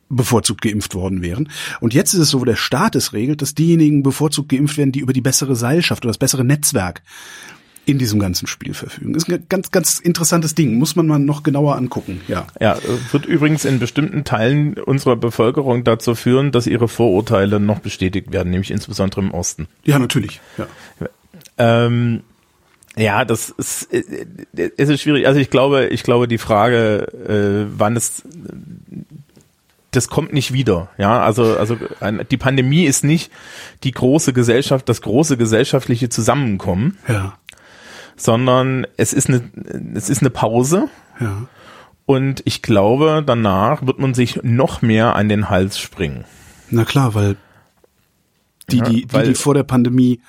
bevorzugt 0.08 0.62
geimpft 0.62 0.94
worden 0.94 1.24
wären. 1.24 1.50
Und 1.80 1.96
jetzt 1.96 2.14
ist 2.14 2.20
es 2.20 2.30
so, 2.30 2.40
wo 2.40 2.46
der 2.46 2.56
Staat 2.56 2.96
es 2.96 3.14
regelt, 3.14 3.42
dass 3.42 3.56
diejenigen 3.56 4.04
bevorzugt 4.04 4.50
geimpft 4.50 4.78
werden, 4.78 4.92
die 4.92 5.00
über 5.00 5.14
die 5.14 5.22
bessere 5.22 5.56
Seilschaft 5.56 6.06
oder 6.06 6.12
das 6.12 6.20
bessere 6.20 6.44
Netzwerk 6.44 7.02
in 7.86 7.98
diesem 7.98 8.20
ganzen 8.20 8.48
Spiel 8.48 8.74
verfügen. 8.74 9.14
Ist 9.16 9.30
ein 9.30 9.46
ganz, 9.50 9.72
ganz 9.72 10.00
interessantes 10.00 10.56
Ding. 10.56 10.78
Muss 10.78 10.96
man 10.96 11.06
mal 11.08 11.20
noch 11.20 11.44
genauer 11.44 11.76
angucken, 11.76 12.22
ja. 12.28 12.48
Ja, 12.60 12.78
wird 13.12 13.26
übrigens 13.26 13.66
in 13.66 13.80
bestimmten 13.80 14.24
Teilen 14.24 14.76
unserer 14.76 15.16
Bevölkerung 15.16 15.84
dazu 15.84 16.16
führen, 16.16 16.52
dass 16.52 16.68
ihre 16.68 16.88
Vorurteile 16.88 17.60
noch 17.60 17.80
bestätigt 17.80 18.32
werden, 18.32 18.52
nämlich 18.52 18.72
insbesondere 18.72 19.22
im 19.22 19.32
Osten. 19.32 19.68
Ja, 19.84 20.00
natürlich, 20.00 20.40
ja. 20.58 20.68
Ähm, 21.58 22.22
ja, 22.96 23.26
das 23.26 23.50
ist, 23.50 23.88
es 23.92 24.90
ist 24.90 25.02
schwierig. 25.02 25.28
Also 25.28 25.40
ich 25.40 25.50
glaube, 25.50 25.88
ich 25.88 26.04
glaube, 26.04 26.28
die 26.28 26.38
Frage, 26.38 27.08
äh, 27.28 27.72
wann 27.78 27.96
es 27.96 28.24
das 29.92 30.08
kommt 30.08 30.34
nicht 30.34 30.54
wieder. 30.54 30.90
Ja, 30.98 31.22
also, 31.22 31.56
also 31.56 31.78
die 32.32 32.38
Pandemie 32.38 32.86
ist 32.86 33.04
nicht 33.04 33.32
die 33.84 33.92
große 33.92 34.34
Gesellschaft, 34.34 34.90
das 34.90 35.02
große 35.02 35.38
gesellschaftliche 35.38 36.10
Zusammenkommen. 36.10 36.98
Ja 37.08 37.38
sondern 38.16 38.86
es 38.98 39.14
ist 39.14 39.30
eine, 39.30 39.42
es 39.96 40.10
ist 40.10 40.22
eine 40.22 40.30
Pause. 40.30 40.90
Ja. 41.20 41.48
Und 42.06 42.42
ich 42.46 42.62
glaube, 42.62 43.24
danach 43.26 43.86
wird 43.86 44.00
man 44.00 44.14
sich 44.14 44.42
noch 44.44 44.82
mehr 44.82 45.16
an 45.16 45.30
den 45.30 45.50
Hals 45.50 45.80
springen. 45.80 46.26
Na 46.70 46.86
klar, 46.86 47.16
weil 47.16 47.38
die, 48.70 48.78
ja, 48.78 48.84
die, 48.86 49.06
die, 49.06 49.24
die 49.24 49.36
vor 49.36 49.54
der 49.54 49.64
Pandemie, 49.64 50.22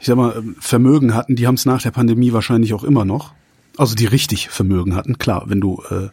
ich 0.00 0.06
sag 0.06 0.16
mal, 0.16 0.42
Vermögen 0.58 1.14
hatten, 1.14 1.36
die 1.36 1.46
haben 1.46 1.54
es 1.54 1.66
nach 1.66 1.82
der 1.82 1.90
Pandemie 1.90 2.32
wahrscheinlich 2.32 2.74
auch 2.74 2.84
immer 2.84 3.04
noch. 3.04 3.32
Also 3.76 3.94
die 3.94 4.06
richtig 4.06 4.48
Vermögen 4.48 4.96
hatten. 4.96 5.18
Klar, 5.18 5.44
wenn 5.46 5.60
du 5.60 5.82
äh, 5.90 6.08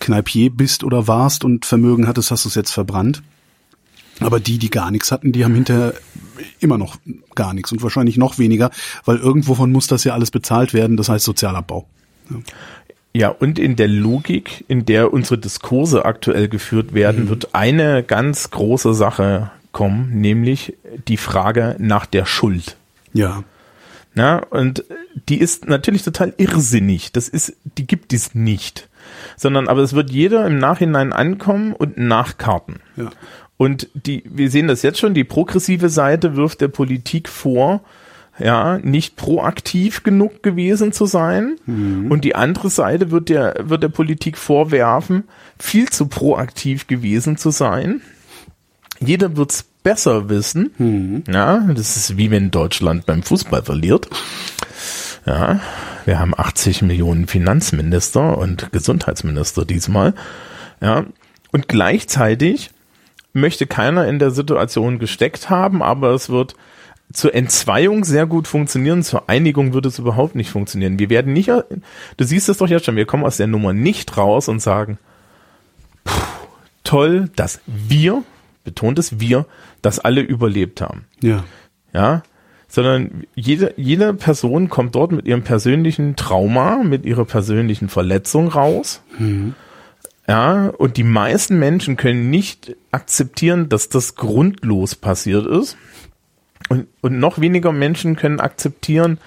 Kneipier 0.00 0.50
bist 0.50 0.84
oder 0.84 1.06
warst 1.06 1.44
und 1.44 1.64
Vermögen 1.64 2.06
hattest, 2.06 2.30
hast 2.30 2.44
du 2.44 2.50
es 2.50 2.54
jetzt 2.54 2.72
verbrannt. 2.72 3.22
Aber 4.20 4.40
die, 4.40 4.58
die 4.58 4.70
gar 4.70 4.90
nichts 4.90 5.12
hatten, 5.12 5.32
die 5.32 5.44
haben 5.44 5.54
hinterher 5.54 5.94
immer 6.58 6.78
noch 6.78 6.96
gar 7.34 7.54
nichts 7.54 7.72
und 7.72 7.82
wahrscheinlich 7.82 8.16
noch 8.16 8.38
weniger, 8.38 8.70
weil 9.04 9.16
irgendwovon 9.16 9.72
muss 9.72 9.86
das 9.86 10.04
ja 10.04 10.14
alles 10.14 10.30
bezahlt 10.30 10.74
werden, 10.74 10.96
das 10.96 11.08
heißt 11.08 11.24
Sozialabbau. 11.24 11.86
Ja. 12.30 12.36
Ja, 13.12 13.28
und 13.30 13.58
in 13.58 13.74
der 13.74 13.88
Logik, 13.88 14.64
in 14.68 14.86
der 14.86 15.12
unsere 15.12 15.36
Diskurse 15.36 16.04
aktuell 16.04 16.48
geführt 16.48 16.94
werden, 16.94 17.24
mhm. 17.24 17.28
wird 17.28 17.54
eine 17.54 18.04
ganz 18.04 18.50
große 18.50 18.94
Sache 18.94 19.50
kommen, 19.72 20.20
nämlich 20.20 20.76
die 21.08 21.16
Frage 21.16 21.76
nach 21.78 22.06
der 22.06 22.24
Schuld. 22.24 22.76
Ja. 23.12 23.42
Na, 24.14 24.38
und 24.50 24.84
die 25.28 25.38
ist 25.38 25.68
natürlich 25.68 26.02
total 26.02 26.34
irrsinnig. 26.36 27.12
Das 27.12 27.28
ist, 27.28 27.56
die 27.64 27.86
gibt 27.86 28.12
es 28.12 28.34
nicht. 28.34 28.88
Sondern, 29.36 29.68
aber 29.68 29.80
es 29.80 29.92
wird 29.92 30.10
jeder 30.10 30.46
im 30.46 30.58
Nachhinein 30.58 31.12
ankommen 31.12 31.72
und 31.72 31.98
nachkarten. 31.98 32.76
Ja. 32.96 33.10
Und 33.60 33.88
die, 33.92 34.22
wir 34.24 34.50
sehen 34.50 34.68
das 34.68 34.80
jetzt 34.80 34.98
schon, 34.98 35.12
die 35.12 35.22
progressive 35.22 35.90
Seite 35.90 36.34
wirft 36.34 36.62
der 36.62 36.68
Politik 36.68 37.28
vor, 37.28 37.82
ja, 38.38 38.78
nicht 38.78 39.16
proaktiv 39.16 40.02
genug 40.02 40.42
gewesen 40.42 40.92
zu 40.92 41.04
sein. 41.04 41.56
Mhm. 41.66 42.10
Und 42.10 42.24
die 42.24 42.34
andere 42.34 42.70
Seite 42.70 43.10
wird 43.10 43.28
der, 43.28 43.56
wird 43.64 43.82
der 43.82 43.90
Politik 43.90 44.38
vorwerfen, 44.38 45.24
viel 45.58 45.90
zu 45.90 46.06
proaktiv 46.06 46.86
gewesen 46.86 47.36
zu 47.36 47.50
sein. 47.50 48.00
Jeder 48.98 49.36
wird's 49.36 49.62
besser 49.82 50.30
wissen. 50.30 50.70
Mhm. 50.78 51.24
Ja, 51.30 51.58
das 51.58 51.98
ist 51.98 52.16
wie 52.16 52.30
wenn 52.30 52.50
Deutschland 52.50 53.04
beim 53.04 53.22
Fußball 53.22 53.62
verliert. 53.62 54.08
Ja, 55.26 55.60
wir 56.06 56.18
haben 56.18 56.32
80 56.34 56.80
Millionen 56.80 57.26
Finanzminister 57.26 58.38
und 58.38 58.72
Gesundheitsminister 58.72 59.66
diesmal. 59.66 60.14
Ja, 60.80 61.04
und 61.52 61.68
gleichzeitig 61.68 62.70
möchte 63.32 63.66
keiner 63.66 64.06
in 64.08 64.18
der 64.18 64.30
Situation 64.30 64.98
gesteckt 64.98 65.50
haben, 65.50 65.82
aber 65.82 66.10
es 66.10 66.30
wird 66.30 66.56
zur 67.12 67.34
Entzweiung 67.34 68.04
sehr 68.04 68.26
gut 68.26 68.46
funktionieren, 68.46 69.02
zur 69.02 69.28
Einigung 69.28 69.72
wird 69.72 69.86
es 69.86 69.98
überhaupt 69.98 70.34
nicht 70.34 70.50
funktionieren. 70.50 70.98
Wir 70.98 71.10
werden 71.10 71.32
nicht, 71.32 71.48
du 71.48 72.24
siehst 72.24 72.48
es 72.48 72.58
doch 72.58 72.68
jetzt 72.68 72.86
schon, 72.86 72.96
wir 72.96 73.06
kommen 73.06 73.24
aus 73.24 73.36
der 73.36 73.48
Nummer 73.48 73.72
nicht 73.72 74.16
raus 74.16 74.48
und 74.48 74.60
sagen, 74.60 74.98
toll, 76.84 77.28
dass 77.36 77.60
wir, 77.66 78.22
betont 78.64 78.98
es 78.98 79.18
wir, 79.18 79.46
das 79.82 79.98
alle 79.98 80.20
überlebt 80.20 80.80
haben. 80.80 81.06
Ja. 81.20 81.44
Ja, 81.92 82.22
sondern 82.68 83.24
jede, 83.34 83.74
jede 83.76 84.14
Person 84.14 84.68
kommt 84.68 84.94
dort 84.94 85.10
mit 85.10 85.26
ihrem 85.26 85.42
persönlichen 85.42 86.14
Trauma, 86.14 86.84
mit 86.84 87.04
ihrer 87.04 87.24
persönlichen 87.24 87.88
Verletzung 87.88 88.46
raus. 88.48 89.02
Mhm. 89.18 89.54
Ja, 90.28 90.68
und 90.68 90.96
die 90.96 91.04
meisten 91.04 91.58
Menschen 91.58 91.96
können 91.96 92.30
nicht 92.30 92.76
akzeptieren, 92.92 93.68
dass 93.68 93.88
das 93.88 94.14
grundlos 94.14 94.94
passiert 94.94 95.46
ist. 95.46 95.76
Und, 96.68 96.86
und 97.00 97.18
noch 97.18 97.40
weniger 97.40 97.72
Menschen 97.72 98.16
können 98.16 98.38
akzeptieren, 98.38 99.18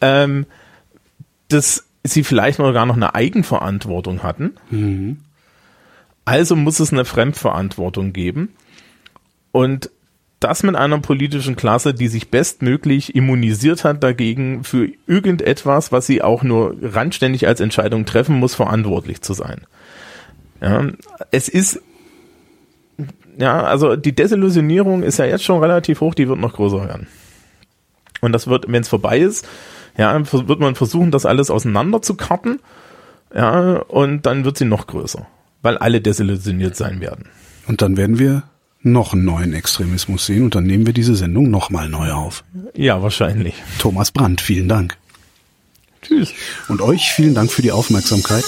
ähm, 0.00 0.46
dass 1.48 1.84
sie 2.04 2.24
vielleicht 2.24 2.58
noch 2.58 2.72
gar 2.72 2.86
noch 2.86 2.96
eine 2.96 3.14
Eigenverantwortung 3.14 4.22
hatten. 4.22 4.52
Mhm. 4.70 5.18
Also 6.24 6.56
muss 6.56 6.80
es 6.80 6.92
eine 6.92 7.04
Fremdverantwortung 7.04 8.12
geben. 8.12 8.54
Und 9.52 9.90
das 10.38 10.62
mit 10.62 10.74
einer 10.74 10.98
politischen 11.00 11.54
Klasse, 11.54 11.92
die 11.92 12.08
sich 12.08 12.30
bestmöglich 12.30 13.14
immunisiert 13.14 13.84
hat 13.84 14.02
dagegen, 14.02 14.64
für 14.64 14.88
irgendetwas, 15.06 15.92
was 15.92 16.06
sie 16.06 16.22
auch 16.22 16.42
nur 16.42 16.76
randständig 16.80 17.46
als 17.46 17.60
Entscheidung 17.60 18.06
treffen 18.06 18.36
muss, 18.36 18.54
verantwortlich 18.54 19.20
zu 19.20 19.34
sein. 19.34 19.66
Ja, 20.60 20.86
es 21.30 21.48
ist, 21.48 21.80
ja, 23.38 23.62
also 23.62 23.96
die 23.96 24.14
Desillusionierung 24.14 25.02
ist 25.02 25.18
ja 25.18 25.24
jetzt 25.24 25.44
schon 25.44 25.60
relativ 25.60 26.00
hoch, 26.00 26.14
die 26.14 26.28
wird 26.28 26.38
noch 26.38 26.54
größer 26.54 26.86
werden. 26.86 27.06
Und 28.20 28.32
das 28.32 28.46
wird, 28.46 28.66
wenn 28.68 28.82
es 28.82 28.88
vorbei 28.88 29.18
ist, 29.18 29.46
ja, 29.96 30.20
wird 30.30 30.60
man 30.60 30.74
versuchen, 30.74 31.10
das 31.10 31.26
alles 31.26 31.50
auseinander 31.50 32.02
zu 32.02 32.14
karten, 32.14 32.60
ja, 33.34 33.76
und 33.76 34.26
dann 34.26 34.44
wird 34.44 34.58
sie 34.58 34.64
noch 34.64 34.86
größer, 34.86 35.26
weil 35.62 35.78
alle 35.78 36.00
desillusioniert 36.00 36.76
sein 36.76 37.00
werden. 37.00 37.26
Und 37.66 37.80
dann 37.82 37.96
werden 37.96 38.18
wir 38.18 38.42
noch 38.82 39.12
einen 39.12 39.24
neuen 39.24 39.52
Extremismus 39.54 40.26
sehen 40.26 40.44
und 40.44 40.54
dann 40.54 40.64
nehmen 40.64 40.86
wir 40.86 40.92
diese 40.92 41.14
Sendung 41.14 41.50
nochmal 41.50 41.88
neu 41.88 42.12
auf. 42.12 42.44
Ja, 42.74 43.02
wahrscheinlich. 43.02 43.54
Thomas 43.78 44.10
Brandt, 44.10 44.40
vielen 44.40 44.68
Dank. 44.68 44.96
Tschüss. 46.02 46.32
Und 46.68 46.80
euch 46.80 47.12
vielen 47.12 47.34
Dank 47.34 47.52
für 47.52 47.62
die 47.62 47.72
Aufmerksamkeit. 47.72 48.44